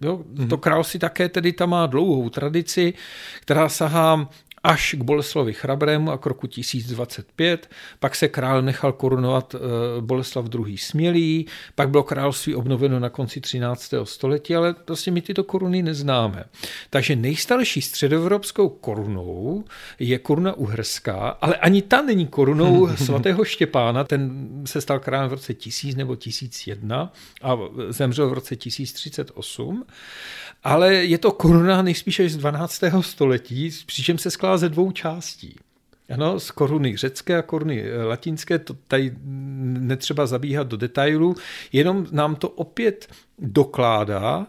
Jo, 0.00 0.24
to 0.36 0.42
mhm. 0.42 0.60
království 0.60 1.00
také 1.00 1.28
tedy 1.28 1.52
tam 1.52 1.70
má 1.70 1.86
dlouhou 1.86 2.30
tradici, 2.30 2.94
která 3.40 3.68
sahá 3.68 4.30
až 4.68 4.94
k 4.98 5.02
Boleslavi 5.02 5.52
Chrabrému 5.52 6.10
a 6.10 6.18
k 6.18 6.26
roku 6.26 6.46
1025. 6.46 7.70
Pak 7.98 8.14
se 8.14 8.28
král 8.28 8.62
nechal 8.62 8.92
korunovat 8.92 9.54
eh, 9.54 9.58
Boleslav 10.00 10.44
II. 10.54 10.78
Smělý, 10.78 11.46
pak 11.74 11.90
bylo 11.90 12.02
království 12.02 12.54
obnoveno 12.54 13.00
na 13.00 13.08
konci 13.08 13.40
13. 13.40 13.94
století, 14.04 14.54
ale 14.54 14.74
prostě 14.74 15.10
my 15.10 15.22
tyto 15.22 15.44
koruny 15.44 15.82
neznáme. 15.82 16.44
Takže 16.90 17.16
nejstarší 17.16 17.82
středoevropskou 17.82 18.68
korunou 18.68 19.64
je 19.98 20.18
koruna 20.18 20.52
uherská, 20.52 21.28
ale 21.28 21.56
ani 21.56 21.82
ta 21.82 22.02
není 22.02 22.26
korunou 22.26 22.88
svatého 22.96 23.44
Štěpána, 23.44 24.04
ten 24.04 24.48
se 24.64 24.80
stal 24.80 24.98
králem 25.00 25.28
v 25.28 25.32
roce 25.32 25.54
1000 25.54 25.96
nebo 25.96 26.16
1001 26.16 27.12
a 27.42 27.58
zemřel 27.88 28.30
v 28.30 28.32
roce 28.32 28.56
1038 28.56 29.84
ale 30.64 30.94
je 30.94 31.18
to 31.18 31.32
koruna 31.32 31.82
nejspíše 31.82 32.28
z 32.28 32.36
12. 32.36 32.82
století, 33.00 33.70
přičem 33.86 34.18
se 34.18 34.30
skládá 34.30 34.57
ze 34.58 34.68
dvou 34.68 34.92
částí. 34.92 35.56
Ano, 36.14 36.40
z 36.40 36.50
koruny 36.50 36.96
řecké 36.96 37.36
a 37.36 37.42
koruny 37.42 37.82
eh, 37.82 38.04
latinské, 38.04 38.58
to 38.58 38.74
tady 38.74 39.14
netřeba 39.78 40.26
zabíhat 40.26 40.66
do 40.68 40.76
detailu, 40.76 41.36
jenom 41.72 42.06
nám 42.10 42.36
to 42.36 42.48
opět 42.48 43.08
dokládá 43.38 44.38
uh, 44.38 44.46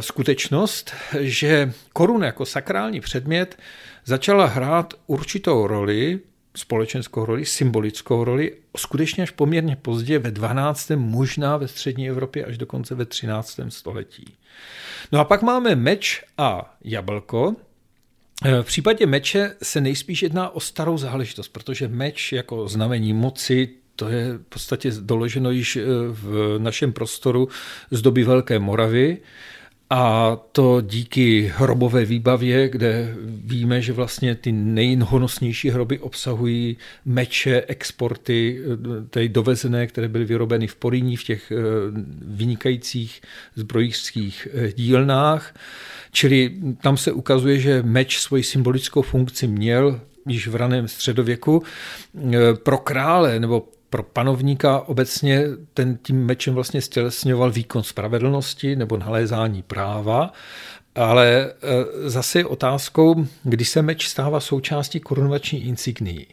skutečnost, 0.00 0.92
že 1.20 1.72
koruna 1.92 2.26
jako 2.26 2.46
sakrální 2.46 3.00
předmět 3.00 3.58
začala 4.04 4.46
hrát 4.46 4.94
určitou 5.06 5.66
roli 5.66 6.20
společenskou 6.56 7.24
roli, 7.24 7.44
symbolickou 7.44 8.24
roli, 8.24 8.56
skutečně 8.76 9.22
až 9.22 9.30
poměrně 9.30 9.76
pozdě 9.76 10.18
ve 10.18 10.30
12. 10.30 10.90
možná 10.96 11.56
ve 11.56 11.68
střední 11.68 12.08
Evropě 12.08 12.44
až 12.44 12.58
dokonce 12.58 12.94
ve 12.94 13.04
13. 13.04 13.60
století. 13.68 14.34
No 15.12 15.20
a 15.20 15.24
pak 15.24 15.42
máme 15.42 15.74
meč 15.74 16.24
a 16.38 16.76
jablko. 16.84 17.56
V 18.42 18.64
případě 18.64 19.06
meče 19.06 19.54
se 19.62 19.80
nejspíš 19.80 20.22
jedná 20.22 20.50
o 20.50 20.60
starou 20.60 20.98
záležitost, 20.98 21.48
protože 21.48 21.88
meč 21.88 22.32
jako 22.32 22.68
znamení 22.68 23.12
moci, 23.12 23.68
to 23.96 24.08
je 24.08 24.32
v 24.32 24.42
podstatě 24.42 24.90
doloženo 25.00 25.50
již 25.50 25.78
v 26.08 26.58
našem 26.58 26.92
prostoru 26.92 27.48
z 27.90 28.02
doby 28.02 28.24
Velké 28.24 28.58
Moravy. 28.58 29.18
A 29.94 30.36
to 30.52 30.80
díky 30.80 31.52
hrobové 31.56 32.04
výbavě, 32.04 32.68
kde 32.68 33.14
víme, 33.24 33.82
že 33.82 33.92
vlastně 33.92 34.34
ty 34.34 34.52
nejhonosnější 34.52 35.70
hroby 35.70 35.98
obsahují 35.98 36.76
meče, 37.04 37.62
exporty, 37.68 38.60
tedy 39.10 39.28
dovezené, 39.28 39.86
které 39.86 40.08
byly 40.08 40.24
vyrobeny 40.24 40.66
v 40.66 40.76
Poríní, 40.76 41.16
v 41.16 41.24
těch 41.24 41.52
eh, 41.52 41.56
vynikajících 42.26 43.20
zbrojířských 43.54 44.48
eh, 44.52 44.72
dílnách. 44.72 45.54
Čili 46.12 46.54
tam 46.82 46.96
se 46.96 47.12
ukazuje, 47.12 47.58
že 47.58 47.82
meč 47.82 48.18
svoji 48.18 48.42
symbolickou 48.42 49.02
funkci 49.02 49.46
měl 49.46 50.00
již 50.28 50.48
v 50.48 50.56
raném 50.56 50.88
středověku. 50.88 51.62
Eh, 52.16 52.38
pro 52.54 52.78
krále 52.78 53.40
nebo 53.40 53.68
pro 53.92 54.02
panovníka 54.02 54.80
obecně 54.80 55.44
ten 55.74 55.98
tím 56.02 56.26
mečem 56.26 56.54
vlastně 56.54 56.82
stělesňoval 56.82 57.50
výkon 57.50 57.82
spravedlnosti 57.82 58.76
nebo 58.76 58.96
nalézání 58.96 59.62
práva, 59.62 60.32
ale 60.94 61.26
e, 61.28 61.50
zase 62.10 62.38
je 62.38 62.46
otázkou, 62.46 63.26
kdy 63.42 63.64
se 63.64 63.82
meč 63.82 64.08
stává 64.08 64.40
součástí 64.40 65.00
korunovační 65.00 65.64
insignií. 65.64 66.26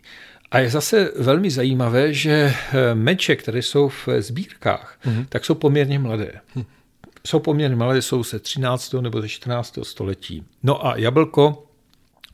A 0.52 0.60
je 0.60 0.69
zase 0.69 1.12
velmi 1.19 1.52
zajímavé, 1.52 2.13
že 2.13 2.32
e, 2.32 2.95
meče, 2.95 3.36
které 3.36 3.60
jsou 3.60 3.89
v 3.89 4.08
sbírkách, 4.19 5.00
mm-hmm. 5.06 5.26
tak 5.30 5.45
jsou 5.45 5.56
poměrně 5.56 6.00
mladé. 6.00 6.32
Hm. 6.56 6.63
Jsou 7.28 7.39
poměrně 7.39 7.76
mladé, 7.76 8.02
jsou 8.02 8.24
se 8.24 8.39
13. 8.39 8.93
nebo 8.93 9.22
ze 9.22 9.30
14. 9.30 9.80
století. 9.84 10.43
No 10.63 10.86
a 10.88 10.98
jablko 10.98 11.68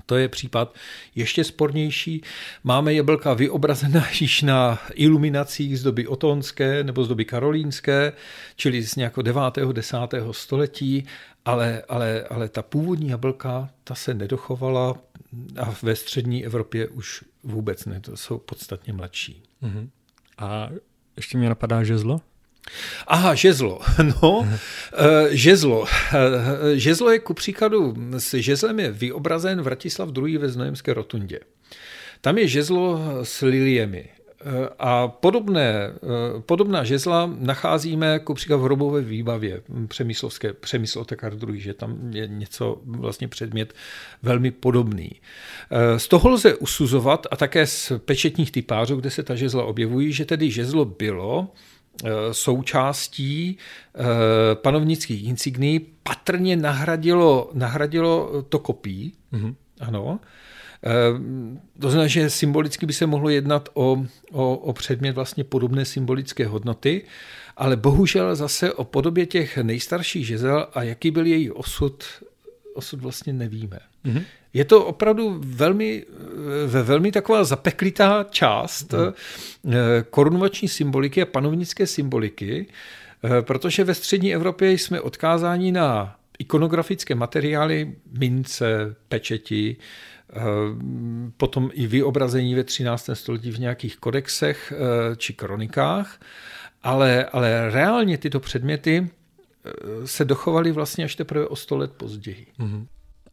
to 0.06 0.16
je 0.16 0.28
případ 0.28 0.76
ještě 1.16 1.44
spornější. 1.44 2.22
Máme 2.64 2.94
jablka 2.94 3.34
vyobrazená 3.34 4.06
již 4.22 4.42
na 4.42 4.80
iluminacích 4.94 5.80
z 5.80 5.84
doby 5.84 6.08
otonské 6.08 6.84
nebo 6.84 7.04
z 7.04 7.08
doby 7.08 7.26
karolínské, 7.26 8.14
čili 8.56 8.84
z 8.84 8.96
nějakého 8.96 9.22
9. 9.22 9.42
10. 9.72 9.98
století, 10.32 11.06
ale, 11.46 11.84
ale, 11.90 12.24
ale 12.24 12.50
ta 12.50 12.62
původní 12.62 13.10
jablka, 13.10 13.70
ta 13.84 13.96
se 13.96 14.14
nedochovala 14.14 14.96
a 15.60 15.76
ve 15.82 15.96
střední 15.96 16.46
Evropě 16.46 16.88
už 16.88 17.24
vůbec 17.44 17.86
ne, 17.86 18.00
to 18.00 18.18
jsou 18.18 18.38
podstatně 18.38 18.94
mladší. 18.94 19.44
Uh-huh. 19.64 19.90
A 20.38 20.70
ještě 21.16 21.38
mě 21.38 21.50
napadá 21.50 21.84
žezlo? 21.84 22.22
Aha, 23.08 23.36
žezlo. 23.36 23.80
No, 24.22 24.48
eh, 24.94 25.36
žezlo. 25.36 25.86
Eh, 26.14 26.80
žezlo 26.80 27.12
je 27.12 27.20
ku 27.20 27.34
příkladu, 27.34 27.94
s 28.18 28.34
žezlem 28.34 28.80
je 28.80 28.92
vyobrazen 28.92 29.62
Vratislav 29.62 30.10
II. 30.18 30.38
ve 30.38 30.50
Znojemské 30.50 30.94
rotundě. 30.94 31.40
Tam 32.22 32.38
je 32.38 32.48
žezlo 32.48 33.00
s 33.24 33.42
liliemi. 33.42 34.06
Eh, 34.46 34.70
a 34.80 35.08
podobné, 35.08 35.94
podobná 36.46 36.84
žezla 36.84 37.30
nacházíme 37.40 38.20
ku 38.20 38.34
příkladu 38.34 38.62
v 38.62 38.66
hrobové 38.66 39.02
výbavě 39.02 39.62
přemyslovské, 39.88 40.54
přemysl 40.54 41.00
Otakar 41.00 41.34
II., 41.34 41.62
že 41.62 41.74
tam 41.74 42.14
je 42.14 42.28
něco, 42.28 42.82
vlastně 42.86 43.28
předmět 43.28 43.74
velmi 44.24 44.52
podobný. 44.52 45.12
Z 45.98 46.08
toho 46.08 46.30
lze 46.30 46.56
usuzovat 46.56 47.28
a 47.32 47.36
také 47.36 47.68
z 47.68 47.92
pečetních 48.06 48.52
typářů, 48.52 48.96
kde 48.96 49.10
se 49.10 49.24
ta 49.24 49.36
žezla 49.36 49.64
objevují, 49.64 50.14
že 50.14 50.26
tedy 50.26 50.52
žezlo 50.52 50.86
bylo 50.86 51.48
součástí 52.32 53.58
eh, 53.96 54.04
panovnických 54.56 55.24
insigní 55.24 55.80
patrně 56.04 56.56
nahradilo, 56.56 57.50
nahradilo 57.54 58.44
to 58.50 58.60
kopí, 58.60 59.14
mm-hmm. 59.34 59.56
Ano. 59.80 60.20
To 61.80 61.90
znamená, 61.90 62.08
že 62.08 62.30
symbolicky 62.30 62.86
by 62.86 62.94
se 62.94 63.06
mohlo 63.06 63.30
jednat 63.30 63.70
o, 63.74 64.06
o, 64.32 64.58
o 64.58 64.74
předmět 64.74 65.12
vlastně 65.12 65.44
podobné 65.44 65.86
symbolické 65.86 66.46
hodnoty, 66.48 67.06
ale 67.58 67.76
bohužel 67.76 68.36
zase 68.36 68.74
o 68.74 68.84
podobě 68.84 69.26
těch 69.26 69.58
nejstarších 69.58 70.28
žezel 70.28 70.68
a 70.74 70.84
jaký 70.84 71.12
byl 71.12 71.26
její 71.26 71.52
osud, 71.52 72.04
osud 72.74 73.02
vlastně 73.02 73.34
nevíme. 73.34 73.80
Mm-hmm. 74.06 74.24
Je 74.56 74.66
to 74.66 74.86
opravdu 74.86 75.42
velmi, 75.46 76.06
velmi 76.84 77.12
taková 77.12 77.44
zapeklitá 77.44 78.26
část 78.30 78.94
mm. 78.94 79.74
korunovační 80.10 80.68
symboliky 80.68 81.22
a 81.22 81.26
panovnické 81.26 81.88
symboliky, 81.88 82.68
eh, 83.24 83.42
protože 83.42 83.84
ve 83.84 83.94
střední 83.94 84.34
Evropě 84.34 84.72
jsme 84.72 85.02
odkázáni 85.02 85.72
na 85.72 86.16
ikonografické 86.40 87.16
materiály, 87.16 87.96
mince, 88.20 88.96
pečeti, 89.08 89.78
eh, 90.30 90.42
potom 91.38 91.72
i 91.74 91.88
vyobrazení 91.88 92.56
ve 92.56 92.64
13. 92.64 93.16
století 93.16 93.52
v 93.52 93.60
nějakých 93.60 93.98
kodexech 93.98 94.74
či 95.18 95.34
kronikách, 95.34 96.20
ale, 96.84 97.26
ale 97.26 97.72
reálně 97.72 98.18
tyto 98.18 98.40
předměty 98.40 99.10
se 100.06 100.26
dochovaly 100.26 100.72
vlastně 100.72 101.06
až 101.06 101.16
teprve 101.16 101.48
o 101.48 101.56
sto 101.56 101.78
let 101.78 101.92
později. 101.92 102.48
Mm-hmm. 102.60 102.86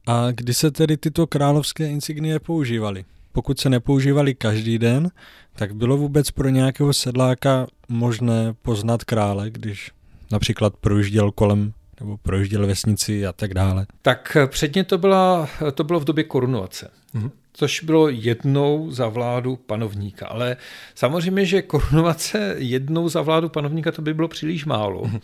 A 0.06 0.30
kdy 0.30 0.54
se 0.54 0.70
tedy 0.70 0.96
tyto 0.96 1.26
královské 1.26 1.88
insignie 1.88 2.38
používaly? 2.38 3.04
Pokud 3.32 3.60
se 3.60 3.70
nepoužívaly 3.70 4.34
každý 4.34 4.78
den, 4.78 5.10
tak 5.56 5.74
bylo 5.74 5.96
vůbec 5.96 6.30
pro 6.30 6.48
nějakého 6.48 6.92
sedláka 6.92 7.66
možné 7.88 8.54
poznat 8.62 9.04
krále, 9.04 9.50
když 9.50 9.90
například 10.30 10.76
projížděl 10.76 11.30
kolem 11.30 11.72
nebo 12.00 12.16
projížděl 12.16 12.66
vesnici 12.66 13.26
a 13.26 13.32
tak 13.32 13.54
dále? 13.54 13.86
Tak 14.02 14.36
předně 14.46 14.84
to, 14.84 14.98
byla, 14.98 15.48
to 15.74 15.84
bylo 15.84 16.00
v 16.00 16.04
době 16.04 16.24
korunovace. 16.24 16.90
Mm-hmm 17.14 17.30
což 17.52 17.80
bylo 17.80 18.08
jednou 18.08 18.90
za 18.90 19.08
vládu 19.08 19.56
panovníka. 19.56 20.26
Ale 20.26 20.56
samozřejmě, 20.94 21.46
že 21.46 21.62
korunovace 21.62 22.54
jednou 22.58 23.08
za 23.08 23.22
vládu 23.22 23.48
panovníka 23.48 23.92
to 23.92 24.02
by 24.02 24.14
bylo 24.14 24.28
příliš 24.28 24.64
málo. 24.64 25.02
Mhm. 25.04 25.20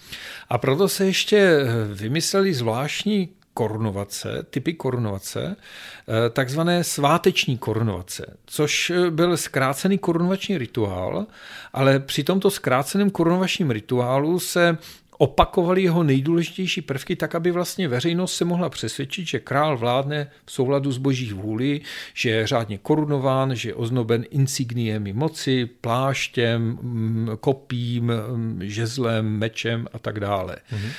A 0.49 0.59
proto 0.59 0.89
se 0.89 1.07
ještě 1.07 1.61
vymysleli 1.93 2.55
zvláštní 2.55 3.29
korunovace, 3.59 4.47
typy 4.51 4.73
korunovace, 4.73 5.57
eh, 5.57 6.31
takzvané 6.31 6.85
sváteční 6.85 7.59
korunovace, 7.59 8.37
což 8.47 8.91
eh, 8.91 9.11
byl 9.11 9.37
zkrácený 9.37 9.99
korunovační 9.99 10.59
rituál, 10.59 11.27
ale 11.73 11.99
při 11.99 12.25
tomto 12.25 12.51
zkráceném 12.51 13.11
korunovačním 13.11 13.71
rituálu 13.71 14.39
se 14.39 14.79
opakovali 15.19 15.83
jeho 15.83 16.03
nejdůležitější 16.03 16.83
prvky 16.83 17.17
tak, 17.17 17.35
aby 17.35 17.51
vlastně 17.51 17.89
veřejnost 17.89 18.37
se 18.37 18.45
mohla 18.45 18.69
přesvědčit, 18.69 19.27
že 19.27 19.39
král 19.39 19.77
vládne 19.79 20.31
v 20.45 20.53
souladu 20.53 20.93
s 20.93 20.99
boží 20.99 21.33
vůli, 21.33 21.81
že 22.15 22.31
je 22.31 22.47
řádně 22.47 22.79
korunován, 22.79 23.55
že 23.55 23.69
je 23.69 23.75
oznoben 23.75 24.25
insigniemi 24.31 25.13
moci, 25.13 25.67
pláštěm, 25.67 26.79
mm, 26.83 27.31
kopím, 27.41 28.13
mm, 28.37 28.61
žezlem, 28.63 29.39
mečem 29.39 29.89
a 29.93 29.99
tak 29.99 30.21
dále. 30.21 30.57
Mhm. 30.73 30.91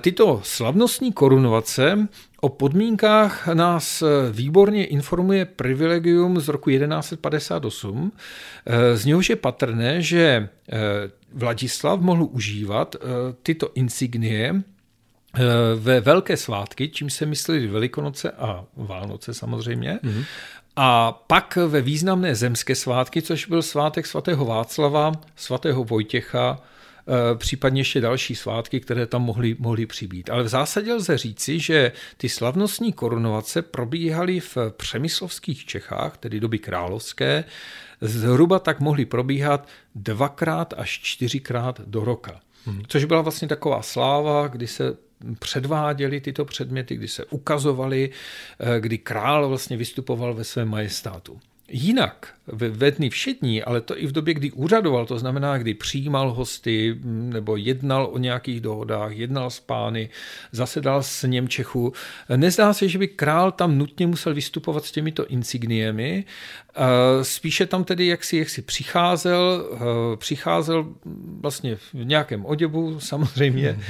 Tyto 0.00 0.40
slavnostní 0.44 1.12
korunovace 1.12 2.08
O 2.44 2.48
podmínkách 2.48 3.48
nás 3.48 4.02
výborně 4.32 4.86
informuje 4.86 5.44
privilegium 5.44 6.40
z 6.40 6.48
roku 6.48 6.70
1158. 6.70 8.12
Z 8.94 9.04
něhož 9.04 9.30
je 9.30 9.36
patrné, 9.36 10.02
že 10.02 10.48
Vladislav 11.34 12.00
mohl 12.00 12.28
užívat 12.30 12.96
eh, 12.96 13.08
tyto 13.42 13.70
insignie 13.74 14.54
eh, 14.54 15.42
ve 15.76 16.00
velké 16.00 16.36
svátky, 16.36 16.88
čím 16.88 17.10
se 17.10 17.26
mysleli 17.26 17.66
Velikonoce 17.66 18.30
a 18.30 18.64
Vánoce 18.76 19.34
samozřejmě. 19.34 19.98
Mm-hmm. 20.02 20.24
A 20.76 21.12
pak 21.12 21.56
ve 21.56 21.80
významné 21.80 22.34
zemské 22.34 22.74
svátky, 22.74 23.22
což 23.22 23.46
byl 23.46 23.62
svátek 23.62 24.06
svatého 24.06 24.44
Václava, 24.44 25.12
svatého 25.36 25.84
Vojtěcha, 25.84 26.58
eh, 26.60 26.73
případně 27.36 27.80
ještě 27.80 28.00
další 28.00 28.34
svátky, 28.34 28.80
které 28.80 29.06
tam 29.06 29.22
mohly, 29.22 29.56
mohly 29.58 29.86
přibít. 29.86 30.30
Ale 30.30 30.42
v 30.42 30.48
zásadě 30.48 30.92
lze 30.94 31.18
říci, 31.18 31.58
že 31.58 31.92
ty 32.16 32.28
slavnostní 32.28 32.92
korunovace 32.92 33.62
probíhaly 33.62 34.40
v 34.40 34.56
přemyslovských 34.76 35.64
Čechách, 35.64 36.16
tedy 36.16 36.40
doby 36.40 36.58
královské, 36.58 37.44
zhruba 38.00 38.58
tak 38.58 38.80
mohly 38.80 39.04
probíhat 39.04 39.68
dvakrát 39.94 40.74
až 40.76 41.00
čtyřikrát 41.02 41.80
do 41.86 42.04
roka. 42.04 42.40
Hmm. 42.66 42.82
Což 42.88 43.04
byla 43.04 43.20
vlastně 43.20 43.48
taková 43.48 43.82
sláva, 43.82 44.48
kdy 44.48 44.66
se 44.66 44.96
předváděli 45.38 46.20
tyto 46.20 46.44
předměty, 46.44 46.96
kdy 46.96 47.08
se 47.08 47.24
ukazovali, 47.24 48.10
eh, 48.58 48.80
kdy 48.80 48.98
král 48.98 49.48
vlastně 49.48 49.76
vystupoval 49.76 50.34
ve 50.34 50.44
svém 50.44 50.68
majestátu. 50.68 51.40
Jinak 51.68 52.34
ve 52.46 52.90
dny 52.90 53.10
všední, 53.10 53.62
ale 53.62 53.80
to 53.80 53.98
i 53.98 54.06
v 54.06 54.12
době, 54.12 54.34
kdy 54.34 54.52
úřadoval, 54.52 55.06
to 55.06 55.18
znamená, 55.18 55.58
kdy 55.58 55.74
přijímal 55.74 56.32
hosty 56.32 56.96
nebo 57.04 57.56
jednal 57.56 58.08
o 58.12 58.18
nějakých 58.18 58.60
dohodách, 58.60 59.12
jednal 59.12 59.50
s 59.50 59.60
pány, 59.60 60.08
zasedal 60.52 61.02
s 61.02 61.26
Němčechu. 61.26 61.92
Nezdá 62.36 62.72
se, 62.72 62.88
že 62.88 62.98
by 62.98 63.08
král 63.08 63.52
tam 63.52 63.78
nutně 63.78 64.06
musel 64.06 64.34
vystupovat 64.34 64.84
s 64.84 64.92
těmito 64.92 65.26
insigniemi. 65.26 66.24
Spíše 67.22 67.66
tam 67.66 67.84
tedy 67.84 68.06
jaksi, 68.06 68.36
jaksi 68.36 68.62
přicházel, 68.62 69.64
přicházel 70.16 70.86
vlastně 71.40 71.76
v 71.76 71.94
nějakém 71.94 72.46
oděvu 72.46 73.00
samozřejmě 73.00 73.80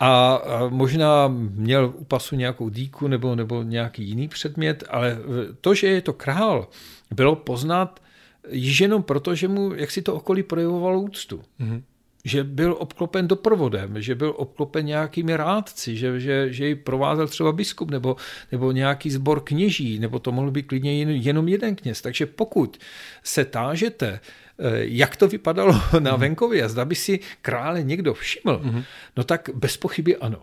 a 0.00 0.40
možná 0.68 1.28
měl 1.50 1.92
u 1.96 2.04
pasu 2.04 2.36
nějakou 2.36 2.68
díku 2.68 3.08
nebo, 3.08 3.34
nebo 3.34 3.62
nějaký 3.62 4.04
jiný 4.04 4.28
předmět, 4.28 4.84
ale 4.90 5.18
to, 5.60 5.74
že 5.74 5.86
je 5.86 6.00
to 6.00 6.12
král, 6.12 6.68
bylo 7.12 7.36
poznat 7.36 8.00
již 8.48 8.80
jenom 8.80 9.02
proto, 9.02 9.34
že 9.34 9.48
mu 9.48 9.74
jak 9.74 9.90
si 9.90 10.02
to 10.02 10.14
okolí 10.14 10.42
projevovalo 10.42 11.00
úctu. 11.00 11.42
Mm-hmm. 11.60 11.82
Že 12.24 12.44
byl 12.44 12.76
obklopen 12.78 13.28
doprovodem, 13.28 14.02
že 14.02 14.14
byl 14.14 14.34
obklopen 14.36 14.86
nějakými 14.86 15.36
rádci, 15.36 15.96
že, 15.96 16.20
že, 16.20 16.52
že 16.52 16.66
ji 16.66 16.74
provázel 16.74 17.28
třeba 17.28 17.52
biskup 17.52 17.90
nebo, 17.90 18.16
nebo 18.52 18.72
nějaký 18.72 19.10
sbor 19.10 19.40
kněží, 19.40 19.98
nebo 19.98 20.18
to 20.18 20.32
mohl 20.32 20.50
být 20.50 20.62
klidně 20.62 20.98
jen, 20.98 21.10
jenom 21.10 21.48
jeden 21.48 21.76
kněz. 21.76 22.00
Takže 22.02 22.26
pokud 22.26 22.78
se 23.22 23.44
tážete, 23.44 24.08
eh, 24.08 24.20
jak 24.74 25.16
to 25.16 25.28
vypadalo 25.28 25.72
na 25.98 26.10
mhm. 26.10 26.20
venkově 26.20 26.64
a 26.64 26.68
zda 26.68 26.84
by 26.84 26.94
si 26.94 27.20
krále 27.42 27.82
někdo 27.82 28.14
všiml, 28.14 28.58
mm-hmm. 28.64 28.84
no 29.16 29.24
tak 29.24 29.50
bez 29.54 29.76
pochyby 29.76 30.16
ano. 30.16 30.38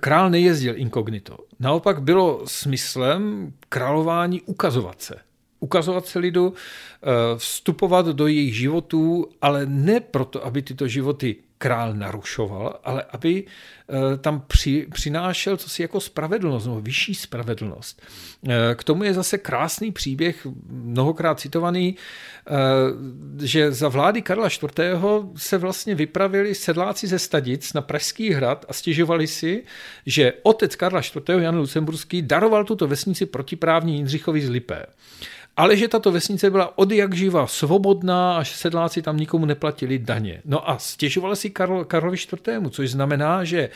Král 0.00 0.30
nejezdil 0.30 0.76
inkognito. 0.76 1.38
Naopak 1.60 2.02
bylo 2.02 2.42
smyslem 2.46 3.52
králování 3.68 4.42
ukazovat 4.42 5.02
se 5.02 5.14
ukazovat 5.62 6.06
se 6.06 6.18
lidu, 6.18 6.54
eh, 6.54 7.06
vstupovat 7.36 8.06
do 8.06 8.26
jejich 8.26 8.56
životů, 8.56 9.26
ale 9.42 9.66
ne 9.66 10.00
proto, 10.00 10.44
aby 10.44 10.62
tyto 10.62 10.88
životy 10.88 11.36
král 11.58 11.94
narušoval, 11.94 12.80
ale 12.84 13.04
aby 13.10 13.44
eh, 13.44 14.16
tam 14.16 14.42
při, 14.46 14.86
přinášel 14.92 15.56
co 15.56 15.68
si 15.68 15.82
jako 15.82 16.00
spravedlnost, 16.00 16.66
nebo 16.66 16.80
vyšší 16.80 17.14
spravedlnost. 17.14 18.02
Eh, 18.48 18.74
k 18.74 18.84
tomu 18.84 19.04
je 19.04 19.14
zase 19.14 19.38
krásný 19.38 19.92
příběh, 19.92 20.46
mnohokrát 20.70 21.40
citovaný, 21.40 21.96
že 23.42 23.72
za 23.72 23.88
vlády 23.88 24.22
Karla 24.22 24.48
IV. 24.48 24.82
se 25.36 25.58
vlastně 25.58 25.94
vypravili 25.94 26.54
sedláci 26.54 27.06
ze 27.06 27.18
Stadic 27.18 27.72
na 27.72 27.80
Pražský 27.80 28.30
hrad 28.30 28.64
a 28.68 28.72
stěžovali 28.72 29.26
si, 29.26 29.64
že 30.06 30.32
otec 30.42 30.76
Karla 30.76 31.00
IV. 31.00 31.28
Jan 31.38 31.58
Lucemburský 31.58 32.22
daroval 32.22 32.64
tuto 32.64 32.86
vesnici 32.86 33.26
protiprávní 33.26 33.94
Jindřichovi 33.94 34.40
z 34.40 34.48
Lipé 34.48 34.86
ale 35.56 35.76
že 35.76 35.88
tato 35.88 36.12
vesnice 36.12 36.50
byla 36.50 36.78
od 36.78 36.92
jak 36.92 37.14
živa 37.14 37.46
svobodná, 37.46 38.36
až 38.36 38.56
sedláci 38.56 39.02
tam 39.02 39.16
nikomu 39.16 39.46
neplatili 39.46 39.98
daně. 39.98 40.42
No 40.44 40.70
a 40.70 40.78
stěžovali 40.78 41.36
si 41.36 41.50
Karlo, 41.50 41.84
Karlovi 41.84 42.16
IV., 42.16 42.70
což 42.70 42.90
znamená, 42.90 43.44
že 43.44 43.70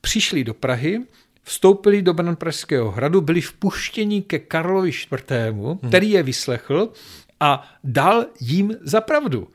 přišli 0.00 0.44
do 0.44 0.54
Prahy, 0.54 1.00
vstoupili 1.42 2.02
do 2.02 2.14
bran 2.14 2.36
Pražského 2.36 2.90
hradu, 2.90 3.20
byli 3.20 3.40
vpuštěni 3.40 4.22
ke 4.22 4.38
Karlovi 4.38 4.88
IV., 4.88 5.30
hmm. 5.50 5.78
který 5.88 6.10
je 6.10 6.22
vyslechl 6.22 6.92
a 7.40 7.70
dal 7.84 8.26
jim 8.40 8.76
za 8.82 9.00
pravdu. 9.00 9.48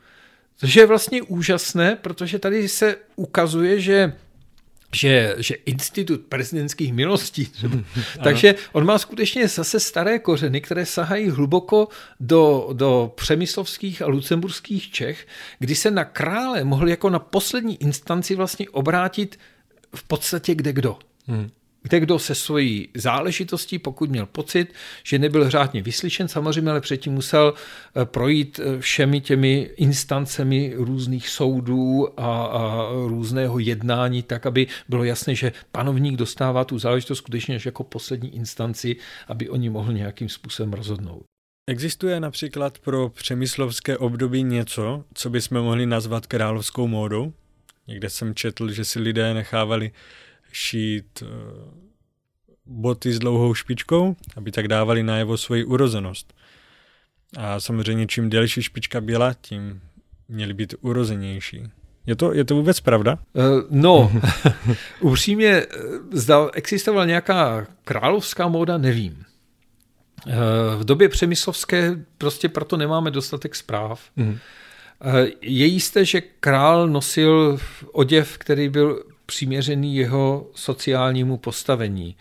Což 0.56 0.76
je 0.76 0.86
vlastně 0.86 1.22
úžasné, 1.22 1.96
protože 1.96 2.38
tady 2.38 2.68
se 2.68 2.96
ukazuje, 3.16 3.80
že 3.80 4.12
že, 4.96 5.34
že 5.38 5.54
institut 5.54 6.20
prezidentských 6.28 6.92
milostí, 6.92 7.48
takže 8.22 8.54
on 8.72 8.84
má 8.84 8.98
skutečně 8.98 9.48
zase 9.48 9.80
staré 9.80 10.18
kořeny, 10.18 10.60
které 10.60 10.86
sahají 10.86 11.30
hluboko 11.30 11.88
do, 12.20 12.68
do 12.72 13.12
přemyslovských 13.14 14.02
a 14.02 14.06
lucemburských 14.06 14.90
Čech, 14.90 15.26
kdy 15.58 15.74
se 15.74 15.90
na 15.90 16.04
krále 16.04 16.64
mohl 16.64 16.88
jako 16.88 17.10
na 17.10 17.18
poslední 17.18 17.82
instanci 17.82 18.34
vlastně 18.34 18.68
obrátit 18.68 19.38
v 19.94 20.04
podstatě 20.04 20.54
kde 20.54 20.72
kdo. 20.72 20.98
Hmm. 21.26 21.50
Kde 21.86 22.00
kdo 22.00 22.18
se 22.18 22.34
svojí 22.34 22.88
záležitostí, 22.94 23.78
pokud 23.78 24.10
měl 24.10 24.26
pocit, 24.26 24.74
že 25.02 25.18
nebyl 25.18 25.50
řádně 25.50 25.82
vyslyšen, 25.82 26.28
samozřejmě, 26.28 26.70
ale 26.70 26.80
předtím 26.80 27.12
musel 27.12 27.54
eh, 27.54 28.04
projít 28.04 28.60
eh, 28.62 28.80
všemi 28.80 29.20
těmi 29.20 29.70
instancemi 29.76 30.72
různých 30.76 31.28
soudů 31.28 32.08
a, 32.20 32.44
a 32.46 32.88
různého 33.06 33.58
jednání, 33.58 34.22
tak, 34.22 34.46
aby 34.46 34.66
bylo 34.88 35.04
jasné, 35.04 35.34
že 35.34 35.52
panovník 35.72 36.16
dostává 36.16 36.64
tu 36.64 36.78
záležitost 36.78 37.18
skutečně 37.18 37.56
až 37.56 37.66
jako 37.66 37.84
poslední 37.84 38.34
instanci, 38.34 38.96
aby 39.28 39.48
oni 39.48 39.70
mohl 39.70 39.92
nějakým 39.92 40.28
způsobem 40.28 40.72
rozhodnout. 40.72 41.22
Existuje 41.70 42.20
například 42.20 42.78
pro 42.78 43.08
přemyslovské 43.08 43.98
období 43.98 44.42
něco, 44.42 45.04
co 45.14 45.30
bychom 45.30 45.60
mohli 45.60 45.86
nazvat 45.86 46.26
královskou 46.26 46.86
módou? 46.86 47.32
Někde 47.86 48.10
jsem 48.10 48.34
četl, 48.34 48.70
že 48.70 48.84
si 48.84 48.98
lidé 49.00 49.34
nechávali 49.34 49.90
šít 50.56 51.22
eh, 51.22 51.26
boty 52.66 53.12
s 53.12 53.18
dlouhou 53.18 53.54
špičkou, 53.54 54.16
aby 54.36 54.52
tak 54.52 54.68
dávali 54.68 55.02
najevo 55.02 55.36
svoji 55.36 55.64
urozenost. 55.64 56.34
A 57.36 57.60
samozřejmě 57.60 58.06
čím 58.06 58.30
delší 58.30 58.62
špička 58.62 59.00
byla, 59.00 59.34
tím 59.40 59.80
měly 60.28 60.54
být 60.54 60.74
urozenější. 60.80 61.62
Je 62.06 62.16
to, 62.16 62.32
je 62.32 62.44
to 62.44 62.54
vůbec 62.54 62.80
pravda? 62.80 63.18
Uh, 63.32 63.42
no, 63.70 64.12
upřímně, 65.00 65.48
eh, 65.48 65.66
zda 66.12 66.50
existovala 66.54 67.04
nějaká 67.04 67.66
královská 67.84 68.48
móda, 68.48 68.78
nevím. 68.78 69.24
V 70.78 70.84
době 70.84 71.08
přemyslovské 71.08 72.04
prostě 72.18 72.48
proto 72.48 72.76
nemáme 72.76 73.10
dostatek 73.10 73.54
zpráv. 73.54 74.00
Mm. 74.16 74.38
Je 75.40 75.66
jisté, 75.66 76.04
že 76.04 76.20
král 76.20 76.88
nosil 76.88 77.58
oděv, 77.92 78.38
který 78.38 78.68
byl 78.68 79.04
přiměřený 79.26 79.96
jeho 79.96 80.50
sociálnímu 80.54 81.36
postavení. 81.36 82.16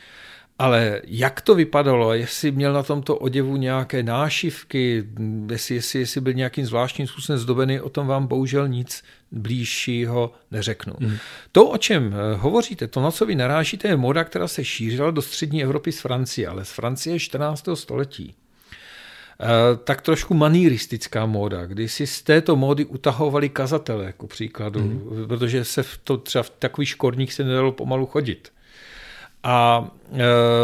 Ale 0.59 1.01
jak 1.07 1.41
to 1.41 1.55
vypadalo, 1.55 2.13
jestli 2.13 2.51
měl 2.51 2.73
na 2.73 2.83
tomto 2.83 3.15
oděvu 3.15 3.57
nějaké 3.57 4.03
nášivky, 4.03 5.03
jestli, 5.49 5.75
jestli, 5.75 5.99
jestli 5.99 6.21
byl 6.21 6.33
nějakým 6.33 6.65
zvláštním 6.65 7.07
způsobem 7.07 7.39
zdobený, 7.39 7.79
o 7.79 7.89
tom 7.89 8.07
vám 8.07 8.27
bohužel 8.27 8.67
nic 8.67 9.03
blížšího 9.31 10.33
neřeknu. 10.51 10.93
Mm. 10.99 11.17
To, 11.51 11.69
o 11.69 11.77
čem 11.77 12.13
eh, 12.13 12.35
hovoříte, 12.35 12.87
to, 12.87 13.01
na 13.01 13.11
co 13.11 13.25
vy 13.25 13.35
narážíte, 13.35 13.87
je 13.87 13.97
moda, 13.97 14.23
která 14.23 14.47
se 14.47 14.63
šířila 14.63 15.11
do 15.11 15.21
střední 15.21 15.63
Evropy 15.63 15.91
z 15.91 15.99
Francie, 15.99 16.47
ale 16.47 16.65
z 16.65 16.71
Francie 16.71 17.19
14. 17.19 17.69
století. 17.73 18.35
Eh, 19.39 19.77
tak 19.83 20.01
trošku 20.01 20.33
maníristická 20.33 21.25
móda, 21.25 21.65
kdy 21.65 21.89
si 21.89 22.07
z 22.07 22.21
této 22.21 22.55
módy 22.55 22.85
utahovali 22.85 23.49
kazatele, 23.49 24.05
jako 24.05 24.27
příkladu, 24.27 24.79
mm. 24.79 25.27
protože 25.27 25.65
se 25.65 25.83
v 25.83 25.97
to 26.03 26.17
třeba 26.17 26.43
v 26.43 26.49
takových 26.49 26.89
škorních 26.89 27.33
se 27.33 27.43
nedalo 27.43 27.71
pomalu 27.71 28.05
chodit. 28.05 28.51
A 29.47 29.87
e, 30.13 30.21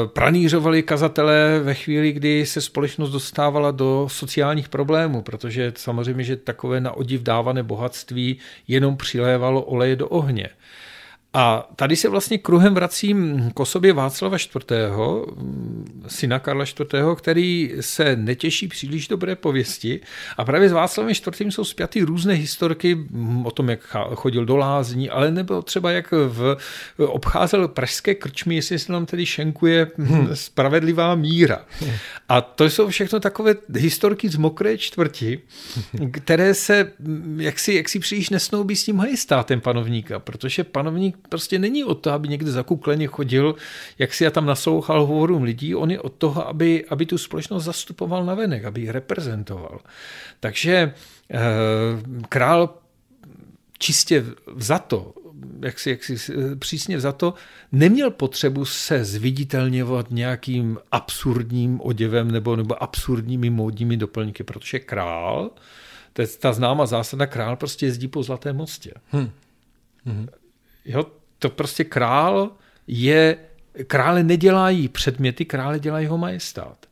pranířovali 0.07 0.84
kazatelé 0.84 1.60
ve 1.63 1.73
chvíli, 1.73 2.12
kdy 2.12 2.45
se 2.45 2.62
společnost 2.62 3.10
dostávala 3.10 3.71
do 3.71 4.07
sociálních 4.12 4.69
problémů, 4.69 5.21
protože 5.21 5.73
samozřejmě, 5.75 6.23
že 6.23 6.36
takové 6.36 6.81
na 6.81 6.91
odiv 6.91 7.21
dávané 7.21 7.63
bohatství 7.63 8.38
jenom 8.67 8.97
přilévalo 8.97 9.62
oleje 9.62 9.95
do 9.95 10.07
ohně. 10.07 10.49
A 11.34 11.70
tady 11.76 11.96
se 11.96 12.10
vlastně 12.10 12.38
kruhem 12.38 12.74
vracím 12.74 13.52
k 13.54 13.60
osobě 13.60 13.94
Václava 13.94 14.38
IV., 14.38 14.74
syna 16.08 16.39
Karla 16.39 16.63
IV., 16.63 16.96
který 17.17 17.74
se 17.80 18.15
netěší 18.15 18.67
příliš 18.67 19.08
dobré 19.08 19.36
pověsti. 19.36 20.00
A 20.38 20.46
právě 20.46 20.70
s 20.70 20.72
Václavem 20.72 21.12
IV. 21.12 21.54
jsou 21.54 21.63
zpěty 21.63 22.02
různé 22.02 22.34
historky 22.34 22.98
o 23.44 23.52
tom, 23.52 23.70
jak 23.70 23.80
chodil 24.15 24.46
do 24.46 24.58
lázní, 24.58 25.10
ale 25.10 25.32
nebo 25.32 25.62
třeba 25.62 25.91
jak 25.91 26.12
v, 26.12 26.58
obcházel 26.98 27.67
pražské 27.67 28.15
krčmy, 28.15 28.56
jestli 28.56 28.80
se 28.80 28.91
nám 28.91 29.06
tedy 29.06 29.26
šenkuje 29.26 29.91
hmm. 29.98 30.30
spravedlivá 30.34 31.15
míra. 31.15 31.65
A 32.30 32.41
to 32.41 32.65
jsou 32.65 32.88
všechno 32.88 33.20
takové 33.20 33.56
historky 33.76 34.30
z 34.30 34.36
mokré 34.36 34.78
čtvrti, 34.78 35.39
které 36.12 36.54
se 36.54 36.91
jaksi, 37.38 37.74
jaksi 37.74 38.00
příliš 38.00 38.30
nesnoubí 38.30 38.76
s 38.76 38.84
tím 38.84 38.96
majestátem 38.96 39.62
panovníka, 39.62 40.20
protože 40.20 40.63
panovník 40.63 41.20
prostě 41.29 41.60
není 41.60 41.84
od 41.84 41.95
toho, 41.95 42.13
aby 42.13 42.27
někde 42.27 42.51
zakukleně 42.51 43.07
chodil, 43.07 43.55
jak 43.99 44.13
si 44.13 44.23
já 44.23 44.31
tam 44.31 44.45
naslouchal 44.45 45.05
hovorům 45.05 45.43
lidí, 45.43 45.75
on 45.75 45.91
je 45.91 45.99
od 45.99 46.13
toho, 46.13 46.47
aby, 46.47 46.86
aby 46.89 47.05
tu 47.05 47.17
společnost 47.17 47.63
zastupoval 47.63 48.25
na 48.25 48.36
venek, 48.36 48.65
aby 48.65 48.81
ji 48.81 48.91
reprezentoval. 48.91 49.79
Takže 50.39 50.93
eh, 51.31 51.39
král 52.29 52.73
čistě 53.77 54.25
to, 54.88 55.13
jak 55.62 55.79
si, 55.79 55.89
jak 55.89 56.03
si 56.03 56.17
přísně 56.60 56.97
to, 57.17 57.34
neměl 57.71 58.12
potřebu 58.12 58.65
se 58.65 59.05
zviditelňovat 59.05 60.12
nějakým 60.12 60.77
absurdním 60.91 61.81
oděvem 61.81 62.31
nebo, 62.31 62.55
nebo 62.55 62.84
absurdními 62.84 63.49
módními 63.49 63.97
doplňky, 63.97 64.43
protože 64.43 64.79
král, 64.79 65.51
to 66.13 66.21
je 66.21 66.27
ta 66.27 66.53
známá 66.53 66.86
zásada, 66.86 67.25
král 67.25 67.55
prostě 67.55 67.86
jezdí 67.86 68.07
po 68.07 68.23
Zlaté 68.23 68.53
mostě. 68.53 68.91
Hmm. 69.12 69.31
Hmm. 70.05 70.27
Jo, 70.86 71.06
to 71.39 71.50
prostě 71.50 71.84
král 71.84 72.52
je, 72.88 73.38
krále 73.88 74.24
nedělají 74.24 74.88
předměty, 74.88 75.46
krále 75.46 75.80
dělají 75.80 76.08
ho 76.08 76.17
majestát. 76.17 76.86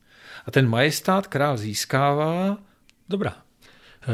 A 0.46 0.52
ten 0.52 0.70
majestát 0.70 1.28
král 1.28 1.58
získává. 1.58 2.58
Dobrá. 3.10 3.36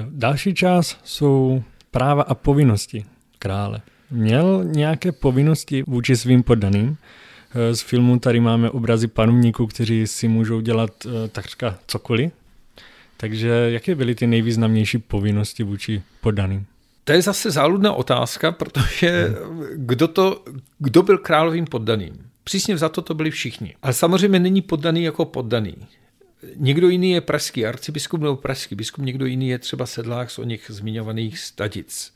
Další 0.09 0.53
část 0.53 0.99
jsou 1.03 1.63
práva 1.91 2.23
a 2.23 2.35
povinnosti 2.35 3.05
krále. 3.39 3.81
Měl 4.11 4.63
nějaké 4.63 5.11
povinnosti 5.11 5.83
vůči 5.87 6.17
svým 6.17 6.43
poddaným? 6.43 6.97
Z 7.71 7.81
filmu 7.81 8.19
tady 8.19 8.39
máme 8.39 8.69
obrazy 8.69 9.07
panovníků, 9.07 9.67
kteří 9.67 10.07
si 10.07 10.27
můžou 10.27 10.61
dělat 10.61 10.91
eh, 11.05 11.27
takřka 11.27 11.79
cokoliv. 11.87 12.31
Takže 13.17 13.49
jaké 13.49 13.95
byly 13.95 14.15
ty 14.15 14.27
nejvýznamnější 14.27 14.97
povinnosti 14.97 15.63
vůči 15.63 16.03
poddaným? 16.21 16.65
To 17.07 17.13
je 17.13 17.21
zase 17.21 17.51
záludná 17.51 17.93
otázka, 17.93 18.51
protože 18.51 19.35
kdo, 19.75 20.07
to, 20.07 20.43
kdo 20.79 21.03
byl 21.03 21.17
královým 21.17 21.65
poddaným? 21.65 22.29
Přísně 22.43 22.77
za 22.77 22.89
to 22.89 23.01
to 23.01 23.13
byli 23.13 23.31
všichni. 23.31 23.75
Ale 23.81 23.93
samozřejmě 23.93 24.39
není 24.39 24.61
poddaný 24.61 25.03
jako 25.03 25.25
poddaný. 25.25 25.75
Někdo 26.55 26.89
jiný 26.89 27.11
je 27.11 27.21
pražský 27.21 27.65
arcibiskup 27.65 28.21
nebo 28.21 28.35
pražský 28.35 28.75
biskup, 28.75 29.05
někdo 29.05 29.25
jiný 29.25 29.49
je 29.49 29.59
třeba 29.59 29.85
sedlák 29.85 30.31
z 30.31 30.39
o 30.39 30.43
nich 30.43 30.65
zmiňovaných 30.69 31.39
stadic. 31.39 32.13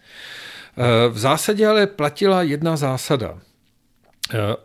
V 1.09 1.17
zásadě 1.17 1.67
ale 1.67 1.87
platila 1.87 2.43
jedna 2.43 2.77
zásada. 2.77 3.39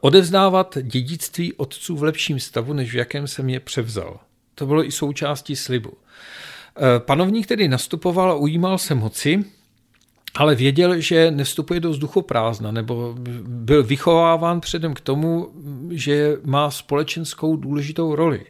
Odevzdávat 0.01 0.79
dědictví 0.83 1.53
otců 1.53 1.97
v 1.97 2.03
lepším 2.03 2.41
stavu, 2.41 2.73
než 2.73 2.93
v 2.93 2.97
jakém 2.97 3.27
jsem 3.27 3.49
je 3.49 3.61
převzal. 3.61 4.21
To 4.55 4.67
bylo 4.67 4.87
i 4.87 4.93
součástí 4.93 5.57
slibu. 5.57 5.93
Panovník 6.99 7.47
tedy 7.47 7.69
nastupoval 7.69 8.31
a 8.31 8.35
ujímal 8.35 8.79
se 8.79 8.95
moci, 8.95 9.45
ale 10.35 10.55
věděl, 10.55 11.01
že 11.01 11.31
nevstupuje 11.31 11.81
do 11.81 11.90
vzduchu 11.90 12.23
prázdna, 12.23 12.70
nebo 12.70 13.14
byl 13.47 13.83
vychováván 13.83 14.61
předem 14.61 14.94
k 14.94 15.01
tomu, 15.01 15.49
že 15.90 16.37
má 16.44 16.70
společenskou 16.70 17.57
důležitou 17.57 18.14
roli. 18.14 18.40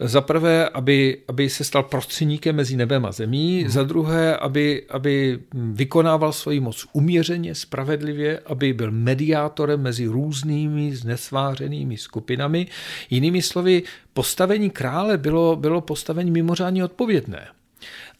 Za 0.00 0.20
prvé, 0.20 0.68
aby, 0.68 1.18
aby 1.28 1.50
se 1.50 1.64
stal 1.64 1.82
prostředníkem 1.82 2.56
mezi 2.56 2.76
nebem 2.76 3.06
a 3.06 3.12
zemí, 3.12 3.60
hmm. 3.60 3.70
za 3.70 3.82
druhé, 3.82 4.36
aby, 4.36 4.82
aby 4.88 5.38
vykonával 5.54 6.32
svoji 6.32 6.60
moc 6.60 6.86
uměřeně, 6.92 7.54
spravedlivě, 7.54 8.38
aby 8.46 8.72
byl 8.72 8.90
mediátorem 8.90 9.82
mezi 9.82 10.06
různými 10.06 10.96
znesvářenými 10.96 11.96
skupinami. 11.96 12.66
Jinými 13.10 13.42
slovy, 13.42 13.82
postavení 14.12 14.70
krále 14.70 15.18
bylo, 15.18 15.56
bylo 15.56 15.80
postavení 15.80 16.30
mimořádně 16.30 16.84
odpovědné. 16.84 17.46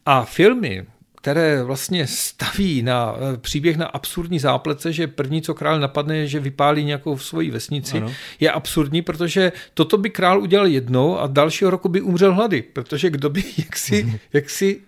A 0.07 0.25
filmy, 0.25 0.87
které 1.23 1.63
vlastně 1.63 2.07
staví 2.07 2.83
na 2.83 3.15
eh, 3.15 3.37
příběh 3.37 3.77
na 3.77 3.87
absurdní 3.87 4.39
záplece, 4.39 4.93
že 4.93 5.07
první, 5.07 5.43
co 5.43 5.55
král 5.55 5.81
napadne, 5.81 6.17
je, 6.17 6.27
že 6.27 6.41
vypálí 6.41 6.85
nějakou 6.85 7.19
svoji 7.19 7.51
vesnici, 7.51 7.97
ano. 7.97 8.13
je 8.41 8.51
absurdní, 8.51 9.03
protože 9.03 9.53
toto 9.75 9.99
by 9.99 10.11
král 10.11 10.43
udělal 10.43 10.67
jednou 10.67 11.19
a 11.19 11.27
dalšího 11.27 11.71
roku 11.71 11.89
by 11.89 12.01
umřel 12.01 12.35
hlady, 12.35 12.63
protože 12.63 13.11
kdo 13.11 13.31
by 13.31 13.45
jaksi, 13.59 14.03
mm. 14.03 14.19
jaksi 14.33 14.81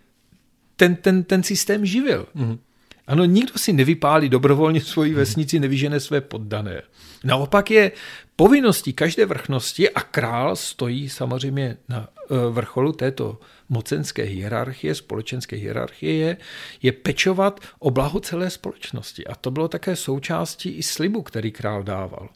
ten, 0.76 0.96
ten, 0.96 1.24
ten 1.24 1.42
systém 1.42 1.86
živil. 1.86 2.26
Mm. 2.34 2.58
Ano, 3.06 3.24
nikdo 3.24 3.52
si 3.56 3.72
nevypálí 3.72 4.28
dobrovolně 4.28 4.80
svoji 4.80 5.10
mhm. 5.10 5.18
vesnici, 5.18 5.60
nevyžene 5.60 6.00
své 6.00 6.20
poddané. 6.20 6.82
Naopak 7.24 7.70
je 7.70 7.92
povinností 8.36 8.92
každé 8.92 9.26
vrchnosti 9.26 9.90
a 9.90 10.00
král 10.00 10.56
stojí 10.56 11.08
samozřejmě 11.08 11.76
na 11.88 12.08
eh, 12.08 12.50
vrcholu 12.50 12.92
této 12.92 13.38
mocenské 13.68 14.22
hierarchie, 14.22 14.94
společenské 14.94 15.56
hierarchie 15.56 16.14
je, 16.14 16.36
je 16.82 16.92
pečovat 16.92 17.60
o 17.78 17.90
blaho 17.90 18.20
celé 18.20 18.50
společnosti. 18.50 19.26
A 19.26 19.34
to 19.34 19.50
bylo 19.50 19.68
také 19.68 19.96
součástí 19.96 20.70
i 20.70 20.82
slibu, 20.82 21.22
který 21.22 21.52
král 21.52 21.82
dával. 21.82 22.28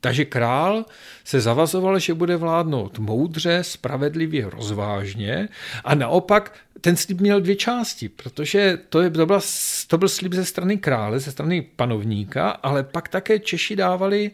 Takže 0.00 0.24
král 0.24 0.84
se 1.24 1.40
zavazoval, 1.40 1.98
že 1.98 2.14
bude 2.14 2.36
vládnout 2.36 2.98
moudře, 2.98 3.64
spravedlivě, 3.64 4.50
rozvážně 4.50 5.48
a 5.84 5.94
naopak 5.94 6.54
ten 6.80 6.96
slib 6.96 7.20
měl 7.20 7.40
dvě 7.40 7.56
části, 7.56 8.08
protože 8.08 8.78
to, 8.88 9.00
je, 9.00 9.10
to, 9.10 9.26
byla, 9.26 9.40
to 9.86 9.98
byl 9.98 10.08
slib 10.08 10.32
ze 10.32 10.44
strany 10.44 10.78
krále, 10.78 11.20
ze 11.20 11.32
strany 11.32 11.62
panovníka, 11.62 12.50
ale 12.50 12.82
pak 12.82 13.08
také 13.08 13.38
Češi 13.38 13.76
dávali 13.76 14.30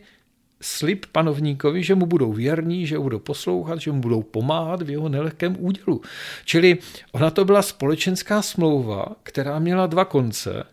slib 0.65 1.07
panovníkovi, 1.13 1.83
že 1.83 1.95
mu 1.95 2.07
budou 2.07 2.33
věrní, 2.33 2.87
že 2.87 2.97
mu 2.97 3.03
budou 3.03 3.19
poslouchat, 3.19 3.81
že 3.81 3.93
mu 3.93 4.01
budou 4.01 4.23
pomáhat 4.23 4.83
v 4.83 4.91
jeho 4.91 5.09
nelehkém 5.09 5.57
údělu. 5.59 6.01
Čili 6.45 6.79
ona 7.13 7.31
to 7.31 7.45
byla 7.45 7.63
společenská 7.63 8.43
smlouva, 8.43 9.07
která 9.23 9.59
měla 9.59 9.87
dva 9.87 10.05
konce 10.05 10.65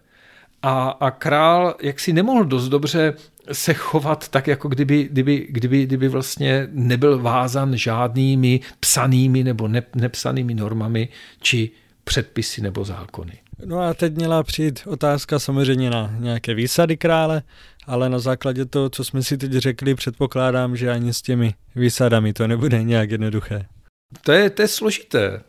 a, 0.64 0.90
a 0.90 1.12
král 1.12 1.76
jaksi 1.82 2.14
nemohl 2.14 2.46
dost 2.46 2.70
dobře 2.70 3.14
se 3.52 3.74
chovat 3.74 4.30
tak, 4.30 4.48
jako 4.48 4.68
kdyby, 4.68 5.08
kdyby, 5.12 5.48
kdyby, 5.50 5.86
kdyby 5.86 6.08
vlastně 6.08 6.68
nebyl 6.72 7.20
vázan 7.20 7.78
žádnými 7.78 8.60
psanými 8.80 9.44
nebo 9.44 9.68
ne, 9.68 9.84
nepsanými 9.96 10.54
normami 10.54 11.10
či 11.42 11.72
předpisy 12.04 12.62
nebo 12.62 12.84
zákony. 12.84 13.41
No 13.66 13.80
a 13.80 13.94
teď 13.94 14.16
měla 14.16 14.44
přijít 14.44 14.80
otázka 14.86 15.40
samozřejmě 15.40 15.90
na 15.90 16.16
nějaké 16.20 16.54
výsady 16.54 16.98
krále, 16.98 17.44
ale 17.88 18.10
na 18.10 18.20
základě 18.20 18.66
toho, 18.66 18.90
co 18.90 19.04
jsme 19.04 19.24
si 19.24 19.38
teď 19.38 19.52
řekli, 19.52 19.96
předpokládám, 19.96 20.76
že 20.76 20.92
ani 20.92 21.14
s 21.14 21.22
těmi 21.22 21.54
výsadami 21.76 22.34
to 22.34 22.48
nebude 22.48 22.84
nějak 22.84 23.12
jednoduché. 23.12 23.66
To 24.22 24.32
je, 24.32 24.50
to 24.50 24.62
je 24.62 24.68
složité. 24.68 25.42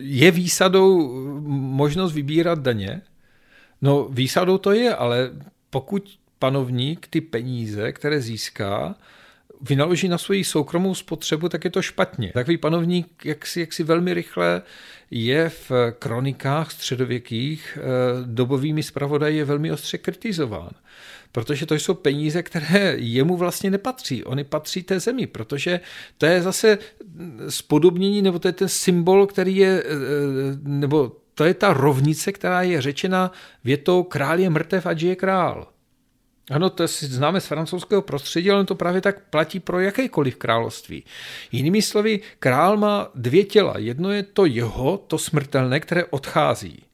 Je 0.00 0.30
výsadou 0.30 1.08
možnost 1.48 2.12
vybírat 2.12 2.58
daně? 2.58 3.02
No 3.82 4.08
výsadou 4.10 4.58
to 4.58 4.72
je, 4.72 4.94
ale 4.94 5.30
pokud 5.70 6.18
panovník 6.38 7.06
ty 7.10 7.20
peníze, 7.20 7.92
které 7.92 8.20
získá, 8.20 8.94
vynaloží 9.60 10.08
na 10.08 10.18
svoji 10.18 10.44
soukromou 10.44 10.94
spotřebu, 10.94 11.48
tak 11.48 11.64
je 11.64 11.70
to 11.70 11.82
špatně. 11.82 12.30
Takový 12.34 12.56
panovník, 12.56 13.24
jak 13.24 13.46
si, 13.46 13.60
jak 13.60 13.72
si 13.72 13.82
velmi 13.82 14.14
rychle 14.14 14.62
je 15.10 15.48
v 15.48 15.72
kronikách 15.98 16.72
středověkých 16.72 17.78
eh, 17.80 17.82
dobovými 18.24 18.82
zpravodaji 18.82 19.36
je 19.36 19.44
velmi 19.44 19.72
ostře 19.72 19.98
kritizován. 19.98 20.70
Protože 21.32 21.66
to 21.66 21.74
jsou 21.74 21.94
peníze, 21.94 22.42
které 22.42 22.94
jemu 22.98 23.36
vlastně 23.36 23.70
nepatří. 23.70 24.24
Oni 24.24 24.44
patří 24.44 24.82
té 24.82 25.00
zemi, 25.00 25.26
protože 25.26 25.80
to 26.18 26.26
je 26.26 26.42
zase 26.42 26.78
spodobnění, 27.48 28.22
nebo 28.22 28.38
to 28.38 28.48
je 28.48 28.52
ten 28.52 28.68
symbol, 28.68 29.26
který 29.26 29.56
je, 29.56 29.82
eh, 29.86 29.90
nebo 30.62 31.12
to 31.34 31.44
je 31.44 31.54
ta 31.54 31.72
rovnice, 31.72 32.32
která 32.32 32.62
je 32.62 32.82
řečena 32.82 33.32
větou 33.64 34.02
král 34.02 34.40
je 34.40 34.50
mrtev, 34.50 34.86
ať 34.86 35.02
je 35.02 35.16
král. 35.16 35.73
Ano, 36.50 36.70
to 36.70 36.88
si 36.88 37.06
známe 37.06 37.40
z 37.40 37.46
francouzského 37.46 38.02
prostředí, 38.02 38.50
ale 38.50 38.64
to 38.64 38.74
právě 38.74 39.00
tak 39.00 39.20
platí 39.30 39.60
pro 39.60 39.80
jakékoliv 39.80 40.36
království. 40.36 41.04
Jinými 41.52 41.82
slovy, 41.82 42.20
král 42.38 42.76
má 42.76 43.10
dvě 43.14 43.44
těla. 43.44 43.74
Jedno 43.78 44.10
je 44.10 44.22
to 44.22 44.46
jeho, 44.46 44.98
to 44.98 45.18
smrtelné, 45.18 45.80
které 45.80 46.04
odchází 46.04 46.84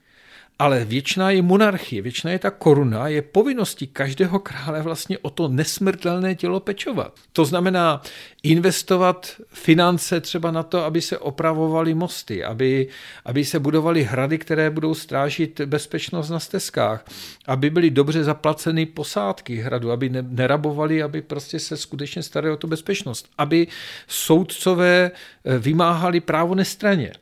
ale 0.61 0.84
věčná 0.84 1.30
je 1.30 1.42
monarchie, 1.42 2.02
věčná 2.02 2.30
je 2.30 2.38
ta 2.38 2.50
koruna, 2.50 3.08
je 3.08 3.22
povinností 3.22 3.86
každého 3.86 4.38
krále 4.38 4.82
vlastně 4.82 5.18
o 5.18 5.30
to 5.30 5.48
nesmrtelné 5.48 6.34
tělo 6.34 6.61
pečovat. 6.61 7.14
To 7.32 7.44
znamená 7.44 8.02
investovat 8.42 9.40
finance 9.52 10.20
třeba 10.20 10.50
na 10.50 10.62
to, 10.62 10.84
aby 10.84 11.00
se 11.00 11.18
opravovaly 11.18 11.94
mosty, 11.94 12.44
aby, 12.44 12.88
aby 13.24 13.44
se 13.44 13.58
budovaly 13.58 14.02
hrady, 14.02 14.38
které 14.38 14.70
budou 14.70 14.94
strážit 14.94 15.61
bezpečnost 15.61 16.30
na 16.30 16.38
stezkách, 16.38 17.04
aby 17.46 17.70
byly 17.70 17.90
dobře 17.90 18.24
zaplaceny 18.24 18.86
posádky 18.86 19.56
hradu, 19.56 19.90
aby 19.90 20.08
ne, 20.08 20.22
nerabovali, 20.22 21.02
aby 21.02 21.22
prostě 21.22 21.58
se 21.58 21.76
skutečně 21.76 22.22
starali 22.22 22.52
o 22.52 22.56
tu 22.56 22.66
bezpečnost, 22.66 23.28
aby 23.38 23.66
soudcové 24.08 25.11
eh, 25.11 25.58
vymáhali 25.58 26.20
právo 26.20 26.54
nestraně. 26.54 27.12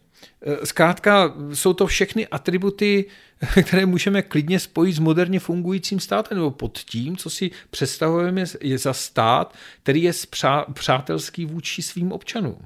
Eh, 0.42 0.66
zkrátka 0.66 1.34
jsou 1.52 1.72
to 1.72 1.86
všechny 1.86 2.26
atributy, 2.26 3.04
které 3.62 3.86
můžeme 3.86 4.22
klidně 4.22 4.60
spojit 4.60 4.92
s 4.92 4.98
moderně 4.98 5.40
fungujícím 5.40 6.00
státem, 6.00 6.38
nebo 6.38 6.50
pod 6.50 6.78
tím, 6.78 7.16
co 7.16 7.30
si 7.30 7.50
představujeme 7.70 8.44
je 8.60 8.78
za 8.78 8.92
stát, 8.92 9.54
který 9.82 10.02
je 10.02 10.12
přátelský 10.72 11.44
vůči 11.44 11.82
svým 11.82 12.12
občanům. 12.12 12.58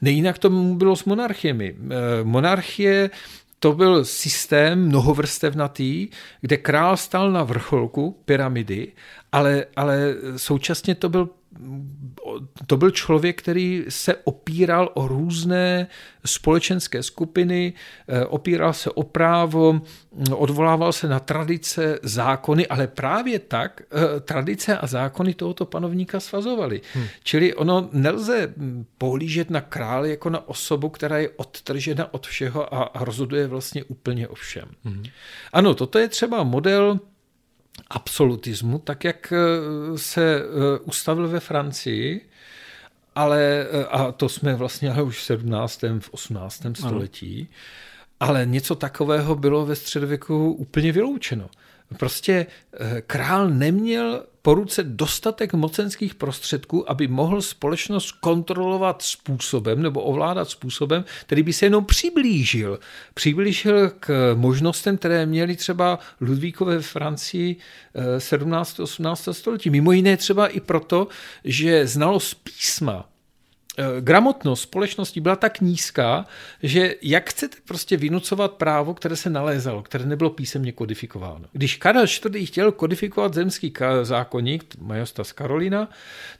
Nejinak 0.00 0.38
to 0.38 0.50
bylo 0.50 0.96
s 0.96 1.04
monarchiemi. 1.04 1.76
Eh, 1.78 2.24
monarchie 2.24 3.10
to 3.58 3.72
byl 3.72 4.04
systém 4.04 4.86
mnohovrstevnatý, 4.86 6.08
kde 6.40 6.56
král 6.56 6.96
stal 6.96 7.30
na 7.30 7.42
vrcholku 7.42 8.22
pyramidy, 8.24 8.92
ale, 9.32 9.64
ale 9.76 10.14
současně 10.36 10.94
to 10.94 11.08
byl 11.08 11.28
to 12.66 12.76
byl 12.76 12.90
člověk, 12.90 13.42
který 13.42 13.84
se 13.88 14.14
opíral 14.24 14.90
o 14.94 15.08
různé 15.08 15.86
společenské 16.24 17.02
skupiny, 17.02 17.72
eh, 18.08 18.24
opíral 18.24 18.72
se 18.72 18.90
o 18.90 19.02
právo, 19.02 19.80
odvolával 20.34 20.92
se 20.92 21.08
na 21.08 21.20
tradice, 21.20 21.98
zákony, 22.02 22.66
ale 22.66 22.86
právě 22.86 23.38
tak 23.38 23.82
eh, 23.82 24.20
tradice 24.20 24.78
a 24.78 24.86
zákony 24.86 25.34
tohoto 25.34 25.66
panovníka 25.66 26.20
svazovaly. 26.20 26.80
Hmm. 26.94 27.06
Čili 27.22 27.54
ono 27.54 27.88
nelze 27.92 28.54
pohlížet 28.98 29.50
na 29.50 29.60
krále 29.60 30.08
jako 30.08 30.30
na 30.30 30.48
osobu, 30.48 30.88
která 30.88 31.18
je 31.18 31.28
odtržena 31.28 32.14
od 32.14 32.26
všeho 32.26 32.74
a 32.74 32.90
rozhoduje 32.94 33.46
vlastně 33.46 33.84
úplně 33.84 34.28
o 34.28 34.34
všem. 34.34 34.68
Hmm. 34.84 35.04
Ano, 35.52 35.74
toto 35.74 35.98
je 35.98 36.08
třeba 36.08 36.42
model 36.42 37.00
absolutismu, 37.90 38.78
tak 38.78 39.04
jak 39.04 39.32
eh, 39.32 39.98
se 39.98 40.36
eh, 40.36 40.78
ustavil 40.78 41.28
ve 41.28 41.40
Francii, 41.40 42.28
ale, 43.14 43.66
eh, 43.70 43.84
a 43.84 44.12
to 44.12 44.28
jsme 44.28 44.54
vlastně 44.54 44.90
ale 44.90 45.02
už 45.02 45.18
v 45.18 45.22
17. 45.22 45.82
v 46.00 46.10
18. 46.10 46.76
století, 46.76 47.40
ano. 47.40 47.48
ale 48.20 48.46
něco 48.46 48.74
takového 48.74 49.34
bylo 49.34 49.66
ve 49.66 49.76
středověku 49.76 50.52
úplně 50.52 50.92
vyloučeno. 50.92 51.50
Prostě 51.92 52.46
král 53.06 53.48
neměl 53.48 54.26
po 54.42 54.54
ruce 54.54 54.82
dostatek 54.82 55.52
mocenských 55.54 56.14
prostředků, 56.14 56.90
aby 56.90 57.08
mohl 57.08 57.42
společnost 57.42 58.12
kontrolovat 58.12 59.02
způsobem 59.02 59.82
nebo 59.82 60.00
ovládat 60.00 60.50
způsobem, 60.50 61.04
který 61.26 61.42
by 61.42 61.52
se 61.52 61.66
jenom 61.66 61.84
přiblížil. 61.84 62.80
Přiblížil 63.14 63.90
k 63.90 64.34
možnostem, 64.34 64.98
které 64.98 65.26
měli 65.26 65.56
třeba 65.56 65.98
Ludvíkové 66.20 66.78
v 66.78 66.86
Francii 66.86 67.56
17. 68.18 68.80
Eh, 68.80 68.82
18. 68.82 69.28
století. 69.32 69.70
Mimo 69.70 69.92
jiné 69.92 70.16
třeba 70.16 70.46
i 70.46 70.60
proto, 70.60 71.08
že 71.44 71.86
znalost 71.86 72.34
písma 72.34 73.04
Eh, 73.04 73.21
gramotnost 74.00 74.62
společnosti 74.62 75.20
byla 75.20 75.36
tak 75.36 75.60
nízká, 75.60 76.26
že 76.62 76.94
jak 77.02 77.30
chcete 77.30 77.56
prostě 77.64 77.96
vynucovat 77.96 78.52
právo, 78.52 78.94
které 78.94 79.16
se 79.16 79.30
nalézalo, 79.30 79.82
které 79.82 80.06
nebylo 80.06 80.30
písemně 80.30 80.72
kodifikováno. 80.72 81.44
Když 81.52 81.76
Karel 81.76 82.04
IV. 82.04 82.48
chtěl 82.48 82.72
kodifikovat 82.72 83.34
zemský 83.34 83.72
zákonník, 84.02 84.64
Majostas 84.80 85.32
Karolina, 85.32 85.88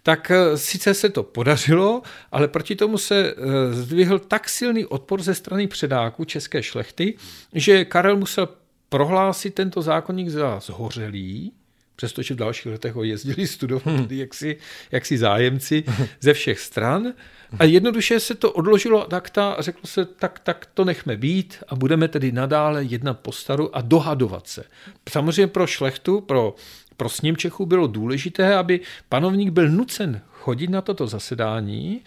tak 0.03 0.31
eh, 0.31 0.57
sice 0.57 0.95
se 0.95 1.09
to 1.09 1.23
podařilo, 1.23 2.03
ale 2.33 2.49
proti 2.49 2.77
tomu 2.77 2.99
se 2.99 3.35
eh, 3.37 3.73
zdvihl 3.73 4.19
tak 4.19 4.49
silný 4.49 4.87
odpor 4.87 5.23
ze 5.23 5.35
strany 5.35 5.67
předáků 5.67 6.25
české 6.25 6.63
šlechty, 6.63 7.17
že 7.53 7.85
Karel 7.85 8.17
musel 8.17 8.49
prohlásit 8.89 9.55
tento 9.55 9.83
zákonník 9.83 10.29
za 10.29 10.61
zhořelý, 10.61 11.53
přestože 11.97 12.35
v 12.35 12.37
dalších 12.37 12.73
letech 12.73 12.95
ho 12.95 13.05
jezdili 13.05 13.47
studovat 13.47 13.87
hmm. 13.87 14.07
jaksi, 14.11 14.57
jaksi 14.93 15.19
zájemci 15.19 15.85
ze 16.21 16.33
všech 16.33 16.61
stran. 16.61 17.13
A 17.59 17.65
jednoduše 17.65 18.21
se 18.21 18.35
to 18.35 18.53
odložilo 18.53 19.05
takta 19.05 19.53
a 19.53 19.63
řeklo 19.63 19.83
se, 19.85 20.05
tak, 20.05 20.39
tak 20.39 20.67
to 20.75 20.85
nechme 20.85 21.17
být 21.17 21.59
a 21.69 21.75
budeme 21.75 22.09
tedy 22.09 22.33
nadále 22.33 22.85
jednat 22.85 23.21
po 23.21 23.33
staru 23.33 23.77
a 23.77 23.81
dohadovat 23.81 24.47
se. 24.47 24.65
Samozřejmě 25.09 25.47
pro 25.47 25.67
šlechtu, 25.67 26.21
pro, 26.21 26.55
pro 26.97 27.09
sním 27.09 27.37
Čechů 27.37 27.67
bylo 27.67 27.87
důležité, 27.87 28.55
aby 28.55 28.81
panovník 29.09 29.51
byl 29.51 29.69
nucen 29.69 30.21
chodit 30.31 30.71
na 30.71 30.81
toto 30.81 31.07
zasedání 31.07 32.01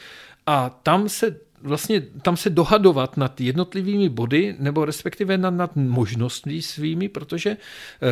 a 0.46 0.70
tam 0.70 1.10
se 1.10 1.40
vlastně 1.66 2.02
tam 2.02 2.38
se 2.38 2.50
dohadovat 2.50 3.18
nad 3.18 3.42
jednotlivými 3.42 4.10
body, 4.10 4.56
nebo 4.60 4.86
respektive 4.86 5.38
nad, 5.38 5.50
nad 5.50 5.76
možnostmi 5.76 6.62
svými, 6.62 7.10
protože 7.10 7.50
eh, 7.50 7.58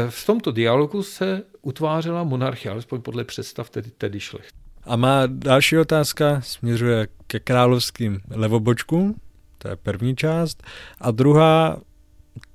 v 0.09 0.25
tomto 0.25 0.51
dialogu 0.51 1.03
se 1.03 1.43
utvářela 1.61 2.23
monarchie, 2.23 2.71
alespoň 2.71 3.01
podle 3.01 3.23
představ 3.23 3.69
tedy, 3.69 3.91
tedy 3.97 4.19
šlech. 4.19 4.47
A 4.83 4.95
má 4.95 5.23
další 5.27 5.77
otázka 5.77 6.41
směřuje 6.41 7.07
ke 7.27 7.39
královským 7.39 8.19
levobočkům, 8.29 9.15
to 9.57 9.67
je 9.67 9.75
první 9.75 10.15
část, 10.15 10.63
a 11.01 11.11
druhá 11.11 11.81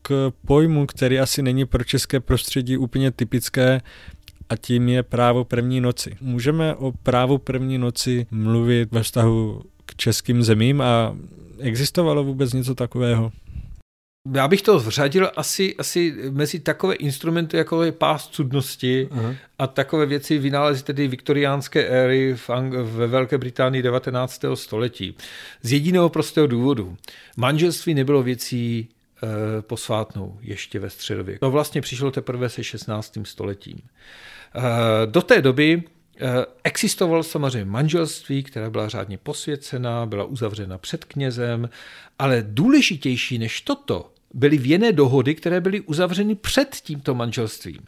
k 0.03 0.33
pojmu, 0.47 0.87
který 0.87 1.19
asi 1.21 1.43
není 1.43 1.65
pro 1.65 1.85
české 1.85 2.21
prostředí 2.21 2.77
úplně 2.77 3.11
typické, 3.11 3.81
a 4.49 4.57
tím 4.57 4.89
je 4.89 5.03
právo 5.03 5.45
první 5.45 5.81
noci. 5.81 6.17
Můžeme 6.21 6.75
o 6.75 6.93
právu 6.93 7.39
první 7.39 7.79
noci 7.79 8.27
mluvit 8.31 8.93
ve 8.93 9.03
vztahu 9.03 9.63
k 9.89 9.97
českým 9.97 10.43
zemím 10.43 10.81
a 10.81 11.17
existovalo 11.59 12.25
vůbec 12.25 12.53
něco 12.53 12.75
takového? 12.75 13.33
Já 14.35 14.49
bych 14.49 14.63
to 14.63 14.79
vřadil 14.79 15.31
asi, 15.37 15.77
asi 15.77 16.15
mezi 16.31 16.61
takové 16.61 16.95
instrumenty, 16.95 17.57
jako 17.57 17.83
je 17.83 17.93
pás 17.93 18.29
cudnosti 18.29 19.09
uh-huh. 19.11 19.37
a 19.59 19.67
takové 19.67 20.07
věci 20.07 20.39
vynálezy 20.39 20.83
tedy 20.83 21.09
viktoriánské 21.09 21.87
éry 21.87 22.35
v 22.35 22.51
Ang- 22.51 22.83
ve 22.83 23.07
Velké 23.07 23.39
Británii 23.39 23.83
19. 23.83 24.45
století. 24.55 25.17
Z 25.63 25.73
jediného 25.73 26.09
prostého 26.09 26.47
důvodu. 26.47 26.97
Manželství 27.37 27.95
nebylo 27.95 28.23
věcí 28.23 28.89
e, 29.59 29.63
posvátnou 29.63 30.39
ještě 30.41 30.79
ve 30.79 30.91
středověku. 30.91 31.39
To 31.41 31.51
vlastně 31.51 31.81
přišlo 31.81 32.11
teprve 32.11 32.49
se 32.49 32.65
16. 32.65 33.19
stoletím. 33.23 33.79
E, 33.79 35.07
do 35.07 35.23
té 35.23 35.43
doby 35.43 35.83
Existovalo 36.65 37.23
samozřejmě 37.23 37.65
manželství, 37.65 38.43
která 38.43 38.71
byla 38.71 38.89
řádně 38.89 39.19
posvěcená, 39.19 40.07
byla 40.07 40.25
uzavřena 40.25 40.79
před 40.79 41.05
knězem, 41.05 41.69
ale 42.19 42.45
důležitější 42.49 43.39
než 43.39 43.61
toto 43.61 44.11
byly 44.35 44.59
věné 44.59 44.93
dohody, 44.93 45.35
které 45.35 45.61
byly 45.61 45.81
uzavřeny 45.81 46.35
před 46.35 46.77
tímto 46.83 47.15
manželstvím. 47.15 47.81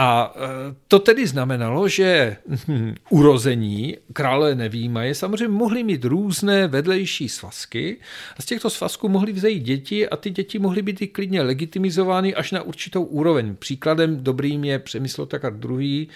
A 0.00 0.34
e, 0.36 0.74
to 0.88 0.98
tedy 0.98 1.26
znamenalo, 1.26 1.88
že 1.88 2.36
hm, 2.68 2.94
urození 3.10 3.96
krále 4.12 4.54
nevýmaje 4.54 5.14
samozřejmě 5.14 5.48
mohli 5.48 5.82
mít 5.82 6.04
různé 6.04 6.68
vedlejší 6.68 7.28
svazky 7.28 7.96
a 8.36 8.42
z 8.42 8.44
těchto 8.44 8.70
svazků 8.70 9.08
mohly 9.08 9.32
vzejít 9.32 9.62
děti 9.62 10.08
a 10.08 10.16
ty 10.16 10.30
děti 10.30 10.58
mohly 10.58 10.82
být 10.82 11.02
i 11.02 11.06
klidně 11.06 11.42
legitimizovány 11.42 12.34
až 12.34 12.52
na 12.52 12.62
určitou 12.62 13.04
úroveň. 13.04 13.56
Příkladem 13.56 14.22
dobrým 14.22 14.64
je 14.64 14.78
Přemysl 14.78 15.26
Takar 15.26 15.52
II. 15.70 16.08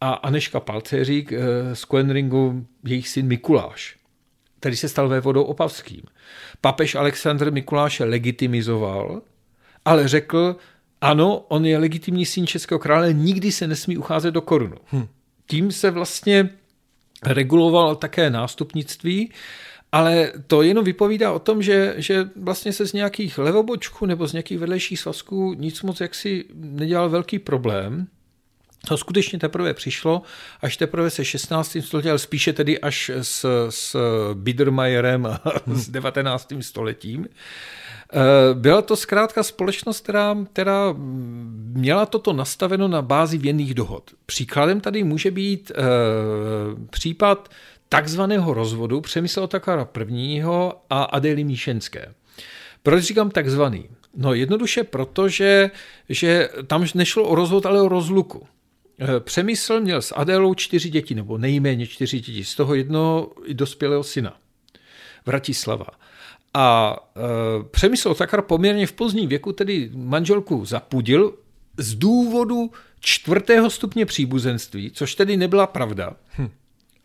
A 0.00 0.12
Aneška 0.12 0.60
Palcéřík 0.60 1.32
e, 1.32 1.38
z 1.74 1.84
Koenringu, 1.84 2.66
jejich 2.84 3.08
syn 3.08 3.26
Mikuláš 3.26 3.96
který 4.60 4.76
se 4.76 4.88
stal 4.88 5.08
vévodou 5.08 5.42
opavským. 5.42 6.02
Papež 6.60 6.94
Alexandr 6.94 7.52
Mikuláše 7.52 8.04
legitimizoval, 8.04 9.22
ale 9.84 10.08
řekl, 10.08 10.56
ano, 11.00 11.38
on 11.48 11.66
je 11.66 11.78
legitimní 11.78 12.26
syn 12.26 12.46
Českého 12.46 12.78
krále, 12.78 13.12
nikdy 13.12 13.52
se 13.52 13.66
nesmí 13.66 13.96
ucházet 13.96 14.34
do 14.34 14.40
korunu. 14.40 14.76
Hm. 14.92 15.06
Tím 15.46 15.72
se 15.72 15.90
vlastně 15.90 16.50
reguloval 17.24 17.96
také 17.96 18.30
nástupnictví, 18.30 19.32
ale 19.92 20.32
to 20.46 20.62
jenom 20.62 20.84
vypovídá 20.84 21.32
o 21.32 21.38
tom, 21.38 21.62
že, 21.62 21.94
že 21.96 22.28
vlastně 22.36 22.72
se 22.72 22.86
z 22.86 22.92
nějakých 22.92 23.38
levobočků 23.38 24.06
nebo 24.06 24.26
z 24.26 24.32
nějakých 24.32 24.58
vedlejších 24.58 25.00
svazků 25.00 25.54
nic 25.54 25.82
moc 25.82 26.00
jaksi 26.00 26.44
nedělal 26.54 27.08
velký 27.08 27.38
problém. 27.38 28.06
To 28.88 28.96
skutečně 28.96 29.38
teprve 29.38 29.74
přišlo, 29.74 30.22
až 30.60 30.76
teprve 30.76 31.10
se 31.10 31.24
16. 31.24 31.76
století, 31.80 32.08
ale 32.08 32.18
spíše 32.18 32.52
tedy 32.52 32.80
až 32.80 33.10
s, 33.22 33.46
s 33.70 33.96
Biedermeierem 34.34 35.26
a 35.26 35.40
s 35.66 35.88
19. 35.88 36.52
stoletím. 36.60 37.26
Eh, 38.12 38.54
byla 38.54 38.82
to 38.82 38.96
zkrátka 38.96 39.42
společnost, 39.42 40.00
která, 40.00 40.36
která 40.52 40.94
měla 41.72 42.06
toto 42.06 42.32
nastaveno 42.32 42.88
na 42.88 43.02
bázi 43.02 43.38
věrných 43.38 43.74
dohod. 43.74 44.10
Příkladem 44.26 44.80
tady 44.80 45.04
může 45.04 45.30
být 45.30 45.70
e, 45.70 45.74
případ 46.90 47.48
takzvaného 47.88 48.54
rozvodu 48.54 49.00
Přemysla 49.00 49.42
Otakara 49.42 49.88
I. 50.10 50.42
a 50.90 51.02
Adély 51.02 51.44
Míšenské. 51.44 52.14
Proč 52.82 53.04
říkám 53.04 53.30
takzvaný? 53.30 53.88
No 54.16 54.34
jednoduše 54.34 54.84
proto, 54.84 55.28
že, 55.28 55.70
že 56.08 56.48
tam 56.66 56.86
nešlo 56.94 57.24
o 57.24 57.34
rozvod, 57.34 57.66
ale 57.66 57.82
o 57.82 57.88
rozluku. 57.88 58.46
Eh, 59.00 59.20
Přemysl 59.20 59.80
měl 59.80 60.02
s 60.02 60.14
Adélou 60.16 60.54
čtyři 60.54 60.90
děti, 60.90 61.14
nebo 61.14 61.38
nejméně 61.38 61.86
čtyři 61.86 62.20
děti, 62.20 62.44
z 62.44 62.54
toho 62.54 62.74
jednoho 62.74 63.32
i 63.44 63.54
dospělého 63.54 64.02
syna, 64.02 64.36
Vratislava. 65.26 65.86
A 66.54 66.96
e, 67.16 67.64
Přemysl 67.70 68.10
Otakar 68.10 68.42
poměrně 68.42 68.86
v 68.86 68.92
pozdním 68.92 69.28
věku 69.28 69.52
tedy 69.52 69.90
manželku 69.94 70.64
zapudil 70.64 71.34
z 71.78 71.94
důvodu 71.94 72.70
čtvrtého 73.00 73.70
stupně 73.70 74.06
příbuzenství, 74.06 74.90
což 74.90 75.14
tedy 75.14 75.36
nebyla 75.36 75.66
pravda. 75.66 76.16
Hm. 76.38 76.50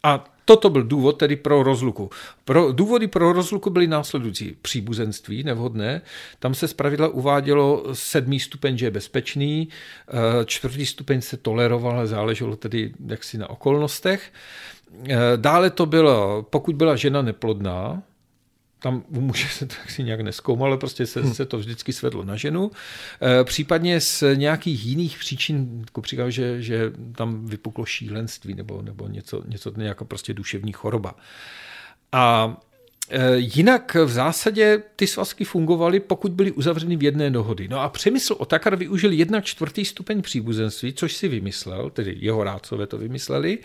A 0.03 0.23
toto 0.51 0.69
byl 0.69 0.83
důvod 0.83 1.11
tedy 1.11 1.35
pro 1.35 1.63
rozluku. 1.63 2.09
Pro, 2.45 2.71
důvody 2.71 3.07
pro 3.07 3.33
rozluku 3.33 3.69
byly 3.69 3.87
následující. 3.87 4.55
Příbuzenství 4.61 5.43
nevhodné, 5.43 6.01
tam 6.39 6.53
se 6.53 6.67
zpravidla 6.67 7.07
uvádělo 7.07 7.83
sedmý 7.93 8.39
stupeň, 8.39 8.77
že 8.77 8.85
je 8.85 8.91
bezpečný, 8.91 9.69
e, 9.69 10.45
čtvrtý 10.45 10.85
stupeň 10.85 11.21
se 11.21 11.37
toleroval, 11.37 11.97
ale 11.97 12.07
záleželo 12.07 12.55
tedy 12.55 12.93
jaksi 13.07 13.37
na 13.37 13.49
okolnostech. 13.49 14.33
E, 15.09 15.17
dále 15.35 15.69
to 15.69 15.85
bylo, 15.85 16.43
pokud 16.49 16.75
byla 16.75 16.95
žena 16.95 17.21
neplodná, 17.21 18.03
tam 18.81 19.03
u 19.07 19.21
muže 19.21 19.47
se 19.47 19.65
to 19.65 19.75
asi 19.85 20.03
nějak 20.03 20.21
neskoumal, 20.21 20.67
ale 20.67 20.77
prostě 20.77 21.05
se, 21.05 21.21
hmm. 21.21 21.33
se 21.33 21.45
to 21.45 21.57
vždycky 21.57 21.93
svedlo 21.93 22.23
na 22.23 22.35
ženu. 22.35 22.71
E, 23.41 23.43
případně 23.43 24.01
z 24.01 24.23
nějakých 24.35 24.85
jiných 24.85 25.17
příčin, 25.17 25.79
jako 25.79 26.01
příklad, 26.01 26.29
že, 26.29 26.61
že 26.61 26.91
tam 27.15 27.45
vypuklo 27.45 27.85
šílenství 27.85 28.53
nebo, 28.53 28.81
nebo 28.81 29.07
něco, 29.07 29.43
něco 29.47 29.71
nějaká 29.77 30.05
prostě 30.05 30.33
duševní 30.33 30.71
choroba. 30.71 31.15
A 32.11 32.55
Eh, 32.55 32.70
jinak 33.35 33.95
v 34.05 34.09
zásadě 34.09 34.83
ty 34.95 35.07
svazky 35.07 35.43
fungovaly, 35.43 35.99
pokud 35.99 36.31
byly 36.31 36.51
uzavřeny 36.51 36.95
v 36.95 37.03
jedné 37.03 37.29
dohody. 37.29 37.67
No 37.67 37.79
a 37.79 37.89
přemysl 37.89 38.35
Otakar 38.37 38.75
využil 38.75 39.11
jedna 39.11 39.41
čtvrtý 39.41 39.85
stupeň 39.85 40.21
příbuzenství, 40.21 40.93
což 40.93 41.13
si 41.13 41.27
vymyslel, 41.27 41.89
tedy 41.89 42.17
jeho 42.19 42.43
rádcové 42.43 42.87
to 42.87 42.97
vymysleli, 42.97 43.57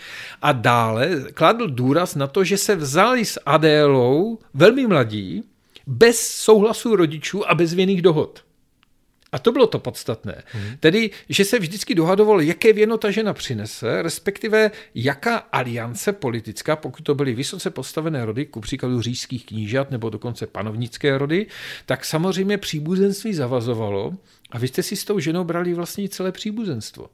a 0.42 0.52
dále 0.52 1.24
kladl 1.34 1.68
důraz 1.68 2.14
na 2.14 2.26
to, 2.26 2.44
že 2.44 2.56
se 2.56 2.76
vzali 2.76 3.24
s 3.24 3.40
Adélou 3.46 4.38
velmi 4.54 4.86
mladí, 4.86 5.42
bez 5.86 6.28
souhlasu 6.28 6.96
rodičů 6.96 7.50
a 7.50 7.54
bez 7.54 7.74
věných 7.74 8.02
dohod. 8.02 8.45
A 9.32 9.38
to 9.38 9.52
bylo 9.52 9.66
to 9.66 9.78
podstatné. 9.78 10.42
Hmm. 10.46 10.76
Tedy, 10.80 11.10
že 11.28 11.44
se 11.44 11.58
vždycky 11.58 11.94
dohadoval, 11.94 12.40
jaké 12.40 12.72
věno 12.72 12.98
ta 12.98 13.10
žena 13.10 13.34
přinese, 13.34 14.02
respektive 14.02 14.70
jaká 14.94 15.36
aliance 15.36 16.12
politická, 16.12 16.76
pokud 16.76 17.02
to 17.02 17.14
byly 17.14 17.34
vysoce 17.34 17.70
postavené 17.70 18.24
rody, 18.24 18.46
ku 18.46 18.60
příkladu 18.60 19.02
říšských 19.02 19.46
knížat 19.46 19.90
nebo 19.90 20.10
dokonce 20.10 20.46
panovnické 20.46 21.18
rody, 21.18 21.46
tak 21.86 22.04
samozřejmě 22.04 22.58
příbuzenství 22.58 23.34
zavazovalo 23.34 24.14
a 24.50 24.58
vy 24.58 24.68
jste 24.68 24.82
si 24.82 24.96
s 24.96 25.04
tou 25.04 25.18
ženou 25.18 25.44
brali 25.44 25.74
vlastně 25.74 26.08
celé 26.08 26.32
příbuzenstvo. 26.32 27.08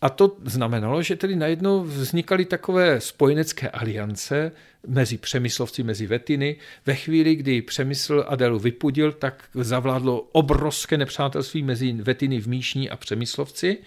A 0.00 0.10
to 0.10 0.36
znamenalo, 0.44 1.02
že 1.02 1.16
tedy 1.16 1.36
najednou 1.36 1.82
vznikaly 1.82 2.44
takové 2.44 3.00
spojenecké 3.00 3.68
aliance 3.68 4.52
mezi 4.86 5.18
Přemyslovci, 5.18 5.82
mezi 5.82 6.06
Vetiny. 6.06 6.56
Ve 6.86 6.94
chvíli, 6.94 7.34
kdy 7.34 7.62
Přemysl 7.62 8.24
Adelu 8.28 8.58
vypudil, 8.58 9.12
tak 9.12 9.44
zavládlo 9.54 10.20
obrovské 10.20 10.98
nepřátelství 10.98 11.62
mezi 11.62 11.92
Vetiny 11.92 12.40
v 12.40 12.48
Míšní 12.48 12.90
a 12.90 12.96
Přemyslovci. 12.96 13.78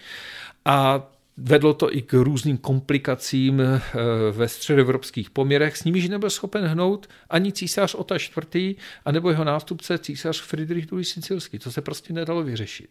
A 0.64 1.10
Vedlo 1.36 1.74
to 1.74 1.94
i 1.94 2.02
k 2.02 2.12
různým 2.12 2.58
komplikacím 2.58 3.60
eh, 3.60 3.80
ve 4.30 4.48
středoevropských 4.48 5.30
poměrech, 5.30 5.76
s 5.76 5.84
nimiž 5.84 6.08
nebyl 6.08 6.30
schopen 6.30 6.64
hnout 6.64 7.08
ani 7.30 7.52
císař 7.52 7.94
Ota 7.94 8.16
IV. 8.16 8.76
anebo 9.04 9.30
jeho 9.30 9.44
nástupce 9.44 9.98
císař 9.98 10.42
Friedrich 10.42 10.86
II. 10.92 11.04
Sicilský. 11.04 11.58
To 11.58 11.70
se 11.70 11.80
prostě 11.80 12.12
nedalo 12.12 12.42
vyřešit. 12.42 12.90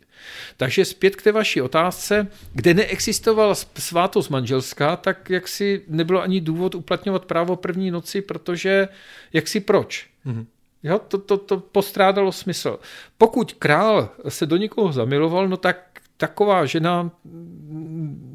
Takže 0.57 0.85
zpět 0.85 1.15
k 1.15 1.21
té 1.21 1.31
vaší 1.31 1.61
otázce, 1.61 2.27
kde 2.53 2.73
neexistovala 2.73 3.55
svátost 3.77 4.29
manželská, 4.29 4.95
tak 4.95 5.29
jak 5.29 5.47
si 5.47 5.81
nebylo 5.87 6.21
ani 6.21 6.41
důvod 6.41 6.75
uplatňovat 6.75 7.25
právo 7.25 7.55
první 7.55 7.91
noci, 7.91 8.21
protože 8.21 8.87
jak 9.33 9.47
si 9.47 9.59
proč? 9.59 10.09
Mm-hmm. 10.25 10.45
Jo, 10.83 10.99
to, 11.07 11.17
to, 11.17 11.37
to 11.37 11.57
postrádalo 11.57 12.31
smysl. 12.31 12.79
Pokud 13.17 13.53
král 13.53 14.09
se 14.29 14.45
do 14.45 14.57
někoho 14.57 14.91
zamiloval, 14.91 15.47
no 15.47 15.57
tak 15.57 15.92
taková 16.17 16.65
žena, 16.65 17.11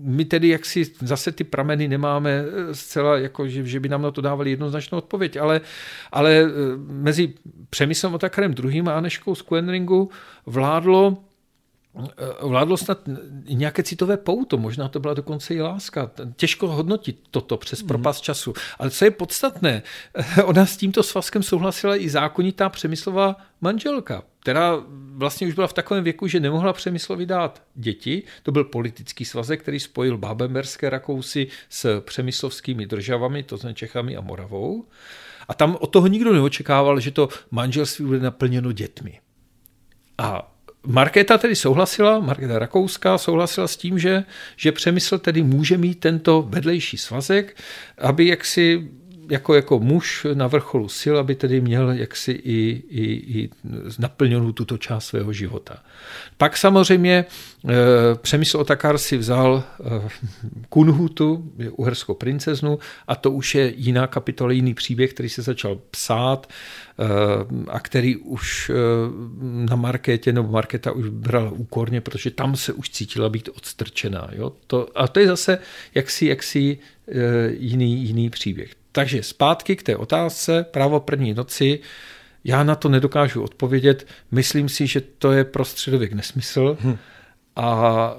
my 0.02 0.24
tedy 0.24 0.48
jaksi 0.48 0.84
zase 1.00 1.32
ty 1.32 1.44
prameny 1.44 1.88
nemáme 1.88 2.44
zcela, 2.72 3.18
jako 3.18 3.48
že, 3.48 3.64
že 3.64 3.80
by 3.80 3.88
nám 3.88 4.02
na 4.02 4.10
to 4.10 4.20
dávali 4.20 4.50
jednoznačnou 4.50 4.98
odpověď, 4.98 5.36
ale, 5.36 5.60
ale 6.12 6.42
eh, 6.42 6.48
mezi 6.78 7.34
Přemyslem 7.70 8.14
Otakarem 8.14 8.54
druhým 8.54 8.88
a 8.88 8.96
Aneškou 8.96 9.34
z 9.34 9.42
Quenringu 9.42 10.10
vládlo 10.46 11.16
Eh, 11.98 12.46
vládlo 12.46 12.76
snad 12.76 12.98
nějaké 13.48 13.82
citové 13.82 14.16
pouto, 14.16 14.58
možná 14.58 14.88
to 14.88 15.00
byla 15.00 15.14
dokonce 15.14 15.54
i 15.54 15.60
láska. 15.60 16.10
Těžko 16.36 16.68
hodnotit 16.68 17.20
toto 17.30 17.56
přes 17.56 17.80
mhm. 17.80 17.88
propast 17.88 18.22
času. 18.22 18.52
Ale 18.78 18.90
co 18.90 19.04
je 19.04 19.10
podstatné, 19.10 19.82
ona 20.44 20.66
s 20.66 20.76
tímto 20.76 21.02
svazkem 21.02 21.42
souhlasila 21.42 21.96
i 21.96 22.08
zákonitá 22.08 22.68
Přemyslová 22.68 23.36
manželka, 23.60 24.22
která 24.40 24.72
vlastně 25.12 25.46
už 25.46 25.54
byla 25.54 25.66
v 25.66 25.72
takovém 25.72 26.04
věku, 26.04 26.26
že 26.26 26.40
nemohla 26.40 26.72
Přemyslovi 26.72 27.26
dát 27.26 27.62
děti. 27.74 28.22
To 28.42 28.52
byl 28.52 28.64
politický 28.64 29.24
svazek, 29.24 29.62
který 29.62 29.80
spojil 29.80 30.18
Bábemberské 30.18 30.90
Rakousy 30.90 31.46
s 31.68 32.00
přemyslovskými 32.00 32.86
državami, 32.86 33.42
to 33.42 33.56
znamená 33.56 33.74
Čechami 33.74 34.16
a 34.16 34.20
Moravou. 34.20 34.84
A 35.48 35.54
tam 35.54 35.76
od 35.80 35.86
toho 35.86 36.06
nikdo 36.06 36.32
neočekával, 36.32 37.00
že 37.00 37.10
to 37.10 37.28
manželství 37.50 38.04
bude 38.04 38.20
naplněno 38.20 38.72
dětmi. 38.72 39.20
A 40.18 40.57
Markéta 40.86 41.38
tedy 41.38 41.56
souhlasila, 41.56 42.20
Markéta 42.20 42.58
Rakouská 42.58 43.18
souhlasila 43.18 43.68
s 43.68 43.76
tím, 43.76 43.98
že, 43.98 44.24
že 44.56 44.72
Přemysl 44.72 45.18
tedy 45.18 45.42
může 45.42 45.78
mít 45.78 46.00
tento 46.00 46.42
vedlejší 46.42 46.96
svazek, 46.96 47.56
aby 47.98 48.26
jaksi 48.26 48.88
jako, 49.30 49.54
jako 49.54 49.78
muž 49.78 50.26
na 50.34 50.46
vrcholu 50.46 50.88
sil, 51.00 51.14
aby 51.18 51.34
tedy 51.34 51.60
měl 51.60 51.90
jaksi 51.90 52.32
i, 52.32 52.82
i, 52.88 53.04
i 53.38 53.50
naplněnou 53.98 54.52
tuto 54.52 54.78
část 54.78 55.06
svého 55.06 55.32
života. 55.32 55.82
Pak 56.36 56.56
samozřejmě 56.56 57.14
e, 57.14 57.24
Přemysl 58.14 58.58
Otakar 58.58 58.98
si 58.98 59.16
vzal 59.16 59.62
e, 59.80 60.08
Kunhutu, 60.68 61.52
uherskou 61.70 62.14
princeznu, 62.14 62.78
a 63.08 63.14
to 63.14 63.30
už 63.30 63.54
je 63.54 63.72
jiná 63.76 64.06
kapitola, 64.06 64.52
jiný 64.52 64.74
příběh, 64.74 65.12
který 65.12 65.28
se 65.28 65.42
začal 65.42 65.78
psát 65.90 66.46
e, 66.46 67.04
a 67.68 67.80
který 67.80 68.16
už 68.16 68.70
na 69.70 69.76
Markétě, 69.76 70.32
nebo 70.32 70.48
Markéta 70.48 70.92
už 70.92 71.08
brala 71.08 71.50
úkorně, 71.50 72.00
protože 72.00 72.30
tam 72.30 72.56
se 72.56 72.72
už 72.72 72.90
cítila 72.90 73.28
být 73.28 73.48
odstrčená. 73.56 74.28
Jo? 74.32 74.52
To, 74.66 74.98
a 74.98 75.08
to 75.08 75.20
je 75.20 75.26
zase 75.26 75.58
jaksi, 75.94 76.26
jaksi 76.26 76.78
jiný, 77.58 78.04
jiný 78.04 78.30
příběh. 78.30 78.74
Takže 78.98 79.22
zpátky 79.22 79.76
k 79.76 79.82
té 79.82 79.96
otázce, 79.96 80.64
právo 80.70 81.00
první 81.00 81.34
noci, 81.34 81.80
já 82.44 82.64
na 82.64 82.74
to 82.74 82.88
nedokážu 82.88 83.42
odpovědět. 83.42 84.06
Myslím 84.30 84.68
si, 84.68 84.86
že 84.86 85.00
to 85.00 85.32
je 85.32 85.44
pro 85.44 85.64
středověk 85.64 86.12
nesmysl 86.12 86.76
hm. 86.80 86.96
a, 87.56 88.10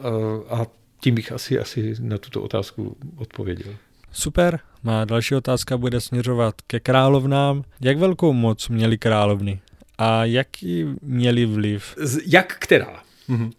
e, 0.50 0.56
a 0.56 0.66
tím 1.02 1.16
bych 1.16 1.32
asi, 1.32 1.60
asi 1.60 1.96
na 2.00 2.18
tuto 2.18 2.42
otázku 2.42 2.98
odpověděl. 3.18 3.76
Super. 4.12 4.60
Má 4.84 5.06
další 5.06 5.36
otázka 5.36 5.78
bude 5.78 6.02
směřovat 6.02 6.56
ke 6.68 6.80
královnám. 6.80 7.64
Jak 7.82 7.98
velkou 7.98 8.34
moc 8.34 8.70
měly 8.70 8.98
královny 8.98 9.60
a 9.98 10.26
jaký 10.26 10.86
měli 11.02 11.46
vliv? 11.46 11.96
Jak 12.26 12.58
která? 12.60 13.04
Mm-hmm. 13.30 13.52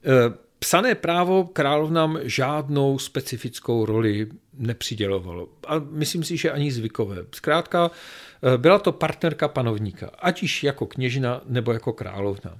Psané 0.62 0.94
právo 0.94 1.44
královnám 1.44 2.18
žádnou 2.22 2.98
specifickou 2.98 3.86
roli 3.86 4.26
nepřidělovalo. 4.54 5.48
A 5.66 5.78
myslím 5.78 6.24
si, 6.24 6.36
že 6.36 6.50
ani 6.50 6.72
zvykové. 6.72 7.16
Zkrátka, 7.34 7.90
eh, 7.90 8.58
byla 8.58 8.78
to 8.78 8.92
partnerka 8.92 9.48
panovníka, 9.48 10.10
ať 10.18 10.42
již 10.42 10.64
jako 10.64 10.86
kněžna 10.86 11.40
nebo 11.46 11.72
jako 11.72 11.92
královna. 11.92 12.58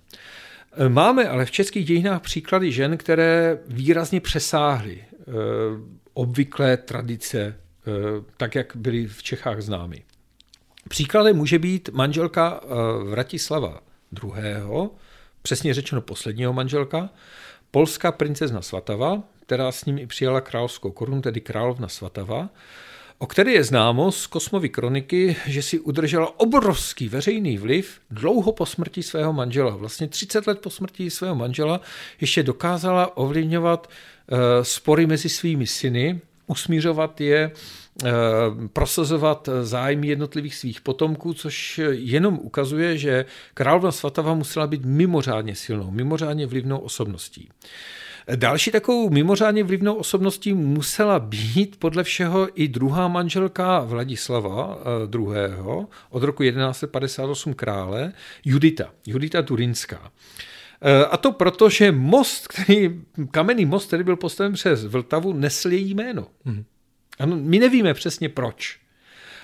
Eh, 0.77 0.89
máme 0.89 1.29
ale 1.29 1.45
v 1.45 1.51
českých 1.51 1.87
dějinách 1.87 2.23
příklady 2.23 2.73
žen, 2.73 2.97
které 2.97 3.59
výrazně 3.67 4.21
přesáhly 4.21 5.05
obvyklé 6.15 6.77
tradice, 6.77 7.57
tak 8.37 8.55
jak 8.55 8.77
byly 8.77 9.07
v 9.07 9.23
Čechách 9.23 9.61
známy. 9.61 10.03
Příkladem 10.89 11.37
může 11.37 11.59
být 11.59 11.89
manželka 11.89 12.61
Vratislava 13.05 13.81
II., 14.25 14.91
přesně 15.43 15.75
řečeno 15.75 16.01
posledního 16.01 16.53
manželka, 16.53 17.11
polská 17.71 18.13
princezna 18.13 18.63
Svatava, 18.63 19.23
která 19.41 19.73
s 19.73 19.85
ním 19.85 19.99
i 19.99 20.07
přijala 20.07 20.41
královskou 20.41 20.91
korunu, 20.91 21.23
tedy 21.23 21.41
královna 21.41 21.89
Svatava, 21.89 22.49
o 23.19 23.27
které 23.27 23.53
je 23.53 23.65
známo 23.65 24.13
z 24.13 24.27
Kosmovy 24.27 24.69
kroniky, 24.69 25.37
že 25.47 25.63
si 25.63 25.81
udržela 25.81 26.41
obrovský 26.41 27.09
veřejný 27.09 27.59
vliv 27.59 28.01
dlouho 28.11 28.53
po 28.53 28.67
smrti 28.67 29.03
svého 29.03 29.33
manžela. 29.33 29.77
Vlastně 29.77 30.09
30 30.09 30.47
let 30.47 30.61
po 30.61 30.71
smrti 30.71 31.11
svého 31.11 31.35
manžela 31.35 31.81
ještě 32.21 32.43
dokázala 32.43 33.17
ovlivňovat 33.17 33.91
uh, 33.91 34.39
spory 34.63 35.07
mezi 35.07 35.29
svými 35.29 35.67
syny, 35.67 36.21
usmířovat 36.51 37.21
je, 37.21 37.51
uh, 38.03 38.11
prosazovat 38.73 39.49
zájmy 39.63 40.07
jednotlivých 40.07 40.55
svých 40.55 40.81
potomků, 40.81 41.35
což 41.35 41.81
jenom 41.91 42.39
ukazuje, 42.43 42.99
že 42.99 43.25
královna 43.55 43.93
Svatava 43.93 44.35
musela 44.35 44.67
být 44.67 44.85
mimořádně 44.85 45.55
silnou, 45.55 45.91
mimořádně 45.91 46.47
vlivnou 46.47 46.79
osobností. 46.79 47.49
Další 48.37 48.71
takovou 48.71 49.11
mimořádně 49.11 49.65
vlivnou 49.65 49.95
osobností 49.95 50.55
musela 50.55 51.19
být 51.19 51.77
podle 51.79 52.05
všeho 52.05 52.49
i 52.55 52.69
druhá 52.69 53.09
manželka 53.09 53.81
Vladislava 53.81 54.79
II. 55.15 55.27
Eh, 55.35 55.87
od 56.11 56.23
roku 56.23 56.43
1158 56.43 57.55
krále, 57.55 58.13
Judita, 58.45 58.91
Judita 59.07 59.43
Turinská. 59.43 60.11
Eh, 60.83 61.05
a 61.05 61.17
to 61.17 61.33
proto, 61.33 61.71
že 61.71 61.93
most, 61.93 62.49
který, 62.49 63.01
kamenný 63.31 63.67
most, 63.67 63.87
který 63.87 64.05
byl 64.05 64.17
postaven 64.17 64.53
přes 64.53 64.85
Vltavu, 64.85 65.33
nesl 65.33 65.73
její 65.73 65.95
jméno. 65.95 66.27
Mm. 66.45 66.65
Ano, 67.19 67.37
my 67.37 67.59
nevíme 67.59 67.95
přesně 67.95 68.29
proč. 68.29 68.81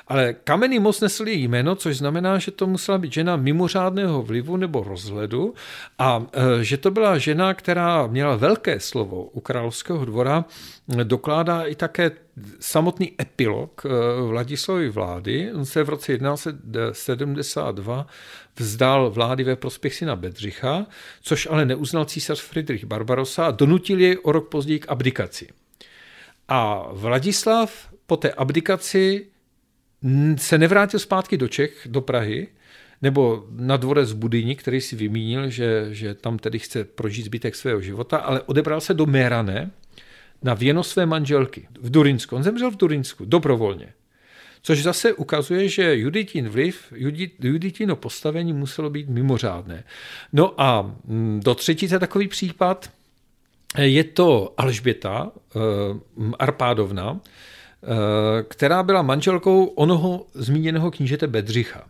Ale 0.08 0.34
kamenný 0.44 0.78
most 0.78 1.00
nesl 1.00 1.28
její 1.28 1.48
jméno, 1.48 1.74
což 1.74 1.96
znamená, 1.96 2.38
že 2.38 2.50
to 2.50 2.66
musela 2.66 2.98
být 2.98 3.12
žena 3.12 3.36
mimořádného 3.36 4.22
vlivu 4.22 4.56
nebo 4.56 4.82
rozhledu 4.82 5.54
a 5.98 6.26
e, 6.32 6.64
že 6.64 6.76
to 6.76 6.90
byla 6.90 7.18
žena, 7.18 7.54
která 7.54 8.06
měla 8.06 8.36
velké 8.36 8.80
slovo 8.80 9.24
u 9.24 9.40
královského 9.40 10.04
dvora, 10.04 10.44
dokládá 11.02 11.62
i 11.62 11.74
také 11.74 12.10
samotný 12.60 13.12
epilog 13.20 13.82
e, 13.84 13.88
Vladislavy 14.28 14.88
vlády. 14.88 15.52
On 15.52 15.64
se 15.64 15.82
v 15.82 15.88
roce 15.88 16.18
1172 16.18 18.06
vzdal 18.56 19.10
vlády 19.10 19.44
ve 19.44 19.56
prospěch 19.56 19.94
syna 19.94 20.16
Bedřicha, 20.16 20.86
což 21.22 21.48
ale 21.50 21.64
neuznal 21.64 22.04
císař 22.04 22.40
Friedrich 22.40 22.84
Barbarossa 22.84 23.46
a 23.46 23.50
donutil 23.50 24.00
jej 24.00 24.18
o 24.22 24.32
rok 24.32 24.48
později 24.48 24.78
k 24.78 24.88
abdikaci. 24.88 25.48
A 26.48 26.88
Vladislav 26.92 27.88
po 28.06 28.16
té 28.16 28.32
abdikaci 28.32 29.26
se 30.36 30.58
nevrátil 30.58 31.00
zpátky 31.00 31.36
do 31.36 31.48
Čech, 31.48 31.86
do 31.90 32.00
Prahy, 32.00 32.48
nebo 33.02 33.44
na 33.50 33.76
dvorec 33.76 34.12
Budyni, 34.12 34.56
který 34.56 34.80
si 34.80 34.96
vymínil, 34.96 35.50
že, 35.50 35.86
že 35.90 36.14
tam 36.14 36.38
tedy 36.38 36.58
chce 36.58 36.84
prožít 36.84 37.24
zbytek 37.24 37.56
svého 37.56 37.80
života, 37.80 38.16
ale 38.16 38.42
odebral 38.42 38.80
se 38.80 38.94
do 38.94 39.06
Mérane 39.06 39.70
na 40.42 40.54
věno 40.54 40.82
své 40.82 41.06
manželky 41.06 41.68
v 41.80 41.90
Durinsku. 41.90 42.36
On 42.36 42.42
zemřel 42.42 42.70
v 42.70 42.76
Durinsku 42.76 43.24
dobrovolně. 43.24 43.92
Což 44.62 44.82
zase 44.82 45.12
ukazuje, 45.12 45.68
že 45.68 45.96
Juditin 45.96 46.48
vliv, 46.48 46.92
Juditino 47.40 47.96
postavení 47.96 48.52
muselo 48.52 48.90
být 48.90 49.08
mimořádné. 49.08 49.84
No 50.32 50.60
a 50.60 50.94
mm, 51.04 51.40
do 51.44 51.54
třetíce 51.54 51.98
takový 51.98 52.28
případ 52.28 52.90
je 53.78 54.04
to 54.04 54.54
Alžběta 54.56 55.30
uh, 55.54 56.32
Arpádovna, 56.38 57.20
Eh, 57.20 57.55
která 58.48 58.82
byla 58.82 59.02
manželkou 59.02 59.64
onoho 59.64 60.26
zmíněného 60.34 60.90
knížete 60.90 61.26
Bedřicha. 61.26 61.84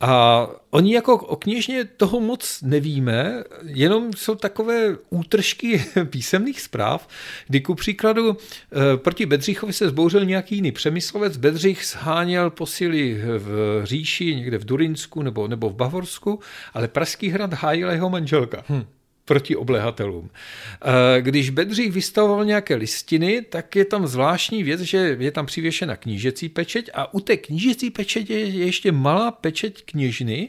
A 0.00 0.46
oni 0.70 0.94
jako 0.94 1.16
o 1.16 1.36
kněžně 1.36 1.84
toho 1.84 2.20
moc 2.20 2.62
nevíme, 2.62 3.44
jenom 3.64 4.12
jsou 4.12 4.34
takové 4.34 4.96
útržky 5.10 5.84
písemných 6.10 6.60
zpráv, 6.60 7.08
kdy 7.46 7.60
ku 7.60 7.74
příkladu 7.74 8.36
eh, 8.36 8.96
proti 8.96 9.26
Bedřichovi 9.26 9.72
se 9.72 9.88
zbouřil 9.88 10.24
nějaký 10.24 10.54
jiný 10.54 10.72
přemyslovec. 10.72 11.36
Bedřich 11.36 11.84
sháněl 11.84 12.50
posily 12.50 13.22
v 13.38 13.80
říši, 13.84 14.34
někde 14.36 14.58
v 14.58 14.64
Durinsku 14.64 15.22
nebo, 15.22 15.48
nebo 15.48 15.70
v 15.70 15.74
Bavorsku, 15.74 16.40
ale 16.74 16.88
Pražský 16.88 17.28
hrad 17.28 17.52
hájila 17.52 17.92
jeho 17.92 18.10
manželka. 18.10 18.64
Hmm 18.68 18.84
proti 19.28 19.56
oblehatelům. 19.56 20.30
Eh, 20.30 21.20
když 21.22 21.50
Bedřich 21.50 21.92
vystavoval 21.92 22.44
nějaké 22.44 22.74
listiny, 22.74 23.42
tak 23.42 23.76
je 23.76 23.84
tam 23.84 24.06
zvláštní 24.06 24.62
věc, 24.62 24.80
že 24.80 25.16
je 25.20 25.30
tam 25.30 25.46
přivěšena 25.46 25.96
knížecí 25.96 26.48
pečeť 26.48 26.90
a 26.94 27.14
u 27.14 27.20
té 27.20 27.36
knížecí 27.36 27.90
pečetě 27.90 28.34
je 28.34 28.64
ještě 28.64 28.92
malá 28.92 29.30
pečeť 29.30 29.84
kněžny, 29.84 30.48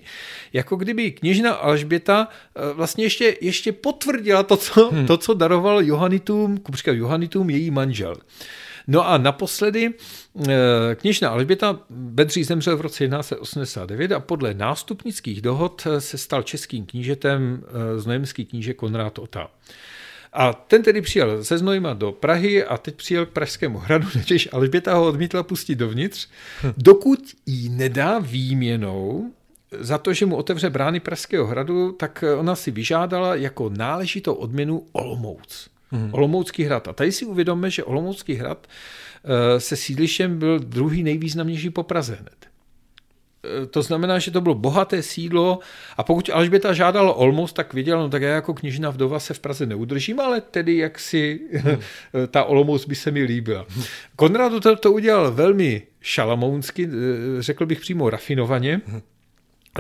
jako 0.54 0.76
kdyby 0.76 1.12
kněžna 1.12 1.54
Alžběta 1.54 2.28
eh, 2.28 2.74
vlastně 2.74 3.04
ještě, 3.04 3.38
ještě 3.42 3.72
potvrdila 3.72 4.44
to, 4.44 4.58
co, 4.58 4.90
hmm. 4.90 5.06
to, 5.08 5.18
co 5.18 5.34
daroval 5.34 5.84
Johanitům, 5.84 6.58
kupříklad 6.58 6.94
Johanitům 6.94 7.50
její 7.50 7.72
manžel. 7.72 8.16
No 8.92 9.10
a 9.10 9.18
naposledy 9.18 9.94
eh, 10.50 10.96
kněžna 10.96 11.30
Alžběta 11.30 11.80
Bedřich 11.90 12.48
zemřel 12.48 12.78
v 12.78 12.82
roce 12.82 13.08
1189 13.08 14.12
a 14.12 14.20
podle 14.20 14.54
nástupnických 14.54 15.42
dohod 15.42 15.88
se 16.00 16.18
stal 16.18 16.44
českým 16.44 16.86
knížetem 16.86 17.64
eh, 17.64 18.00
znojemský 18.00 18.46
kníže 18.46 18.74
Konrád 18.74 19.20
Ota. 19.20 19.48
A 20.34 20.54
ten 20.54 20.84
tedy 20.84 21.02
přijel 21.02 21.44
ze 21.44 21.58
Znojma 21.58 21.94
do 21.94 22.12
Prahy 22.12 22.64
a 22.64 22.78
teď 22.78 22.96
přijel 22.96 23.26
k 23.26 23.30
Pražskému 23.30 23.78
hradu, 23.78 24.08
než 24.30 24.50
Alžběta 24.52 24.94
ho 24.94 25.08
odmítla 25.08 25.44
pustit 25.44 25.76
dovnitř, 25.76 26.28
dokud 26.78 27.20
jí 27.46 27.70
nedá 27.70 28.20
výměnou 28.20 29.32
za 29.80 29.98
to, 29.98 30.14
že 30.14 30.26
mu 30.26 30.36
otevře 30.36 30.70
brány 30.70 31.00
Pražského 31.00 31.48
hradu, 31.48 31.92
tak 31.92 32.24
ona 32.38 32.56
si 32.56 32.72
vyžádala 32.72 33.36
jako 33.36 33.70
náležitou 33.70 34.34
odměnu 34.34 34.86
Olomouc. 34.92 35.70
Hmm. 35.92 36.14
Olomoucký 36.14 36.64
hrad. 36.64 36.88
A 36.88 36.94
tady 36.94 37.12
si 37.12 37.26
uvědomme, 37.26 37.70
že 37.70 37.84
Olomoucký 37.84 38.34
hrad 38.34 38.68
eh, 38.68 39.60
se 39.60 39.76
sídlištěm 39.76 40.40
byl 40.40 40.60
druhý 40.60 41.04
nejvýznamnější 41.04 41.70
po 41.70 41.84
Praze 41.84 42.16
hned. 42.16 42.36
Eh, 42.44 43.66
to 43.66 43.82
znamená, 43.82 44.20
že 44.20 44.32
to 44.32 44.42
bylo 44.42 44.56
bohaté 44.56 45.04
sídlo 45.04 45.60
a 45.98 46.04
pokud 46.04 46.30
Alžběta 46.34 46.74
žádala 46.74 47.14
Olmos, 47.14 47.54
tak 47.54 47.74
věděla, 47.74 48.02
no 48.02 48.10
tak 48.10 48.22
já 48.22 48.30
jako 48.30 48.54
kněžina 48.54 48.90
vdova 48.90 49.20
se 49.20 49.34
v 49.34 49.40
Praze 49.40 49.66
neudržím, 49.66 50.20
ale 50.20 50.42
tedy 50.42 50.78
jak 50.78 51.00
si 51.00 51.40
hmm. 51.54 51.78
ta 52.28 52.44
Olomouc 52.44 52.86
by 52.86 52.96
se 52.96 53.12
mi 53.12 53.24
líbila. 53.24 53.66
Konrad 54.16 54.64
to, 54.64 54.76
to 54.76 54.92
udělal 54.92 55.32
velmi 55.32 55.82
šalamounsky, 56.02 56.90
řekl 57.40 57.66
bych 57.66 57.80
přímo 57.80 58.10
rafinovaně. 58.10 58.82
Hmm 58.86 59.02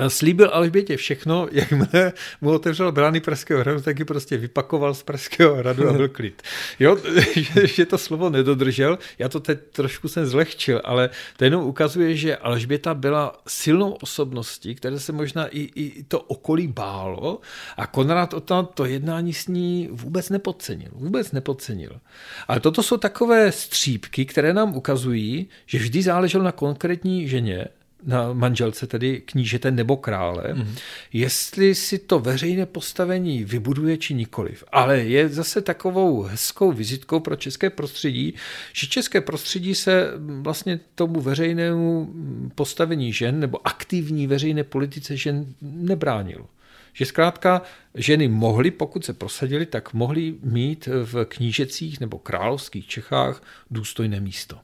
slíbil 0.07 0.49
Alžbětě 0.53 0.97
všechno, 0.97 1.47
jakmile 1.51 2.13
mu 2.41 2.51
otevřel 2.51 2.91
brány 2.91 3.19
Pražského 3.19 3.59
hradu, 3.59 3.81
tak 3.81 3.99
ji 3.99 4.05
prostě 4.05 4.37
vypakoval 4.37 4.93
z 4.93 5.03
Pražského 5.03 5.55
hradu 5.55 5.89
a 5.89 5.93
byl 5.93 6.09
klid. 6.19 6.41
Jo, 6.79 6.97
že, 7.35 7.67
že 7.67 7.85
to 7.85 7.97
slovo 7.97 8.29
nedodržel, 8.29 8.99
já 9.19 9.29
to 9.29 9.39
teď 9.39 9.59
trošku 9.71 10.07
jsem 10.07 10.25
zlehčil, 10.25 10.81
ale 10.83 11.09
to 11.37 11.43
jenom 11.43 11.63
ukazuje, 11.63 12.15
že 12.15 12.37
Alžběta 12.37 12.93
byla 12.93 13.41
silnou 13.47 13.91
osobností, 13.91 14.75
které 14.75 14.99
se 14.99 15.11
možná 15.11 15.47
i, 15.47 15.69
i 15.75 16.03
to 16.03 16.19
okolí 16.19 16.67
bálo 16.67 17.39
a 17.77 17.87
Konrad 17.87 18.33
o 18.33 18.39
to, 18.39 18.63
to 18.63 18.85
jednání 18.85 19.33
s 19.33 19.47
ní 19.47 19.89
vůbec 19.91 20.29
nepodcenil. 20.29 20.89
Vůbec 20.93 21.31
nepodcenil. 21.31 21.99
Ale 22.47 22.59
toto 22.59 22.83
jsou 22.83 22.97
takové 22.97 23.51
střípky, 23.51 24.25
které 24.25 24.53
nám 24.53 24.75
ukazují, 24.75 25.47
že 25.65 25.77
vždy 25.77 26.01
záleželo 26.01 26.43
na 26.43 26.51
konkrétní 26.51 27.27
ženě, 27.27 27.67
na 28.03 28.33
manželce, 28.33 28.87
tedy 28.87 29.21
knížete 29.25 29.71
nebo 29.71 29.97
krále, 29.97 30.43
mm-hmm. 30.43 30.77
jestli 31.13 31.75
si 31.75 31.99
to 31.99 32.19
veřejné 32.19 32.65
postavení 32.65 33.43
vybuduje 33.43 33.97
či 33.97 34.13
nikoliv. 34.13 34.63
Ale 34.71 34.97
je 34.97 35.29
zase 35.29 35.61
takovou 35.61 36.21
hezkou 36.21 36.71
vizitkou 36.71 37.19
pro 37.19 37.35
české 37.35 37.69
prostředí, 37.69 38.33
že 38.73 38.87
české 38.87 39.21
prostředí 39.21 39.75
se 39.75 40.11
vlastně 40.41 40.79
tomu 40.95 41.21
veřejnému 41.21 42.13
postavení 42.55 43.13
žen 43.13 43.39
nebo 43.39 43.67
aktivní 43.67 44.27
veřejné 44.27 44.63
politice 44.63 45.17
žen 45.17 45.45
nebránilo. 45.61 46.49
Že 46.93 47.05
zkrátka 47.05 47.61
ženy 47.95 48.27
mohly, 48.27 48.71
pokud 48.71 49.05
se 49.05 49.13
prosadily, 49.13 49.65
tak 49.65 49.93
mohly 49.93 50.35
mít 50.43 50.89
v 51.03 51.25
knížecích 51.25 51.99
nebo 51.99 52.19
královských 52.19 52.87
Čechách 52.87 53.43
důstojné 53.71 54.19
místo. 54.19 54.57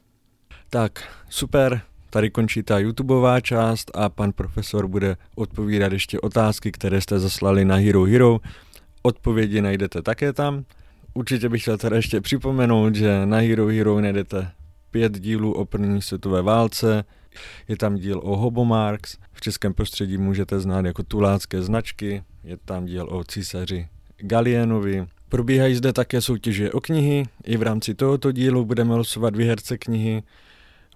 Tak, 0.70 1.22
super, 1.28 1.82
Tady 2.10 2.30
končí 2.30 2.62
ta 2.62 2.78
YouTubeová 2.78 3.40
část 3.40 3.90
a 3.94 4.08
pan 4.08 4.32
profesor 4.32 4.86
bude 4.86 5.16
odpovídat 5.34 5.92
ještě 5.92 6.20
otázky, 6.20 6.72
které 6.72 7.00
jste 7.00 7.18
zaslali 7.18 7.64
na 7.64 7.76
Hero 7.76 8.04
Hero. 8.04 8.38
Odpovědi 9.02 9.60
najdete 9.60 10.02
také 10.02 10.32
tam. 10.32 10.64
Určitě 11.14 11.48
bych 11.48 11.62
chtěl 11.62 11.78
teda 11.78 11.96
ještě 11.96 12.20
připomenout, 12.20 12.94
že 12.94 13.26
na 13.26 13.36
Hero 13.36 13.66
Hero 13.66 14.00
najdete 14.00 14.50
pět 14.90 15.20
dílů 15.20 15.52
o 15.52 15.64
první 15.64 16.02
světové 16.02 16.42
válce, 16.42 17.04
je 17.68 17.76
tam 17.76 17.96
díl 17.96 18.20
o 18.24 18.36
Hobomarks, 18.36 19.16
v 19.32 19.40
českém 19.40 19.74
prostředí 19.74 20.18
můžete 20.18 20.60
znát 20.60 20.84
jako 20.84 21.02
tulácké 21.02 21.62
značky, 21.62 22.22
je 22.44 22.56
tam 22.56 22.84
díl 22.86 23.08
o 23.10 23.24
císaři 23.24 23.88
Galienovi. 24.16 25.06
Probíhají 25.28 25.74
zde 25.74 25.92
také 25.92 26.20
soutěže 26.20 26.72
o 26.72 26.80
knihy, 26.80 27.24
i 27.44 27.56
v 27.56 27.62
rámci 27.62 27.94
tohoto 27.94 28.32
dílu 28.32 28.64
budeme 28.64 28.94
losovat 28.94 29.36
výherce 29.36 29.78
knihy, 29.78 30.22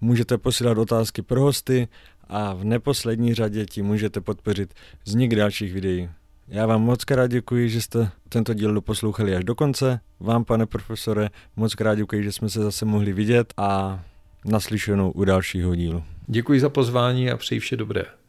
můžete 0.01 0.38
posílat 0.38 0.78
otázky 0.78 1.22
pro 1.22 1.40
hosty 1.40 1.88
a 2.28 2.55
v 2.55 2.64
neposlední 2.64 3.34
řadě 3.34 3.66
ti 3.66 3.82
můžete 3.82 4.20
podpořit 4.20 4.74
vznik 5.05 5.36
dalších 5.36 5.72
videí. 5.72 6.09
Já 6.48 6.66
vám 6.66 6.82
moc 6.82 7.05
krát 7.05 7.26
děkuji, 7.26 7.68
že 7.68 7.82
jste 7.82 8.11
tento 8.28 8.55
díl 8.55 8.74
doposlouchali 8.74 9.36
až 9.36 9.44
do 9.44 9.55
konce. 9.55 10.01
Vám, 10.20 10.44
pane 10.44 10.66
profesore, 10.66 11.28
moc 11.57 11.74
krát 11.74 11.94
děkuji, 11.94 12.22
že 12.22 12.32
jsme 12.32 12.48
se 12.48 12.62
zase 12.62 12.84
mohli 12.84 13.12
vidět 13.12 13.55
a 13.57 14.01
naslyšenou 14.44 15.11
u 15.11 15.24
dalšího 15.24 15.74
dílu. 15.74 16.05
Děkuji 16.26 16.61
za 16.61 16.68
pozvání 16.68 17.30
a 17.30 17.36
přeji 17.36 17.61
vše 17.61 17.76
dobré. 17.76 18.20